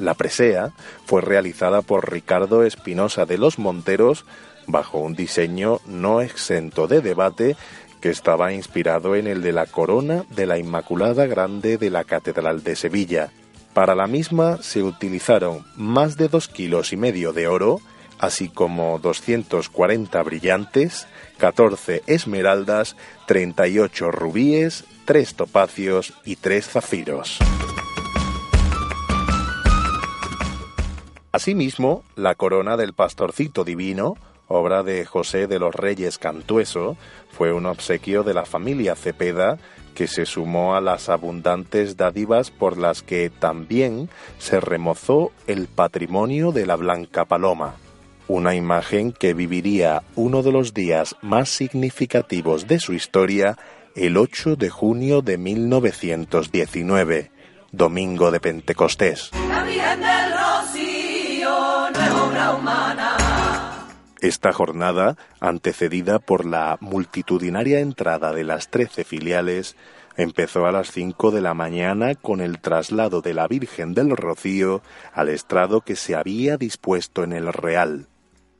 La 0.00 0.14
presea 0.14 0.72
fue 1.06 1.20
realizada 1.20 1.82
por 1.82 2.10
Ricardo 2.10 2.64
Espinosa 2.64 3.24
de 3.24 3.38
los 3.38 3.60
Monteros 3.60 4.24
bajo 4.66 4.98
un 4.98 5.14
diseño 5.14 5.78
no 5.86 6.20
exento 6.20 6.88
de 6.88 7.00
debate 7.00 7.56
que 8.00 8.10
estaba 8.10 8.52
inspirado 8.52 9.16
en 9.16 9.26
el 9.26 9.42
de 9.42 9.52
la 9.52 9.66
corona 9.66 10.24
de 10.30 10.46
la 10.46 10.58
Inmaculada 10.58 11.26
Grande 11.26 11.78
de 11.78 11.90
la 11.90 12.04
Catedral 12.04 12.62
de 12.62 12.76
Sevilla. 12.76 13.30
Para 13.74 13.94
la 13.94 14.06
misma 14.06 14.62
se 14.62 14.82
utilizaron 14.82 15.64
más 15.76 16.16
de 16.16 16.28
dos 16.28 16.48
kilos 16.48 16.92
y 16.92 16.96
medio 16.96 17.32
de 17.32 17.48
oro, 17.48 17.80
así 18.18 18.48
como 18.48 18.98
240 18.98 20.22
brillantes, 20.22 21.06
14 21.38 22.02
esmeraldas, 22.06 22.96
38 23.26 24.10
rubíes, 24.10 24.84
3 25.04 25.34
topacios 25.34 26.14
y 26.24 26.36
3 26.36 26.68
zafiros. 26.68 27.38
Asimismo, 31.30 32.02
la 32.16 32.34
corona 32.34 32.76
del 32.76 32.94
pastorcito 32.94 33.62
divino, 33.62 34.16
obra 34.48 34.82
de 34.82 35.04
José 35.04 35.46
de 35.46 35.58
los 35.58 35.74
Reyes 35.74 36.18
Cantueso, 36.18 36.96
fue 37.30 37.52
un 37.52 37.66
obsequio 37.66 38.24
de 38.24 38.34
la 38.34 38.44
familia 38.44 38.96
Cepeda 38.96 39.58
que 39.94 40.06
se 40.06 40.26
sumó 40.26 40.74
a 40.74 40.80
las 40.80 41.08
abundantes 41.08 41.96
dádivas 41.96 42.50
por 42.50 42.78
las 42.78 43.02
que 43.02 43.30
también 43.30 44.08
se 44.38 44.60
remozó 44.60 45.32
el 45.46 45.66
patrimonio 45.66 46.52
de 46.52 46.66
la 46.66 46.76
Blanca 46.76 47.24
Paloma, 47.24 47.74
una 48.28 48.54
imagen 48.54 49.12
que 49.12 49.34
viviría 49.34 50.02
uno 50.14 50.42
de 50.42 50.52
los 50.52 50.72
días 50.72 51.16
más 51.20 51.48
significativos 51.48 52.66
de 52.68 52.78
su 52.78 52.92
historia 52.92 53.56
el 53.96 54.16
8 54.16 54.54
de 54.54 54.70
junio 54.70 55.22
de 55.22 55.38
1919, 55.38 57.32
domingo 57.72 58.30
de 58.30 58.38
Pentecostés. 58.38 59.30
Esta 64.20 64.52
jornada, 64.52 65.16
antecedida 65.38 66.18
por 66.18 66.44
la 66.44 66.76
multitudinaria 66.80 67.78
entrada 67.78 68.32
de 68.32 68.42
las 68.42 68.68
trece 68.68 69.04
filiales, 69.04 69.76
empezó 70.16 70.66
a 70.66 70.72
las 70.72 70.90
cinco 70.90 71.30
de 71.30 71.40
la 71.40 71.54
mañana 71.54 72.16
con 72.16 72.40
el 72.40 72.60
traslado 72.60 73.20
de 73.20 73.32
la 73.32 73.46
Virgen 73.46 73.94
del 73.94 74.16
Rocío 74.16 74.82
al 75.12 75.28
estrado 75.28 75.82
que 75.82 75.94
se 75.94 76.16
había 76.16 76.56
dispuesto 76.56 77.22
en 77.22 77.32
el 77.32 77.52
Real. 77.52 78.08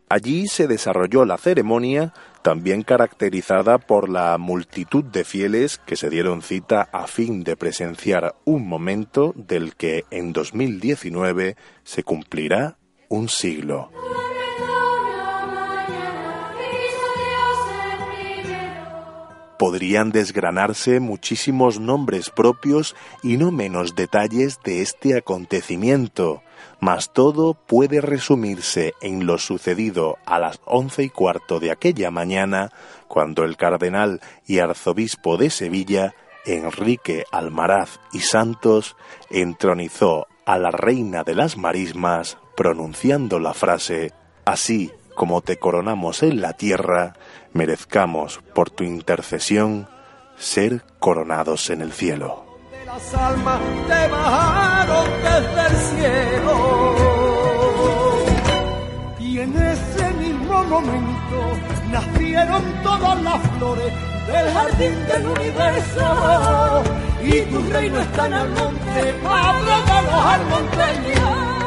Allí 0.09 0.47
se 0.47 0.69
desarrolló 0.69 1.25
la 1.25 1.37
ceremonia, 1.37 2.15
también 2.43 2.83
caracterizada 2.83 3.79
por 3.79 4.09
la 4.09 4.39
multitud 4.39 5.05
de 5.05 5.25
fieles 5.25 5.79
que 5.79 5.97
se 5.97 6.09
dieron 6.09 6.41
cita 6.41 6.89
a 6.93 7.09
fin 7.09 7.43
de 7.43 7.57
presenciar 7.57 8.37
un 8.45 8.67
momento 8.67 9.35
del 9.37 9.75
que 9.75 10.05
en 10.11 10.33
2019 10.33 11.57
se 11.83 12.05
cumplirá 12.05 12.79
un 13.09 13.29
siglo. 13.29 13.91
Podrían 19.59 20.11
desgranarse 20.13 21.01
muchísimos 21.01 21.81
nombres 21.81 22.31
propios 22.31 22.95
y 23.23 23.37
no 23.37 23.51
menos 23.51 23.95
detalles 23.95 24.61
de 24.65 24.83
este 24.83 25.17
acontecimiento, 25.17 26.43
mas 26.81 27.13
todo 27.13 27.55
puede 27.55 28.01
resumirse 28.01 28.95
en 29.01 29.27
lo 29.27 29.39
sucedido 29.39 30.19
a 30.27 30.39
las 30.39 30.61
once 30.65 31.03
y 31.03 31.11
cuarto 31.11 31.61
de 31.61 31.71
aquella 31.71 32.11
mañana, 32.11 32.73
cuando 33.09 33.45
el 33.45 33.57
cardenal 33.57 34.21
y 34.47 34.61
arzobispo 34.61 35.37
de 35.37 35.51
Sevilla, 35.51 36.15
Enrique 36.47 37.25
Almaraz 37.33 37.99
y 38.13 38.21
Santos, 38.21 38.97
entronizó 39.29 40.29
a 40.47 40.59
la 40.59 40.71
reina 40.71 41.25
de 41.25 41.35
las 41.35 41.57
marismas, 41.57 42.39
pronunciando 42.57 43.39
la 43.39 43.55
frase 43.55 44.13
Así 44.49 44.91
como 45.15 45.43
te 45.43 45.59
coronamos 45.59 46.23
en 46.23 46.41
la 46.41 46.55
tierra, 46.55 47.13
merezcamos 47.53 48.41
por 48.55 48.71
tu 48.71 48.85
intercesión 48.85 49.89
ser 50.39 50.83
coronados 50.99 51.71
en 51.71 51.83
el 51.83 51.93
cielo. 51.93 52.45
De 52.71 52.85
la 52.85 52.95
Las 52.95 53.15
almas 53.15 53.61
te 53.89 54.09
bajaron 54.09 55.07
desde 55.23 55.67
el 55.67 55.77
cielo. 55.93 56.97
Y 59.19 59.39
en 59.41 59.57
ese 59.57 60.11
mismo 60.15 60.65
momento 60.65 61.59
nacieron 61.91 62.63
todas 62.83 63.23
las 63.23 63.41
flores 63.59 63.93
del 64.27 64.53
jardín 64.53 65.07
del 65.07 65.27
universo. 65.27 66.83
Y 67.23 67.41
tu 67.43 67.71
reino 67.71 68.01
está 68.01 68.27
en 68.27 68.33
el 68.35 68.49
monte, 68.51 69.15
padre 69.23 69.73
de 69.87 70.03
los. 70.03 71.58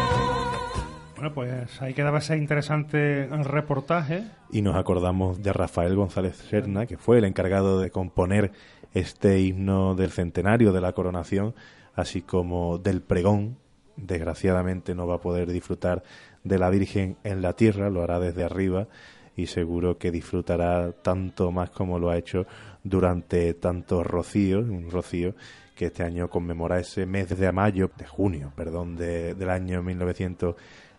Bueno, 1.22 1.36
pues 1.36 1.80
ahí 1.84 1.94
quedaba 1.94 2.18
ese 2.18 2.36
interesante 2.36 3.28
reportaje. 3.28 4.24
Y 4.50 4.64
nos 4.64 4.76
acordamos 4.76 5.44
de 5.44 5.54
Rafael 5.54 5.96
González 5.96 6.36
Serna, 6.36 6.88
que 6.88 6.98
fue 6.98 7.20
el 7.20 7.26
encargado 7.26 7.80
de 7.80 7.92
componer 7.92 8.52
este 8.96 9.40
himno 9.40 9.94
del 9.94 10.10
centenario 10.10 10.74
de 10.74 10.82
la 10.82 10.94
coronación, 10.94 11.54
así 11.94 12.24
como 12.24 12.80
del 12.80 13.04
pregón. 13.04 13.58
Desgraciadamente 13.98 14.96
no 14.96 15.06
va 15.06 15.18
a 15.18 15.22
poder 15.22 15.52
disfrutar 15.52 16.02
de 16.44 16.58
la 16.58 16.72
Virgen 16.72 17.18
en 17.24 17.44
la 17.44 17.54
tierra, 17.54 17.92
lo 17.92 18.02
hará 18.02 18.20
desde 18.20 18.44
arriba 18.44 18.88
y 19.36 19.46
seguro 19.46 20.00
que 20.00 20.10
disfrutará 20.10 20.92
tanto 20.92 21.52
más 21.52 21.70
como 21.70 22.00
lo 22.00 22.10
ha 22.10 22.18
hecho 22.18 22.48
durante 22.84 23.54
tantos 23.54 24.08
rocíos, 24.08 24.68
un 24.68 24.90
rocío 24.90 25.36
que 25.76 25.86
este 25.86 26.02
año 26.02 26.32
conmemora 26.32 26.80
ese 26.80 27.06
mes 27.06 27.30
de 27.30 27.52
mayo, 27.52 27.92
de 27.96 28.08
junio, 28.08 28.52
perdón, 28.56 28.96
de, 28.96 29.36
del 29.36 29.52
año 29.52 29.84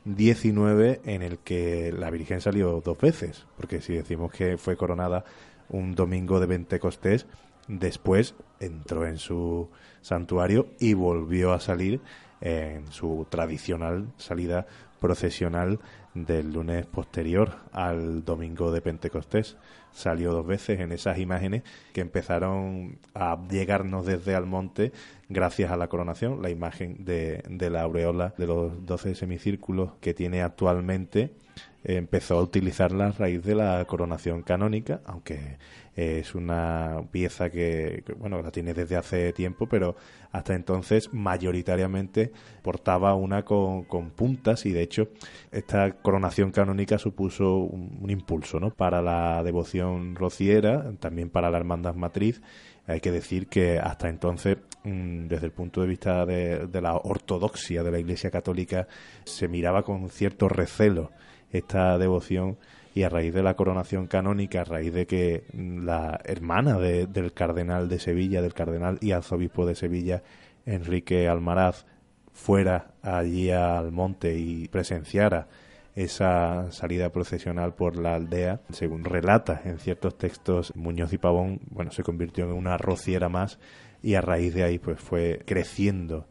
1919 0.04 1.00
en 1.04 1.22
el 1.22 1.38
que 1.38 1.92
la 1.92 2.10
Virgen 2.10 2.40
salió 2.40 2.80
dos 2.80 2.98
veces, 2.98 3.46
porque 3.56 3.80
si 3.80 3.94
decimos 3.94 4.32
que 4.32 4.56
fue 4.58 4.76
coronada 4.76 5.24
un 5.68 5.94
domingo 5.94 6.40
de 6.40 6.48
Pentecostés, 6.48 7.26
después 7.68 8.34
entró 8.60 9.06
en 9.06 9.18
su 9.18 9.68
santuario 10.00 10.66
y 10.80 10.94
volvió 10.94 11.52
a 11.52 11.60
salir 11.60 12.00
en 12.40 12.90
su 12.90 13.26
tradicional 13.30 14.12
salida 14.16 14.66
procesional 15.02 15.80
del 16.14 16.52
lunes 16.52 16.86
posterior 16.86 17.56
al 17.72 18.24
domingo 18.24 18.70
de 18.70 18.80
Pentecostés. 18.80 19.56
Salió 19.90 20.32
dos 20.32 20.46
veces 20.46 20.78
en 20.80 20.92
esas 20.92 21.18
imágenes 21.18 21.64
que 21.92 22.00
empezaron 22.00 22.98
a 23.12 23.36
llegarnos 23.50 24.06
desde 24.06 24.36
Almonte 24.36 24.92
gracias 25.28 25.72
a 25.72 25.76
la 25.76 25.88
coronación, 25.88 26.40
la 26.40 26.50
imagen 26.50 27.04
de, 27.04 27.42
de 27.48 27.68
la 27.68 27.82
aureola 27.82 28.32
de 28.38 28.46
los 28.46 28.86
doce 28.86 29.16
semicírculos 29.16 29.90
que 30.00 30.14
tiene 30.14 30.40
actualmente 30.40 31.34
empezó 31.84 32.38
a 32.38 32.42
utilizarla 32.42 33.06
a 33.06 33.12
raíz 33.12 33.42
de 33.42 33.54
la 33.54 33.84
coronación 33.86 34.42
canónica, 34.42 35.00
aunque 35.04 35.58
es 35.94 36.34
una 36.34 37.02
pieza 37.10 37.50
que, 37.50 38.02
bueno 38.18 38.40
la 38.40 38.50
tiene 38.50 38.72
desde 38.72 38.96
hace 38.96 39.32
tiempo, 39.32 39.66
pero 39.66 39.96
hasta 40.30 40.54
entonces 40.54 41.12
mayoritariamente 41.12 42.32
portaba 42.62 43.14
una 43.14 43.44
con, 43.44 43.84
con 43.84 44.10
puntas 44.10 44.64
y 44.64 44.72
de 44.72 44.82
hecho 44.82 45.08
esta 45.50 45.92
coronación 45.92 46.50
canónica 46.50 46.98
supuso 46.98 47.56
un, 47.56 47.98
un 48.00 48.10
impulso 48.10 48.58
¿no? 48.58 48.70
para 48.70 49.02
la 49.02 49.42
devoción 49.42 50.14
rociera, 50.14 50.92
también 50.98 51.28
para 51.28 51.50
la 51.50 51.58
hermandad 51.58 51.94
matriz. 51.94 52.40
Hay 52.86 53.00
que 53.00 53.12
decir 53.12 53.46
que 53.46 53.78
hasta 53.78 54.08
entonces, 54.08 54.58
mm, 54.82 55.28
desde 55.28 55.46
el 55.46 55.52
punto 55.52 55.82
de 55.82 55.86
vista 55.86 56.26
de, 56.26 56.66
de 56.66 56.80
la 56.80 56.96
ortodoxia 56.96 57.82
de 57.82 57.90
la 57.92 58.00
Iglesia 58.00 58.30
Católica, 58.30 58.88
se 59.24 59.46
miraba 59.46 59.82
con 59.84 60.08
cierto 60.10 60.48
recelo 60.48 61.10
esta 61.52 61.96
devoción 61.98 62.58
y 62.94 63.02
a 63.02 63.08
raíz 63.08 63.32
de 63.32 63.42
la 63.42 63.54
coronación 63.54 64.06
canónica, 64.06 64.62
a 64.62 64.64
raíz 64.64 64.92
de 64.92 65.06
que 65.06 65.44
la 65.52 66.20
hermana 66.24 66.78
de, 66.78 67.06
del 67.06 67.32
cardenal 67.32 67.88
de 67.88 67.98
Sevilla, 67.98 68.42
del 68.42 68.54
cardenal 68.54 68.98
y 69.00 69.12
arzobispo 69.12 69.66
de 69.66 69.74
Sevilla, 69.74 70.22
Enrique 70.66 71.28
Almaraz, 71.28 71.86
fuera 72.32 72.92
allí 73.02 73.50
al 73.50 73.92
monte 73.92 74.38
y 74.38 74.68
presenciara 74.68 75.48
esa 75.94 76.72
salida 76.72 77.10
procesional 77.10 77.74
por 77.74 77.96
la 77.96 78.14
aldea, 78.14 78.60
según 78.70 79.04
relata 79.04 79.60
en 79.64 79.78
ciertos 79.78 80.16
textos 80.16 80.72
Muñoz 80.74 81.12
y 81.12 81.18
Pavón, 81.18 81.60
bueno, 81.70 81.90
se 81.90 82.02
convirtió 82.02 82.44
en 82.46 82.52
una 82.52 82.78
rociera 82.78 83.28
más 83.28 83.58
y 84.02 84.14
a 84.14 84.22
raíz 84.22 84.54
de 84.54 84.64
ahí 84.64 84.78
pues 84.78 84.98
fue 84.98 85.42
creciendo 85.44 86.26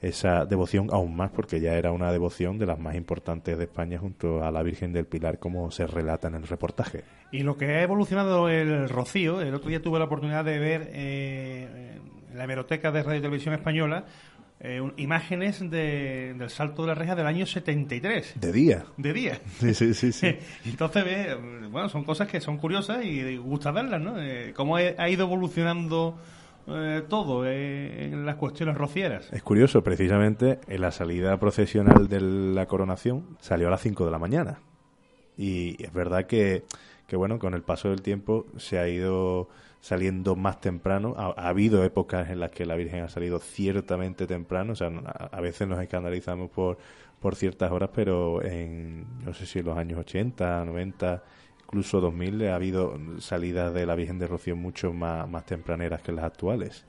esa 0.00 0.44
devoción 0.44 0.88
aún 0.92 1.16
más 1.16 1.30
porque 1.30 1.60
ya 1.60 1.74
era 1.74 1.90
una 1.92 2.12
devoción 2.12 2.58
de 2.58 2.66
las 2.66 2.78
más 2.78 2.94
importantes 2.94 3.56
de 3.56 3.64
España 3.64 3.98
junto 3.98 4.44
a 4.44 4.50
la 4.50 4.62
Virgen 4.62 4.92
del 4.92 5.06
Pilar 5.06 5.38
como 5.38 5.70
se 5.70 5.86
relata 5.86 6.28
en 6.28 6.34
el 6.34 6.46
reportaje. 6.46 7.04
Y 7.32 7.40
lo 7.42 7.56
que 7.56 7.66
ha 7.66 7.82
evolucionado 7.82 8.48
el 8.48 8.88
Rocío, 8.88 9.40
el 9.40 9.54
otro 9.54 9.68
día 9.68 9.82
tuve 9.82 9.98
la 9.98 10.04
oportunidad 10.04 10.44
de 10.44 10.58
ver 10.58 10.90
eh, 10.92 11.98
en 12.30 12.38
la 12.38 12.44
hemeroteca 12.44 12.92
de 12.92 13.02
Radio 13.02 13.18
y 13.18 13.22
Televisión 13.22 13.54
Española 13.54 14.04
eh, 14.58 14.80
un, 14.80 14.94
imágenes 14.96 15.60
de, 15.60 16.34
del 16.36 16.48
salto 16.48 16.82
de 16.82 16.88
la 16.88 16.94
reja 16.94 17.14
del 17.14 17.26
año 17.26 17.44
73. 17.44 18.34
De 18.40 18.52
día. 18.52 18.86
De 18.96 19.12
día. 19.12 19.40
Sí, 19.60 19.74
sí, 19.74 19.92
sí. 19.92 20.12
sí. 20.12 20.36
Entonces, 20.64 21.04
ve, 21.04 21.34
bueno, 21.70 21.88
son 21.88 22.04
cosas 22.04 22.28
que 22.28 22.40
son 22.40 22.56
curiosas 22.56 23.04
y 23.04 23.36
gusta 23.36 23.70
verlas, 23.70 24.00
¿no? 24.00 24.20
Eh, 24.20 24.52
cómo 24.54 24.76
ha 24.76 25.08
ido 25.08 25.26
evolucionando 25.26 26.18
eh, 26.68 27.02
todo 27.08 27.46
eh, 27.46 28.06
en 28.06 28.26
las 28.26 28.36
cuestiones 28.36 28.76
rocieras. 28.76 29.32
Es 29.32 29.42
curioso, 29.42 29.82
precisamente 29.84 30.58
en 30.66 30.80
la 30.80 30.90
salida 30.90 31.38
procesional 31.38 32.08
de 32.08 32.20
la 32.20 32.66
coronación 32.66 33.36
salió 33.40 33.68
a 33.68 33.70
las 33.70 33.82
5 33.82 34.04
de 34.04 34.10
la 34.10 34.18
mañana. 34.18 34.58
Y 35.36 35.82
es 35.82 35.92
verdad 35.92 36.26
que, 36.26 36.64
que, 37.06 37.16
bueno, 37.16 37.38
con 37.38 37.54
el 37.54 37.62
paso 37.62 37.90
del 37.90 38.02
tiempo 38.02 38.46
se 38.56 38.78
ha 38.78 38.88
ido 38.88 39.48
saliendo 39.80 40.34
más 40.34 40.60
temprano. 40.60 41.14
Ha, 41.16 41.26
ha, 41.40 41.48
habido 41.48 41.84
épocas 41.84 42.30
en 42.30 42.40
las 42.40 42.50
que 42.50 42.66
la 42.66 42.74
Virgen 42.74 43.04
ha 43.04 43.08
salido 43.08 43.38
ciertamente 43.38 44.26
temprano, 44.26 44.72
o 44.72 44.76
sea, 44.76 44.88
a, 44.88 45.26
a 45.26 45.40
veces 45.40 45.68
nos 45.68 45.80
escandalizamos 45.80 46.50
por, 46.50 46.78
por 47.20 47.34
ciertas 47.34 47.70
horas, 47.70 47.90
pero 47.94 48.42
en, 48.42 49.06
no 49.24 49.32
sé 49.34 49.46
si 49.46 49.60
en 49.60 49.66
los 49.66 49.78
años 49.78 49.98
80, 50.00 50.64
90, 50.64 51.22
incluso 51.66 52.00
2000 52.00 52.48
ha 52.48 52.54
habido 52.54 52.98
salidas 53.18 53.74
de 53.74 53.86
la 53.86 53.94
Virgen 53.96 54.18
de 54.18 54.28
Rocío 54.28 54.56
mucho 54.56 54.92
más, 54.92 55.28
más 55.28 55.44
tempraneras 55.44 56.00
que 56.00 56.12
las 56.12 56.24
actuales. 56.24 56.84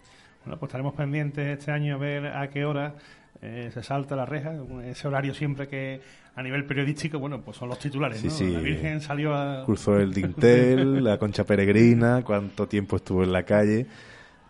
Bueno, 0.46 0.60
pues 0.60 0.70
estaremos 0.70 0.94
pendientes 0.94 1.60
este 1.60 1.72
año 1.72 1.96
a 1.96 1.98
ver 1.98 2.28
a 2.28 2.48
qué 2.50 2.64
hora 2.64 2.94
eh, 3.42 3.70
se 3.74 3.84
salta 3.84 4.16
la 4.16 4.26
reja, 4.26 4.54
ese 4.86 5.08
horario 5.08 5.34
siempre 5.34 5.68
que 5.68 6.00
a 6.36 6.44
nivel 6.44 6.66
periodístico, 6.66 7.20
bueno, 7.20 7.42
pues 7.42 7.58
son 7.58 7.70
los 7.70 7.80
titulares, 7.80 8.20
sí, 8.20 8.28
¿no? 8.28 8.34
Sí. 8.34 8.52
La 8.52 8.60
Virgen 8.60 9.02
salió 9.02 9.36
a... 9.36 9.64
Cruzó 9.66 9.98
el 9.98 10.14
dintel, 10.14 11.04
la 11.04 11.18
concha 11.18 11.44
peregrina, 11.44 12.24
cuánto 12.24 12.68
tiempo 12.68 12.98
estuvo 12.98 13.24
en 13.24 13.32
la 13.32 13.44
calle. 13.44 13.88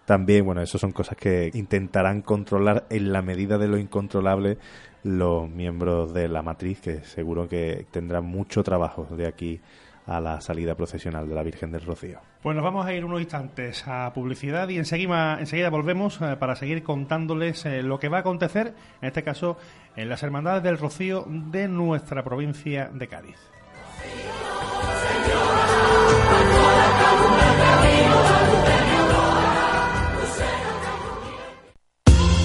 También, 0.06 0.46
bueno, 0.46 0.62
eso 0.62 0.78
son 0.78 0.92
cosas 0.92 1.18
que 1.18 1.50
intentarán 1.54 2.22
controlar 2.22 2.86
en 2.90 3.12
la 3.12 3.22
medida 3.22 3.58
de 3.58 3.68
lo 3.68 3.78
incontrolable 3.78 4.58
los 5.04 5.50
miembros 5.50 6.14
de 6.14 6.28
la 6.28 6.42
matriz, 6.42 6.80
que 6.80 7.02
seguro 7.04 7.48
que 7.48 7.86
tendrán 7.92 8.26
mucho 8.26 8.64
trabajo 8.64 9.06
de 9.16 9.28
aquí 9.28 9.60
a 10.08 10.22
la 10.22 10.42
salida 10.42 10.76
procesional 10.76 11.28
de 11.28 11.36
la 11.36 11.44
Virgen 11.44 11.72
del 11.72 11.86
Rocío. 11.86 12.20
Pues 12.42 12.56
nos 12.56 12.64
vamos 12.64 12.86
a 12.86 12.94
ir 12.94 13.06
unos 13.06 13.20
instantes 13.20 13.84
a 13.88 14.12
publicidad 14.14 14.70
y 14.70 14.78
enseguida, 14.78 15.38
enseguida 15.40 15.70
volvemos 15.70 16.20
eh, 16.22 16.38
para 16.40 16.56
seguir 16.56 16.82
contándoles 16.82 17.66
eh, 17.66 17.84
lo 17.84 18.00
que 18.00 18.08
va 18.10 18.18
a 18.18 18.22
acontecer, 18.22 18.74
en 19.02 19.08
este 19.08 19.24
caso, 19.24 19.58
en 19.96 20.10
las 20.10 20.24
Hermandades 20.24 20.64
del 20.64 20.78
Rocío 20.78 21.26
de 21.28 21.68
nuestra 21.68 22.24
provincia 22.24 22.90
de 22.92 23.08
Cádiz. 23.08 23.38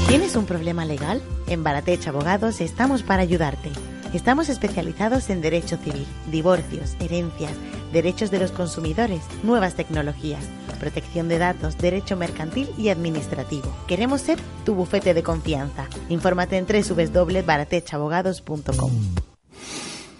¿Tienes 0.08 0.36
un 0.36 0.44
problema 0.46 0.84
legal? 0.84 1.22
En 1.46 1.62
Baratech 1.62 2.06
Abogados 2.08 2.60
estamos 2.60 3.02
para 3.02 3.22
ayudarte. 3.22 3.70
Estamos 4.12 4.50
especializados 4.50 5.30
en 5.30 5.40
derecho 5.40 5.78
civil, 5.78 6.04
divorcios, 6.30 6.94
herencias, 7.00 7.52
derechos 7.92 8.30
de 8.30 8.40
los 8.40 8.52
consumidores, 8.52 9.22
nuevas 9.42 9.74
tecnologías, 9.74 10.44
protección 10.78 11.28
de 11.28 11.38
datos, 11.38 11.78
derecho 11.78 12.14
mercantil 12.16 12.68
y 12.76 12.90
administrativo. 12.90 13.74
Queremos 13.86 14.20
ser 14.20 14.38
tu 14.66 14.74
bufete 14.74 15.14
de 15.14 15.22
confianza. 15.22 15.86
Infórmate 16.10 16.58
en 16.58 16.66
www.baratechabogados.com. 16.66 18.92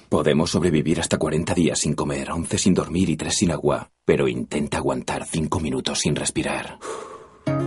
Podemos 0.08 0.50
sobrevivir 0.50 1.00
hasta 1.00 1.18
40 1.18 1.52
días 1.54 1.80
sin 1.80 1.94
comer, 1.94 2.30
11 2.30 2.56
sin 2.58 2.74
dormir 2.74 3.10
y 3.10 3.16
3 3.16 3.34
sin 3.34 3.50
agua, 3.50 3.90
pero 4.04 4.28
intenta 4.28 4.76
aguantar 4.78 5.26
5 5.26 5.60
minutos 5.60 5.98
sin 6.00 6.16
respirar. 6.16 6.78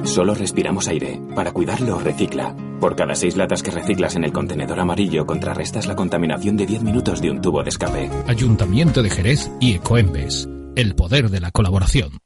Solo 0.06 0.36
respiramos 0.36 0.88
aire. 0.88 1.20
Para 1.36 1.51
cuidarlo, 1.51 1.99
recicla. 1.99 2.56
Por 2.80 2.95
cada 2.95 3.16
seis 3.16 3.36
latas 3.36 3.64
que 3.64 3.72
reciclas 3.72 4.16
en 4.16 4.24
el 4.24 4.32
contenedor 4.32 4.80
amarillo, 4.80 5.26
contrarrestas 5.26 5.88
la 5.88 5.95
contaminación 5.95 6.56
de 6.58 6.66
10 6.66 6.84
minutos 6.84 7.22
de 7.22 7.32
un 7.32 7.41
tubo 7.41 7.64
de 7.64 7.70
escape. 7.70 8.10
Ayuntamiento 8.28 9.01
de 9.01 9.10
Jerez 9.10 9.51
y 9.60 9.74
Ecoembes. 9.74 10.47
El 10.76 10.95
poder 10.95 11.30
de 11.30 11.39
la 11.39 11.51
colaboración. 11.51 12.20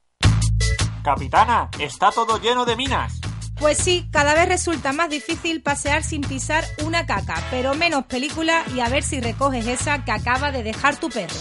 Capitana, 1.02 1.70
está 1.78 2.10
todo 2.10 2.38
lleno 2.38 2.64
de 2.64 2.76
minas. 2.76 3.20
Pues 3.58 3.78
sí, 3.78 4.08
cada 4.10 4.34
vez 4.34 4.48
resulta 4.48 4.92
más 4.92 5.10
difícil 5.10 5.62
pasear 5.62 6.02
sin 6.02 6.22
pisar 6.22 6.64
una 6.84 7.06
caca, 7.06 7.34
pero 7.50 7.74
menos 7.74 8.04
película 8.04 8.64
y 8.74 8.80
a 8.80 8.88
ver 8.88 9.02
si 9.02 9.20
recoges 9.20 9.66
esa 9.66 10.04
que 10.04 10.12
acaba 10.12 10.50
de 10.50 10.62
dejar 10.62 10.96
tu 10.96 11.08
perro. 11.08 11.34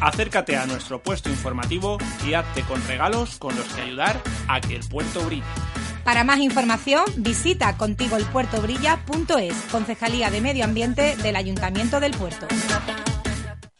Acércate 0.00 0.56
a 0.56 0.66
nuestro 0.66 1.02
puesto 1.02 1.28
informativo 1.28 1.98
y 2.26 2.34
hazte 2.34 2.62
con 2.62 2.82
regalos 2.86 3.36
con 3.38 3.54
los 3.56 3.66
que 3.66 3.82
ayudar 3.82 4.20
a 4.48 4.60
que 4.60 4.76
el 4.76 4.88
puerto 4.88 5.20
brille. 5.22 5.44
Para 6.04 6.24
más 6.24 6.38
información, 6.38 7.04
visita 7.18 7.76
contigoelpuertobrilla.es, 7.76 9.54
Concejalía 9.70 10.30
de 10.30 10.40
Medio 10.40 10.64
Ambiente 10.64 11.16
del 11.16 11.36
Ayuntamiento 11.36 12.00
del 12.00 12.12
Puerto. 12.12 12.46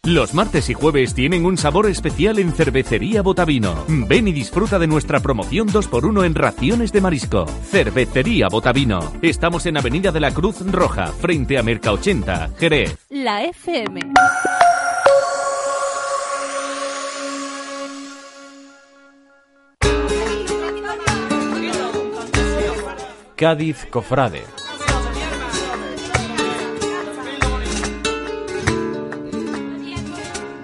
Los 0.04 0.32
martes 0.32 0.70
y 0.70 0.74
jueves 0.74 1.14
tienen 1.14 1.44
un 1.44 1.58
sabor 1.58 1.86
especial 1.86 2.38
en 2.38 2.52
Cervecería 2.52 3.20
Botavino. 3.20 3.84
Ven 3.86 4.28
y 4.28 4.32
disfruta 4.32 4.78
de 4.78 4.86
nuestra 4.86 5.20
promoción 5.20 5.68
2x1 5.68 6.24
en 6.24 6.34
raciones 6.34 6.90
de 6.90 7.00
marisco. 7.02 7.46
Cervecería 7.46 8.48
Botavino. 8.48 9.12
Estamos 9.20 9.66
en 9.66 9.76
Avenida 9.76 10.10
de 10.10 10.20
la 10.20 10.32
Cruz 10.32 10.60
Roja, 10.72 11.08
frente 11.08 11.58
a 11.58 11.62
Merca 11.62 11.92
80, 11.92 12.50
Jerez. 12.58 12.96
La 13.10 13.44
FM. 13.44 14.00
Cádiz 23.40 23.86
Cofrade. 23.86 24.42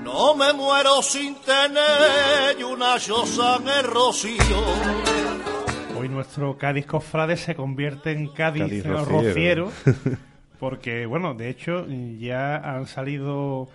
No 0.04 0.34
me 0.34 0.52
muero 0.52 1.00
sin 1.00 1.36
tener 1.36 2.62
una 2.70 2.98
choza 2.98 3.56
en 3.56 3.68
el 3.68 3.84
rocío. 3.84 4.36
Hoy 5.98 6.10
nuestro 6.10 6.58
Cádiz 6.58 6.84
Cofrade 6.84 7.38
se 7.38 7.54
convierte 7.54 8.12
en 8.12 8.28
Cádiz, 8.28 8.64
Cádiz 8.64 8.84
Rociero. 8.84 9.70
Rociero. 9.70 9.72
porque, 10.60 11.06
bueno, 11.06 11.32
de 11.32 11.48
hecho 11.48 11.86
ya 12.18 12.56
han 12.56 12.86
salido 12.88 13.70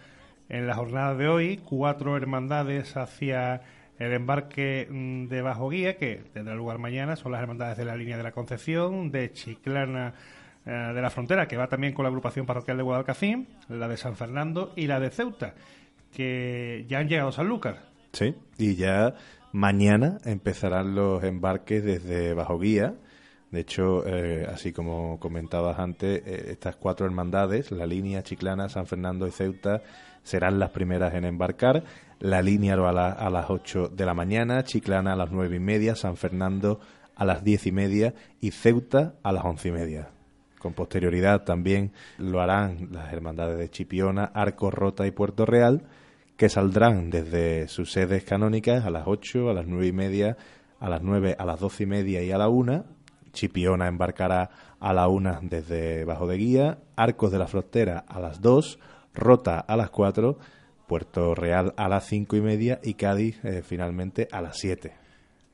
en 0.47 0.67
la 0.67 0.75
jornada 0.75 1.15
de 1.15 1.27
hoy 1.27 1.57
cuatro 1.57 2.15
hermandades 2.17 2.95
hacia 2.95 3.63
el 4.01 4.13
embarque 4.13 4.87
mm, 4.89 5.27
de 5.27 5.41
Bajo 5.41 5.69
Guía, 5.69 5.97
que 5.97 6.23
tendrá 6.33 6.55
lugar 6.55 6.79
mañana. 6.79 7.15
Son 7.15 7.31
las 7.31 7.41
hermandades 7.41 7.77
de 7.77 7.85
la 7.85 7.95
línea 7.95 8.17
de 8.17 8.23
la 8.23 8.31
Concepción, 8.31 9.11
de 9.11 9.31
Chiclana 9.31 10.13
eh, 10.65 10.69
de 10.71 11.01
la 11.01 11.09
Frontera, 11.09 11.47
que 11.47 11.57
va 11.57 11.67
también 11.67 11.93
con 11.93 12.03
la 12.03 12.09
agrupación 12.09 12.45
parroquial 12.45 12.77
de 12.77 12.83
Guadalcacín, 12.83 13.47
la 13.69 13.87
de 13.87 13.97
San 13.97 14.15
Fernando 14.15 14.73
y 14.75 14.87
la 14.87 14.99
de 14.99 15.09
Ceuta, 15.09 15.53
que 16.13 16.85
ya 16.87 16.99
han 16.99 17.09
llegado 17.09 17.29
a 17.29 17.31
Sanlúcar. 17.31 17.79
Sí, 18.13 18.35
y 18.57 18.75
ya 18.75 19.15
mañana 19.51 20.19
empezarán 20.25 20.95
los 20.95 21.23
embarques 21.23 21.83
desde 21.83 22.33
Bajo 22.33 22.59
Guía. 22.59 22.95
De 23.51 23.59
hecho, 23.59 24.05
eh, 24.07 24.47
así 24.51 24.71
como 24.71 25.19
comentabas 25.19 25.77
antes, 25.77 26.21
eh, 26.25 26.51
estas 26.51 26.75
cuatro 26.75 27.05
hermandades, 27.05 27.71
la 27.71 27.85
línea 27.85 28.23
Chiclana, 28.23 28.69
San 28.69 28.87
Fernando 28.87 29.27
y 29.27 29.31
Ceuta, 29.31 29.81
serán 30.23 30.59
las 30.59 30.69
primeras 30.69 31.13
en 31.13 31.25
embarcar. 31.25 31.83
La 32.21 32.41
línea 32.41 32.75
a, 32.75 32.91
la- 32.93 33.11
a 33.11 33.29
las 33.29 33.49
8 33.49 33.89
de 33.89 34.05
la 34.05 34.13
mañana, 34.13 34.63
Chiclana 34.63 35.13
a 35.13 35.15
las 35.15 35.31
nueve 35.31 35.55
y 35.57 35.59
media, 35.59 35.95
San 35.95 36.15
Fernando 36.15 36.79
a 37.15 37.25
las 37.25 37.43
diez 37.43 37.65
y 37.67 37.71
media 37.71 38.13
y 38.39 38.51
Ceuta 38.51 39.15
a 39.23 39.31
las 39.31 39.43
once 39.43 39.67
y 39.69 39.71
media. 39.71 40.09
Con 40.59 40.73
posterioridad 40.73 41.43
también 41.43 41.91
lo 42.19 42.39
harán 42.39 42.89
las 42.91 43.11
hermandades 43.11 43.57
de 43.57 43.69
Chipiona, 43.69 44.25
Arco, 44.35 44.69
Rota 44.69 45.07
y 45.07 45.11
Puerto 45.11 45.45
Real, 45.47 45.83
que 46.37 46.49
saldrán 46.49 47.09
desde 47.09 47.67
sus 47.67 47.91
sedes 47.91 48.23
canónicas 48.23 48.85
a 48.85 48.91
las 48.91 49.03
8, 49.07 49.49
a 49.49 49.53
las 49.53 49.65
nueve 49.65 49.87
y 49.87 49.91
media, 49.91 50.37
a 50.79 50.89
las 50.89 51.01
9, 51.01 51.35
a 51.37 51.45
las 51.45 51.59
doce 51.59 51.83
y 51.83 51.87
media 51.87 52.21
y 52.23 52.31
a 52.31 52.37
la 52.37 52.47
una. 52.49 52.85
Chipiona 53.33 53.87
embarcará 53.87 54.49
a 54.79 54.93
la 54.93 55.07
una 55.07 55.39
desde 55.41 56.05
Bajo 56.05 56.27
de 56.27 56.37
Guía, 56.37 56.77
Arcos 56.95 57.31
de 57.31 57.39
la 57.39 57.47
Frontera 57.47 58.03
a 58.07 58.19
las 58.19 58.41
2, 58.41 58.77
Rota 59.15 59.59
a 59.59 59.75
las 59.77 59.89
4, 59.89 60.37
Puerto 60.91 61.35
Real 61.35 61.73
a 61.77 61.87
las 61.87 62.05
cinco 62.05 62.35
y 62.35 62.41
media 62.41 62.81
y 62.83 62.95
Cádiz 62.95 63.39
eh, 63.45 63.61
finalmente 63.63 64.27
a 64.29 64.41
las 64.41 64.57
7. 64.57 64.91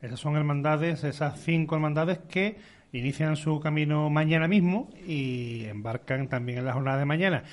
Esas 0.01 0.19
son 0.19 0.35
hermandades, 0.35 1.03
esas 1.03 1.39
cinco 1.41 1.75
hermandades 1.75 2.17
que 2.27 2.57
inician 2.91 3.35
su 3.35 3.59
camino 3.59 4.09
mañana 4.09 4.47
mismo 4.47 4.89
y 5.05 5.65
embarcan 5.65 6.27
también 6.27 6.57
en 6.57 6.65
la 6.65 6.73
jornada 6.73 6.97
de 6.97 7.05
mañana. 7.05 7.43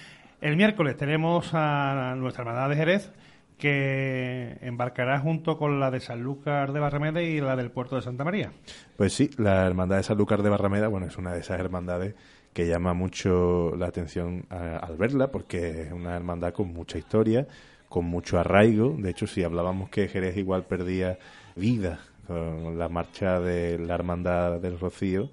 El 0.41 0.57
miércoles 0.57 0.97
tenemos 0.97 1.51
a 1.53 2.15
nuestra 2.17 2.41
hermandad 2.45 2.71
de 2.71 2.77
Jerez 2.77 3.13
que 3.59 4.57
embarcará 4.63 5.19
junto 5.21 5.59
con 5.59 5.79
la 5.79 5.91
de 5.91 6.01
Sanlúcar 6.01 6.73
de 6.73 6.81
Barrameda 6.81 7.21
y 7.21 7.39
la 7.43 7.55
del 7.55 7.71
puerto 7.71 7.97
de 7.97 8.03
Santa 8.03 8.25
María. 8.25 8.51
Pues 8.97 9.13
sí, 9.13 9.29
la 9.37 9.67
hermandad 9.67 9.99
de 9.99 10.05
Sanlúcar 10.05 10.43
de 10.43 10.49
Barrameda, 10.49 10.89
bueno, 10.89 11.07
es 11.07 11.19
una 11.19 11.35
de 11.35 11.41
esas 11.41 11.61
hermandades 11.61 12.15
que 12.55 12.67
llama 12.67 12.95
mucho 12.95 13.77
la 13.77 13.89
atención 13.89 14.47
a- 14.49 14.79
al 14.79 14.97
verla 14.97 15.31
porque 15.31 15.83
es 15.83 15.93
una 15.93 16.17
hermandad 16.17 16.55
con 16.55 16.73
mucha 16.73 16.97
historia, 16.97 17.47
con 17.95 18.07
mucho 18.07 18.41
arraigo. 18.41 18.97
De 18.99 19.11
hecho, 19.11 19.29
si 19.29 19.45
hablábamos 19.45 19.89
que 19.89 20.09
Jerez 20.09 20.37
igual 20.37 20.65
perdía 20.65 21.17
vida 21.55 22.01
con 22.27 22.77
la 22.77 22.89
marcha 22.89 23.39
de 23.39 23.79
la 23.79 23.95
hermandad 23.95 24.59
del 24.61 24.81
Rocío, 24.81 25.31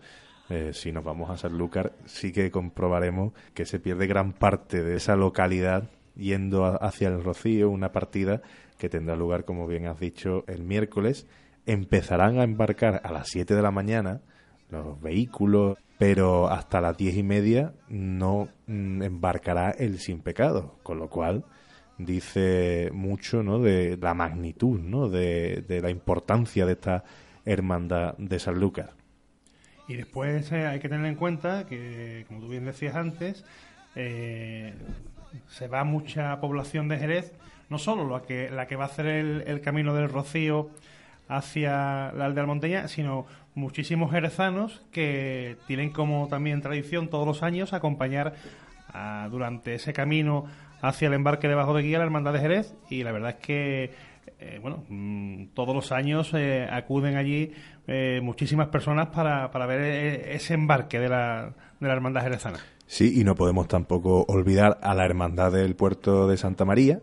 eh, 0.48 0.70
si 0.72 0.92
nos 0.92 1.04
vamos 1.04 1.32
a 1.32 1.38
Sanlúcar, 1.38 1.94
sí 2.06 2.32
que 2.32 2.52
comprobaremos 2.52 3.34
que 3.56 3.66
se 3.66 3.80
pierde 3.80 4.06
gran 4.06 4.32
parte 4.34 4.84
de 4.84 4.98
esa 4.98 5.16
localidad 5.16 5.90
yendo 6.16 6.64
a- 6.66 6.76
hacia 6.76 7.08
el 7.08 7.24
Rocío, 7.24 7.72
una 7.72 7.92
partida 7.92 8.44
que 8.78 8.90
tendrá 8.90 9.16
lugar, 9.16 9.44
como 9.44 9.66
bien 9.66 9.88
has 9.88 10.00
dicho, 10.00 10.44
el 10.46 10.62
miércoles. 10.62 11.26
Empezarán 11.66 12.38
a 12.40 12.44
embarcar 12.44 13.02
a 13.04 13.12
las 13.12 13.28
7 13.30 13.56
de 13.56 13.62
la 13.64 13.72
mañana 13.72 14.22
los 14.70 15.02
vehículos, 15.02 15.80
pero 15.98 16.48
hasta 16.48 16.80
las 16.80 16.96
diez 16.96 17.18
y 17.18 17.24
media 17.24 17.74
no 17.90 18.50
mm, 18.68 19.02
embarcará 19.02 19.72
el 19.72 19.98
sin 19.98 20.20
pecado, 20.22 20.76
con 20.84 21.00
lo 21.00 21.10
cual 21.10 21.44
dice 22.06 22.90
mucho 22.94 23.44
¿no? 23.44 23.60
de 23.60 23.98
la 24.02 24.14
magnitud, 24.14 24.80
¿no? 24.80 25.10
de, 25.10 25.64
la 25.82 25.90
importancia 25.90 26.66
de 26.66 26.74
esta 26.74 27.04
hermandad 27.46 28.16
de 28.18 28.40
Sanlúcar. 28.40 28.92
Y 29.88 29.96
después 29.96 30.52
eh, 30.52 30.68
hay 30.68 30.80
que 30.80 30.90
tener 30.90 31.06
en 31.06 31.16
cuenta 31.16 31.66
que, 31.66 32.26
como 32.28 32.40
tú 32.42 32.48
bien 32.48 32.66
decías 32.66 32.96
antes, 32.96 33.44
eh, 33.96 34.74
se 35.50 35.68
va 35.68 35.84
mucha 35.84 36.40
población 36.40 36.88
de 36.88 36.98
Jerez, 36.98 37.34
no 37.70 37.78
solo 37.78 38.10
la 38.10 38.22
que, 38.24 38.50
la 38.50 38.68
que 38.68 38.76
va 38.76 38.86
a 38.86 38.88
hacer 38.88 39.06
el, 39.08 39.44
el 39.48 39.62
camino 39.62 39.94
del 39.94 40.10
Rocío 40.10 40.70
hacia 41.28 42.12
la 42.14 42.26
aldea 42.26 42.46
Monteña, 42.46 42.88
sino 42.88 43.26
muchísimos 43.56 44.12
jerezanos 44.12 44.82
que 44.92 45.58
tienen 45.68 45.92
como 45.92 46.28
también 46.30 46.62
tradición 46.62 47.10
todos 47.10 47.26
los 47.28 47.44
años 47.44 47.74
acompañar 47.74 48.34
a- 48.94 49.28
durante 49.32 49.76
ese 49.76 49.94
camino 49.94 50.46
hacia 50.82 51.08
el 51.08 51.14
embarque 51.14 51.48
debajo 51.48 51.74
de 51.74 51.84
guía 51.84 52.00
la 52.00 52.06
Hermandad 52.06 52.34
de 52.34 52.40
Jerez 52.40 52.76
y 52.90 53.04
la 53.04 53.12
verdad 53.12 53.32
es 53.32 53.36
que 53.38 53.92
eh, 54.40 54.60
bueno 54.62 54.84
mm, 54.90 55.48
todos 55.54 55.76
los 55.76 55.92
años 55.92 56.32
eh, 56.34 56.68
acuden 56.70 57.16
allí 57.18 57.54
eh, 57.88 58.20
muchísimas 58.24 58.68
personas 58.68 59.08
para, 59.08 59.52
para 59.52 59.66
ver 59.66 59.82
ese 60.30 60.54
embarque 60.54 61.00
de 61.00 61.10
la, 61.10 61.54
de 61.80 61.88
la 61.88 61.94
Hermandad 61.94 62.24
Jerezana. 62.24 62.60
Sí, 62.86 63.22
y 63.22 63.24
no 63.24 63.36
podemos 63.36 63.68
tampoco 63.68 64.26
olvidar 64.28 64.78
a 64.82 64.94
la 64.94 65.06
Hermandad 65.06 65.54
del 65.54 65.76
Puerto 65.76 66.28
de 66.28 66.36
Santa 66.36 66.66
María, 66.66 67.00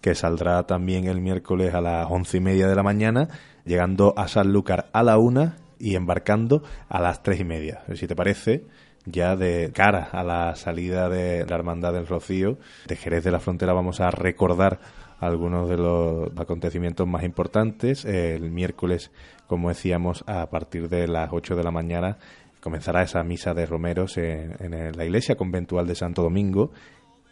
que 0.00 0.14
saldrá 0.14 0.62
también 0.62 1.06
el 1.06 1.20
miércoles 1.20 1.74
a 1.74 1.82
las 1.82 2.10
once 2.10 2.38
y 2.38 2.40
media 2.40 2.68
de 2.68 2.74
la 2.74 2.82
mañana, 2.82 3.28
llegando 3.64 4.14
a 4.16 4.28
Sanlúcar 4.28 4.88
a 4.92 5.02
la 5.02 5.18
una 5.18 5.56
y 5.78 5.94
embarcando 5.94 6.62
a 6.88 7.00
las 7.00 7.22
tres 7.22 7.40
y 7.40 7.44
media. 7.44 7.82
Si 7.94 8.06
te 8.06 8.16
parece, 8.16 8.64
ya 9.06 9.36
de 9.36 9.70
cara 9.72 10.08
a 10.12 10.22
la 10.22 10.54
salida 10.56 11.08
de 11.08 11.46
la 11.46 11.56
Hermandad 11.56 11.92
del 11.92 12.06
Rocío, 12.06 12.58
de 12.86 12.96
Jerez 12.96 13.24
de 13.24 13.30
la 13.30 13.40
Frontera, 13.40 13.72
vamos 13.72 14.00
a 14.00 14.10
recordar 14.10 14.80
algunos 15.20 15.68
de 15.68 15.76
los 15.76 16.28
acontecimientos 16.36 17.06
más 17.06 17.24
importantes. 17.24 18.04
El 18.04 18.50
miércoles, 18.50 19.10
como 19.46 19.68
decíamos, 19.68 20.24
a 20.26 20.46
partir 20.50 20.88
de 20.88 21.08
las 21.08 21.30
8 21.32 21.56
de 21.56 21.64
la 21.64 21.70
mañana 21.70 22.18
comenzará 22.60 23.02
esa 23.02 23.22
misa 23.22 23.54
de 23.54 23.64
romeros 23.64 24.18
en, 24.18 24.96
la 24.96 25.04
iglesia 25.04 25.36
conventual 25.36 25.86
de 25.86 25.94
Santo 25.94 26.22
Domingo. 26.22 26.72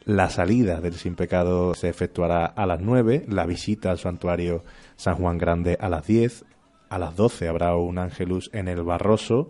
La 0.05 0.31
salida 0.31 0.81
del 0.81 0.95
sin 0.95 1.16
pecado 1.16 1.75
se 1.75 1.89
efectuará 1.89 2.47
a 2.47 2.66
las 2.66 2.81
9, 2.81 3.25
la 3.29 3.47
visita 3.47 3.91
al 3.91 3.99
santuario 3.99 4.62
San 4.97 5.16
Juan 5.16 5.39
Grande 5.39 5.77
a 5.81 5.89
las 5.89 6.07
10, 6.07 6.45
a 6.91 6.99
las 6.99 7.16
12 7.16 7.49
habrá 7.49 7.75
un 7.75 7.99
ángelus 7.99 8.51
en 8.53 8.68
el 8.68 8.83
Barroso, 8.85 9.49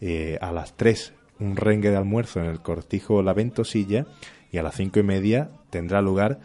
eh, 0.00 0.38
a 0.40 0.50
las 0.52 0.76
3 0.76 1.14
un 1.42 1.56
rengue 1.56 1.90
de 1.90 1.96
almuerzo 1.96 2.40
en 2.40 2.46
el 2.46 2.60
cortijo 2.60 3.22
La 3.22 3.32
Ventosilla 3.32 4.06
y 4.50 4.58
a 4.58 4.62
las 4.62 4.76
cinco 4.76 5.00
y 5.00 5.02
media 5.02 5.50
tendrá 5.70 6.00
lugar 6.00 6.40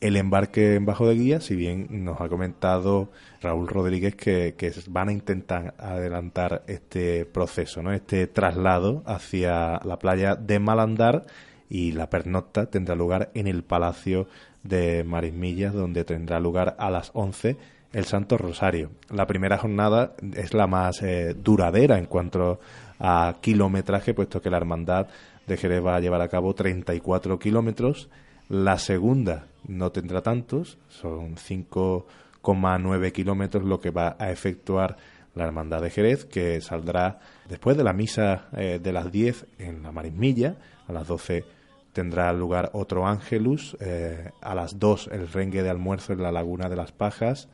el 0.00 0.16
embarque 0.16 0.76
en 0.76 0.86
Bajo 0.86 1.06
de 1.06 1.14
Guía, 1.14 1.40
si 1.40 1.54
bien 1.54 2.04
nos 2.04 2.20
ha 2.20 2.28
comentado 2.28 3.10
Raúl 3.42 3.68
Rodríguez 3.68 4.16
que, 4.16 4.54
van 4.88 5.10
a 5.10 5.12
intentar 5.12 5.74
adelantar 5.78 6.62
este 6.68 7.26
proceso, 7.26 7.82
¿no? 7.82 7.92
este 7.92 8.26
traslado 8.26 9.02
hacia 9.04 9.78
la 9.84 9.98
playa 9.98 10.36
de 10.36 10.58
Malandar 10.58 11.26
y 11.68 11.92
la 11.92 12.08
pernocta 12.08 12.66
tendrá 12.66 12.94
lugar 12.94 13.30
en 13.34 13.46
el 13.46 13.62
Palacio 13.62 14.26
de 14.62 15.04
Marismillas, 15.04 15.74
donde 15.74 16.04
tendrá 16.04 16.40
lugar 16.40 16.76
a 16.78 16.90
las 16.90 17.10
11 17.12 17.56
el 17.92 18.04
Santo 18.04 18.38
Rosario. 18.38 18.90
La 19.10 19.26
primera 19.26 19.58
jornada 19.58 20.14
es 20.34 20.54
la 20.54 20.66
más 20.66 21.02
eh, 21.02 21.34
duradera 21.34 21.98
en 21.98 22.06
cuanto 22.06 22.60
a 23.00 23.38
kilometraje, 23.40 24.14
puesto 24.14 24.40
que 24.40 24.50
la 24.50 24.58
Hermandad 24.58 25.08
de 25.46 25.56
Jerez 25.56 25.84
va 25.84 25.96
a 25.96 26.00
llevar 26.00 26.20
a 26.20 26.28
cabo 26.28 26.54
34 26.54 27.38
kilómetros. 27.38 28.08
La 28.48 28.78
segunda 28.78 29.46
no 29.66 29.90
tendrá 29.90 30.22
tantos, 30.22 30.78
son 30.88 31.36
5,9 31.36 33.12
kilómetros 33.12 33.64
lo 33.64 33.80
que 33.80 33.90
va 33.90 34.16
a 34.18 34.30
efectuar 34.30 34.96
la 35.34 35.44
Hermandad 35.44 35.82
de 35.82 35.90
Jerez, 35.90 36.24
que 36.24 36.60
saldrá 36.60 37.20
después 37.48 37.76
de 37.76 37.84
la 37.84 37.92
misa 37.92 38.48
eh, 38.56 38.80
de 38.82 38.92
las 38.92 39.10
10 39.10 39.46
en 39.58 39.82
la 39.82 39.92
Marismilla, 39.92 40.56
a 40.86 40.92
las 40.92 41.06
12 41.06 41.44
tendrá 41.92 42.32
lugar 42.32 42.70
otro 42.72 43.06
Ángelus, 43.06 43.76
eh, 43.80 44.30
a 44.40 44.54
las 44.54 44.78
2 44.78 45.10
el 45.12 45.28
rengue 45.28 45.62
de 45.62 45.70
almuerzo 45.70 46.12
en 46.12 46.22
la 46.22 46.32
Laguna 46.32 46.68
de 46.68 46.76
las 46.76 46.92
Pajas, 46.92 47.48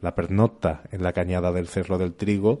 la 0.00 0.14
pernocta 0.14 0.82
en 0.90 1.02
la 1.02 1.12
cañada 1.12 1.52
del 1.52 1.68
Cerro 1.68 1.98
del 1.98 2.14
Trigo 2.14 2.60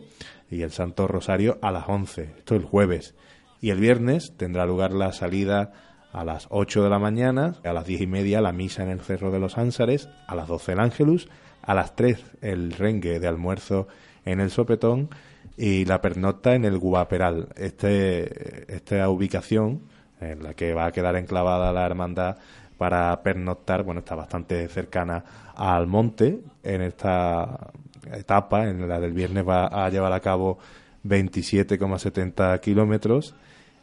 y 0.52 0.62
el 0.62 0.70
Santo 0.70 1.08
Rosario 1.08 1.58
a 1.62 1.72
las 1.72 1.88
11, 1.88 2.34
esto 2.38 2.54
el 2.54 2.64
jueves. 2.64 3.14
Y 3.60 3.70
el 3.70 3.80
viernes 3.80 4.34
tendrá 4.36 4.66
lugar 4.66 4.92
la 4.92 5.12
salida 5.12 5.72
a 6.12 6.24
las 6.24 6.46
8 6.50 6.84
de 6.84 6.90
la 6.90 6.98
mañana, 6.98 7.54
a 7.64 7.72
las 7.72 7.86
10 7.86 8.02
y 8.02 8.06
media 8.06 8.42
la 8.42 8.52
misa 8.52 8.82
en 8.82 8.90
el 8.90 9.00
Cerro 9.00 9.30
de 9.30 9.38
los 9.38 9.56
Ánsares, 9.56 10.10
a 10.26 10.34
las 10.34 10.48
12 10.48 10.72
el 10.72 10.80
Ángelus, 10.80 11.28
a 11.62 11.72
las 11.74 11.96
3 11.96 12.22
el 12.42 12.72
rengue 12.72 13.18
de 13.18 13.26
almuerzo 13.26 13.88
en 14.26 14.40
el 14.40 14.50
Sopetón 14.50 15.08
y 15.56 15.86
la 15.86 16.02
pernocta 16.02 16.54
en 16.54 16.66
el 16.66 16.78
Guaperal. 16.78 17.48
Este, 17.56 18.74
esta 18.74 19.08
ubicación 19.08 19.80
en 20.20 20.42
la 20.42 20.52
que 20.52 20.74
va 20.74 20.86
a 20.86 20.92
quedar 20.92 21.16
enclavada 21.16 21.72
la 21.72 21.86
hermandad 21.86 22.36
para 22.76 23.22
pernoctar, 23.22 23.84
bueno, 23.84 24.00
está 24.00 24.16
bastante 24.16 24.68
cercana 24.68 25.24
al 25.54 25.86
monte. 25.86 26.40
En 26.62 26.82
esta 26.82 27.70
etapa, 28.12 28.68
en 28.68 28.88
la 28.88 29.00
del 29.00 29.12
viernes, 29.12 29.46
va 29.46 29.66
a 29.66 29.88
llevar 29.90 30.12
a 30.12 30.20
cabo 30.20 30.58
27,70 31.04 32.60
kilómetros. 32.60 33.34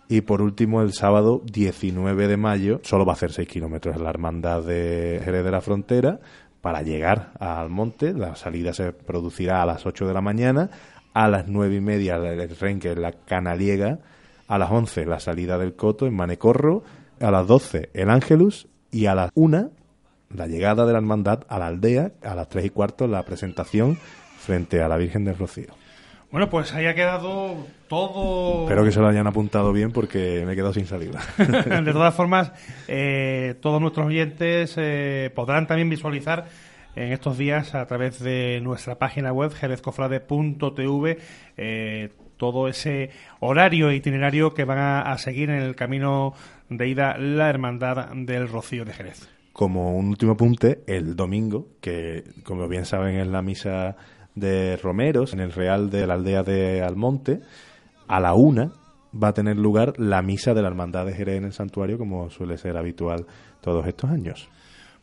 Y 0.08 0.22
por 0.22 0.42
último, 0.42 0.82
el 0.82 0.94
sábado 0.94 1.42
19 1.46 2.28
de 2.28 2.38
mayo, 2.38 2.82
solo 2.84 3.06
va 3.06 3.14
a 3.14 3.16
hacer 3.16 3.32
6 3.32 3.48
kilómetros 3.48 3.96
en 3.96 4.04
la 4.04 4.10
hermandad 4.10 4.64
de 4.64 5.22
Jerez 5.24 5.44
de 5.44 5.52
la 5.52 5.62
Frontera 5.62 6.20
para 6.62 6.82
llegar 6.82 7.32
al 7.40 7.70
monte. 7.70 8.14
La 8.14 8.36
salida 8.36 8.74
se 8.74 8.92
producirá 8.92 9.62
a 9.62 9.66
las 9.66 9.86
8 9.86 10.08
de 10.08 10.14
la 10.14 10.22
mañana. 10.22 10.70
A 11.14 11.28
las 11.28 11.48
9 11.48 11.76
y 11.76 11.82
media 11.82 12.16
el 12.16 12.56
renque 12.58 12.92
en 12.92 13.02
la 13.02 13.12
Canaliega 13.12 14.00
a 14.50 14.58
las 14.58 14.72
11 14.72 15.06
la 15.06 15.20
salida 15.20 15.58
del 15.58 15.76
Coto 15.76 16.08
en 16.08 16.16
Manecorro, 16.16 16.84
a 17.22 17.32
las 17.32 17.48
12 17.48 17.92
el 17.94 18.10
Ángelus 18.10 18.68
y 18.92 19.06
a 19.06 19.16
las 19.16 19.32
1 19.36 19.72
la 20.34 20.48
llegada 20.48 20.86
de 20.86 20.94
la 20.94 21.00
hermandad 21.00 21.44
a 21.48 21.60
la 21.60 21.68
aldea, 21.68 22.12
a 22.24 22.36
las 22.36 22.50
3 22.50 22.66
y 22.66 22.70
cuarto 22.70 23.08
la 23.08 23.24
presentación 23.24 23.98
frente 24.40 24.82
a 24.82 24.88
la 24.88 24.98
Virgen 24.98 25.26
del 25.26 25.38
Rocío. 25.38 25.74
Bueno, 26.32 26.48
pues 26.50 26.74
ahí 26.76 26.86
ha 26.86 26.94
quedado 26.94 27.58
todo. 27.88 28.64
Espero 28.64 28.84
que 28.84 28.92
se 28.92 29.00
lo 29.00 29.08
hayan 29.08 29.26
apuntado 29.26 29.74
bien 29.74 29.92
porque 29.92 30.44
me 30.46 30.54
he 30.54 30.56
quedado 30.56 30.74
sin 30.74 30.86
salida. 30.86 31.20
de 31.38 31.92
todas 31.92 32.14
formas, 32.14 32.52
eh, 32.88 33.56
todos 33.62 33.82
nuestros 33.82 34.06
oyentes 34.06 34.76
eh, 34.78 35.32
podrán 35.34 35.66
también 35.66 35.90
visualizar 35.90 36.46
en 36.96 37.12
estos 37.14 37.38
días 37.38 37.74
a 37.74 37.86
través 37.88 38.20
de 38.20 38.60
nuestra 38.62 39.00
página 39.00 39.32
web 39.32 39.52
jerezcofrade.tv 39.54 41.18
eh, 41.58 42.10
todo 42.38 42.68
ese 42.68 43.10
horario 43.40 43.90
e 43.90 43.96
itinerario 43.96 44.54
que 44.54 44.66
van 44.66 44.78
a, 44.78 45.18
seguir 45.18 45.50
en 45.50 45.58
el 45.58 45.76
camino 45.76 46.34
de 46.70 46.88
ida 46.88 47.18
la 47.18 47.50
Hermandad 47.50 48.10
del 48.14 48.48
Rocío 48.48 48.86
de 48.86 48.94
Jerez. 48.94 49.39
Como 49.54 49.98
un 49.98 50.08
último 50.08 50.34
apunte, 50.34 50.84
el 50.88 51.16
domingo, 51.16 51.68
que 51.82 52.24
como 52.44 52.68
bien 52.68 52.86
saben 52.86 53.18
es 53.18 53.28
la 53.28 53.42
misa 53.42 53.96
de 54.36 54.78
Romeros 54.78 55.34
en 55.34 55.40
el 55.40 55.52
Real 55.52 55.90
de 55.90 56.08
la 56.08 56.14
aldea 56.14 56.44
de 56.44 56.82
Almonte, 56.82 57.42
a 58.08 58.20
la 58.20 58.34
una 58.34 58.72
va 59.12 59.30
a 59.30 59.34
tener 59.34 59.58
lugar 59.58 59.94
la 59.98 60.22
misa 60.22 60.54
de 60.54 60.62
la 60.62 60.68
Hermandad 60.68 61.06
de 61.06 61.14
Jerez 61.14 61.38
en 61.38 61.46
el 61.46 61.54
santuario, 61.54 61.98
como 61.98 62.30
suele 62.30 62.58
ser 62.58 62.78
habitual 62.78 63.26
todos 63.62 63.86
estos 63.88 64.10
años. 64.10 64.50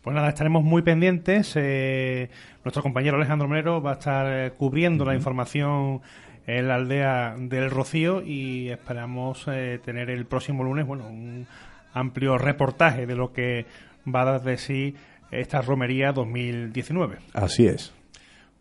Pues 0.03 0.15
nada, 0.15 0.29
estaremos 0.29 0.63
muy 0.63 0.83
pendientes. 0.83 1.55
Eh, 1.57 2.31
nuestro 2.65 2.83
compañero 2.83 3.17
Alejandro 3.17 3.49
Romero 3.49 3.83
va 3.83 3.91
a 3.91 3.95
estar 3.95 4.27
eh, 4.33 4.53
cubriendo 4.57 5.05
la 5.05 5.17
información 5.17 6.01
en 6.47 6.69
la 6.69 6.77
aldea 6.77 7.35
del 7.37 7.71
Rocío 7.71 8.23
y 8.23 8.69
esperamos 8.69 9.47
eh, 9.49 9.81
tener 9.85 10.11
el 10.11 10.25
próximo 10.27 10.63
lunes 10.63 10.87
bueno 10.87 11.09
un 11.09 11.49
amplio 11.93 12.39
reportaje 12.39 13.05
de 13.05 13.17
lo 13.17 13.33
que 13.33 13.67
va 14.07 14.23
a 14.23 14.25
dar 14.25 14.43
de 14.43 14.57
sí 14.59 14.95
esta 15.31 15.61
romería 15.61 16.13
2019. 16.13 17.19
Así 17.33 17.67
es. 17.67 17.93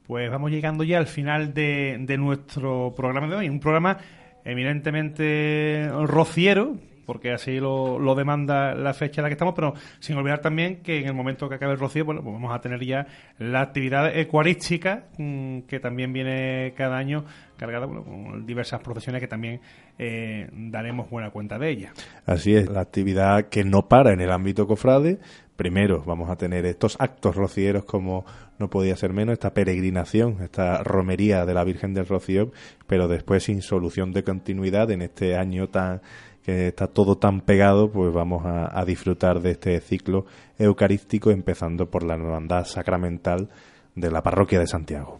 Pues 0.07 0.29
vamos 0.29 0.51
llegando 0.51 0.83
ya 0.83 0.97
al 0.97 1.07
final 1.07 1.53
de, 1.53 1.97
de 1.99 2.17
nuestro 2.17 2.93
programa 2.95 3.27
de 3.27 3.35
hoy, 3.35 3.49
un 3.49 3.59
programa 3.59 3.97
eminentemente 4.43 5.89
rociero, 6.05 6.75
porque 7.05 7.31
así 7.31 7.59
lo, 7.59 7.99
lo, 7.99 8.15
demanda 8.15 8.73
la 8.73 8.93
fecha 8.93 9.21
en 9.21 9.23
la 9.23 9.29
que 9.29 9.33
estamos, 9.33 9.53
pero 9.55 9.73
sin 9.99 10.17
olvidar 10.17 10.39
también 10.39 10.77
que 10.77 10.99
en 10.99 11.07
el 11.07 11.13
momento 11.13 11.47
que 11.47 11.55
acabe 11.55 11.73
el 11.73 11.79
rocío, 11.79 12.05
bueno, 12.05 12.21
pues 12.21 12.33
vamos 12.33 12.53
a 12.53 12.61
tener 12.61 12.83
ya 12.83 13.07
la 13.39 13.61
actividad 13.61 14.15
ecuarística 14.17 15.05
mm, 15.17 15.59
que 15.61 15.79
también 15.79 16.13
viene 16.13 16.73
cada 16.75 16.97
año 16.97 17.25
cargada 17.57 17.87
con 17.87 18.45
diversas 18.45 18.81
procesiones 18.81 19.21
que 19.21 19.27
también 19.27 19.61
eh, 19.97 20.49
daremos 20.51 21.09
buena 21.09 21.29
cuenta 21.29 21.57
de 21.57 21.69
ella. 21.69 21.93
Así 22.25 22.55
es, 22.55 22.69
la 22.69 22.81
actividad 22.81 23.45
que 23.45 23.63
no 23.63 23.87
para 23.87 24.13
en 24.13 24.21
el 24.21 24.31
ámbito 24.31 24.67
cofrade. 24.67 25.19
Primero 25.55 26.03
vamos 26.05 26.29
a 26.29 26.35
tener 26.35 26.65
estos 26.65 26.97
actos 26.99 27.35
rocieros 27.35 27.85
como 27.85 28.25
no 28.59 28.69
podía 28.69 28.95
ser 28.97 29.13
menos, 29.13 29.33
esta 29.33 29.53
peregrinación, 29.53 30.37
esta 30.41 30.83
romería 30.83 31.45
de 31.45 31.53
la 31.53 31.63
Virgen 31.63 31.93
del 31.93 32.07
Rocío, 32.07 32.51
pero 32.87 33.07
después 33.07 33.43
sin 33.43 33.61
solución 33.61 34.11
de 34.11 34.23
continuidad 34.23 34.91
en 34.91 35.01
este 35.01 35.37
año 35.37 35.69
tan 35.69 36.01
que 36.45 36.67
está 36.67 36.85
todo 36.85 37.17
tan 37.17 37.41
pegado, 37.41 37.89
pues 37.89 38.13
vamos 38.13 38.45
a, 38.45 38.85
disfrutar 38.85 39.39
de 39.39 39.51
este 39.51 39.79
ciclo 39.81 40.27
eucarístico 40.59 41.31
empezando 41.31 41.89
por 41.89 42.03
la 42.03 42.13
hermandad 42.13 42.65
sacramental 42.65 43.49
de 43.95 44.11
la 44.11 44.21
parroquia 44.21 44.59
de 44.59 44.67
Santiago. 44.67 45.19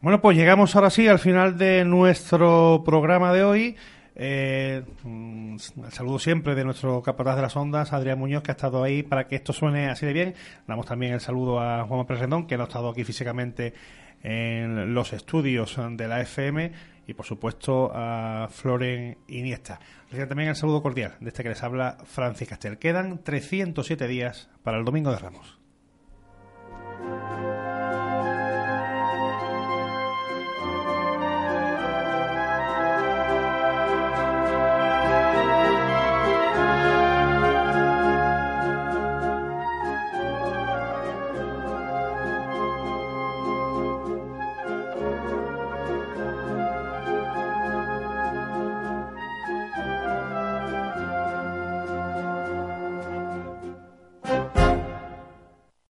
Bueno, 0.00 0.20
pues 0.20 0.36
llegamos 0.36 0.74
ahora 0.74 0.90
sí 0.90 1.06
al 1.06 1.20
final 1.20 1.56
de 1.56 1.84
nuestro 1.84 2.82
programa 2.84 3.32
de 3.32 3.44
hoy. 3.44 3.76
Eh, 4.20 4.82
mm, 5.04 5.56
saludo 5.90 6.18
siempre 6.18 6.56
de 6.56 6.64
nuestro 6.64 7.00
capataz 7.02 7.36
de 7.36 7.42
las 7.42 7.56
ondas, 7.56 7.92
Adrián 7.92 8.18
Muñoz, 8.18 8.42
que 8.42 8.50
ha 8.50 8.54
estado 8.54 8.82
ahí 8.82 9.04
para 9.04 9.28
que 9.28 9.36
esto 9.36 9.52
suene 9.52 9.88
así 9.88 10.04
de 10.04 10.12
bien. 10.12 10.34
Damos 10.66 10.86
también 10.86 11.12
el 11.12 11.20
saludo 11.20 11.60
a 11.60 11.84
Juan 11.84 12.04
Pérez 12.06 12.22
Rendón, 12.22 12.48
que 12.48 12.56
no 12.56 12.64
ha 12.64 12.66
estado 12.66 12.88
aquí 12.88 13.04
físicamente 13.04 13.74
en 14.22 14.94
los 14.94 15.12
estudios 15.12 15.78
de 15.92 16.08
la 16.08 16.20
FM 16.20 16.72
y 17.06 17.14
por 17.14 17.26
supuesto 17.26 17.90
a 17.94 18.48
Floren 18.50 19.18
Iniesta. 19.28 19.80
Recién 20.10 20.28
también 20.28 20.50
el 20.50 20.56
saludo 20.56 20.82
cordial 20.82 21.14
de 21.20 21.28
este 21.28 21.42
que 21.42 21.48
les 21.48 21.62
habla 21.62 21.96
Francis 22.04 22.48
Castel. 22.48 22.78
Quedan 22.78 23.24
307 23.24 24.06
días 24.06 24.50
para 24.62 24.78
el 24.78 24.84
Domingo 24.84 25.10
de 25.10 25.18
Ramos. 25.18 25.58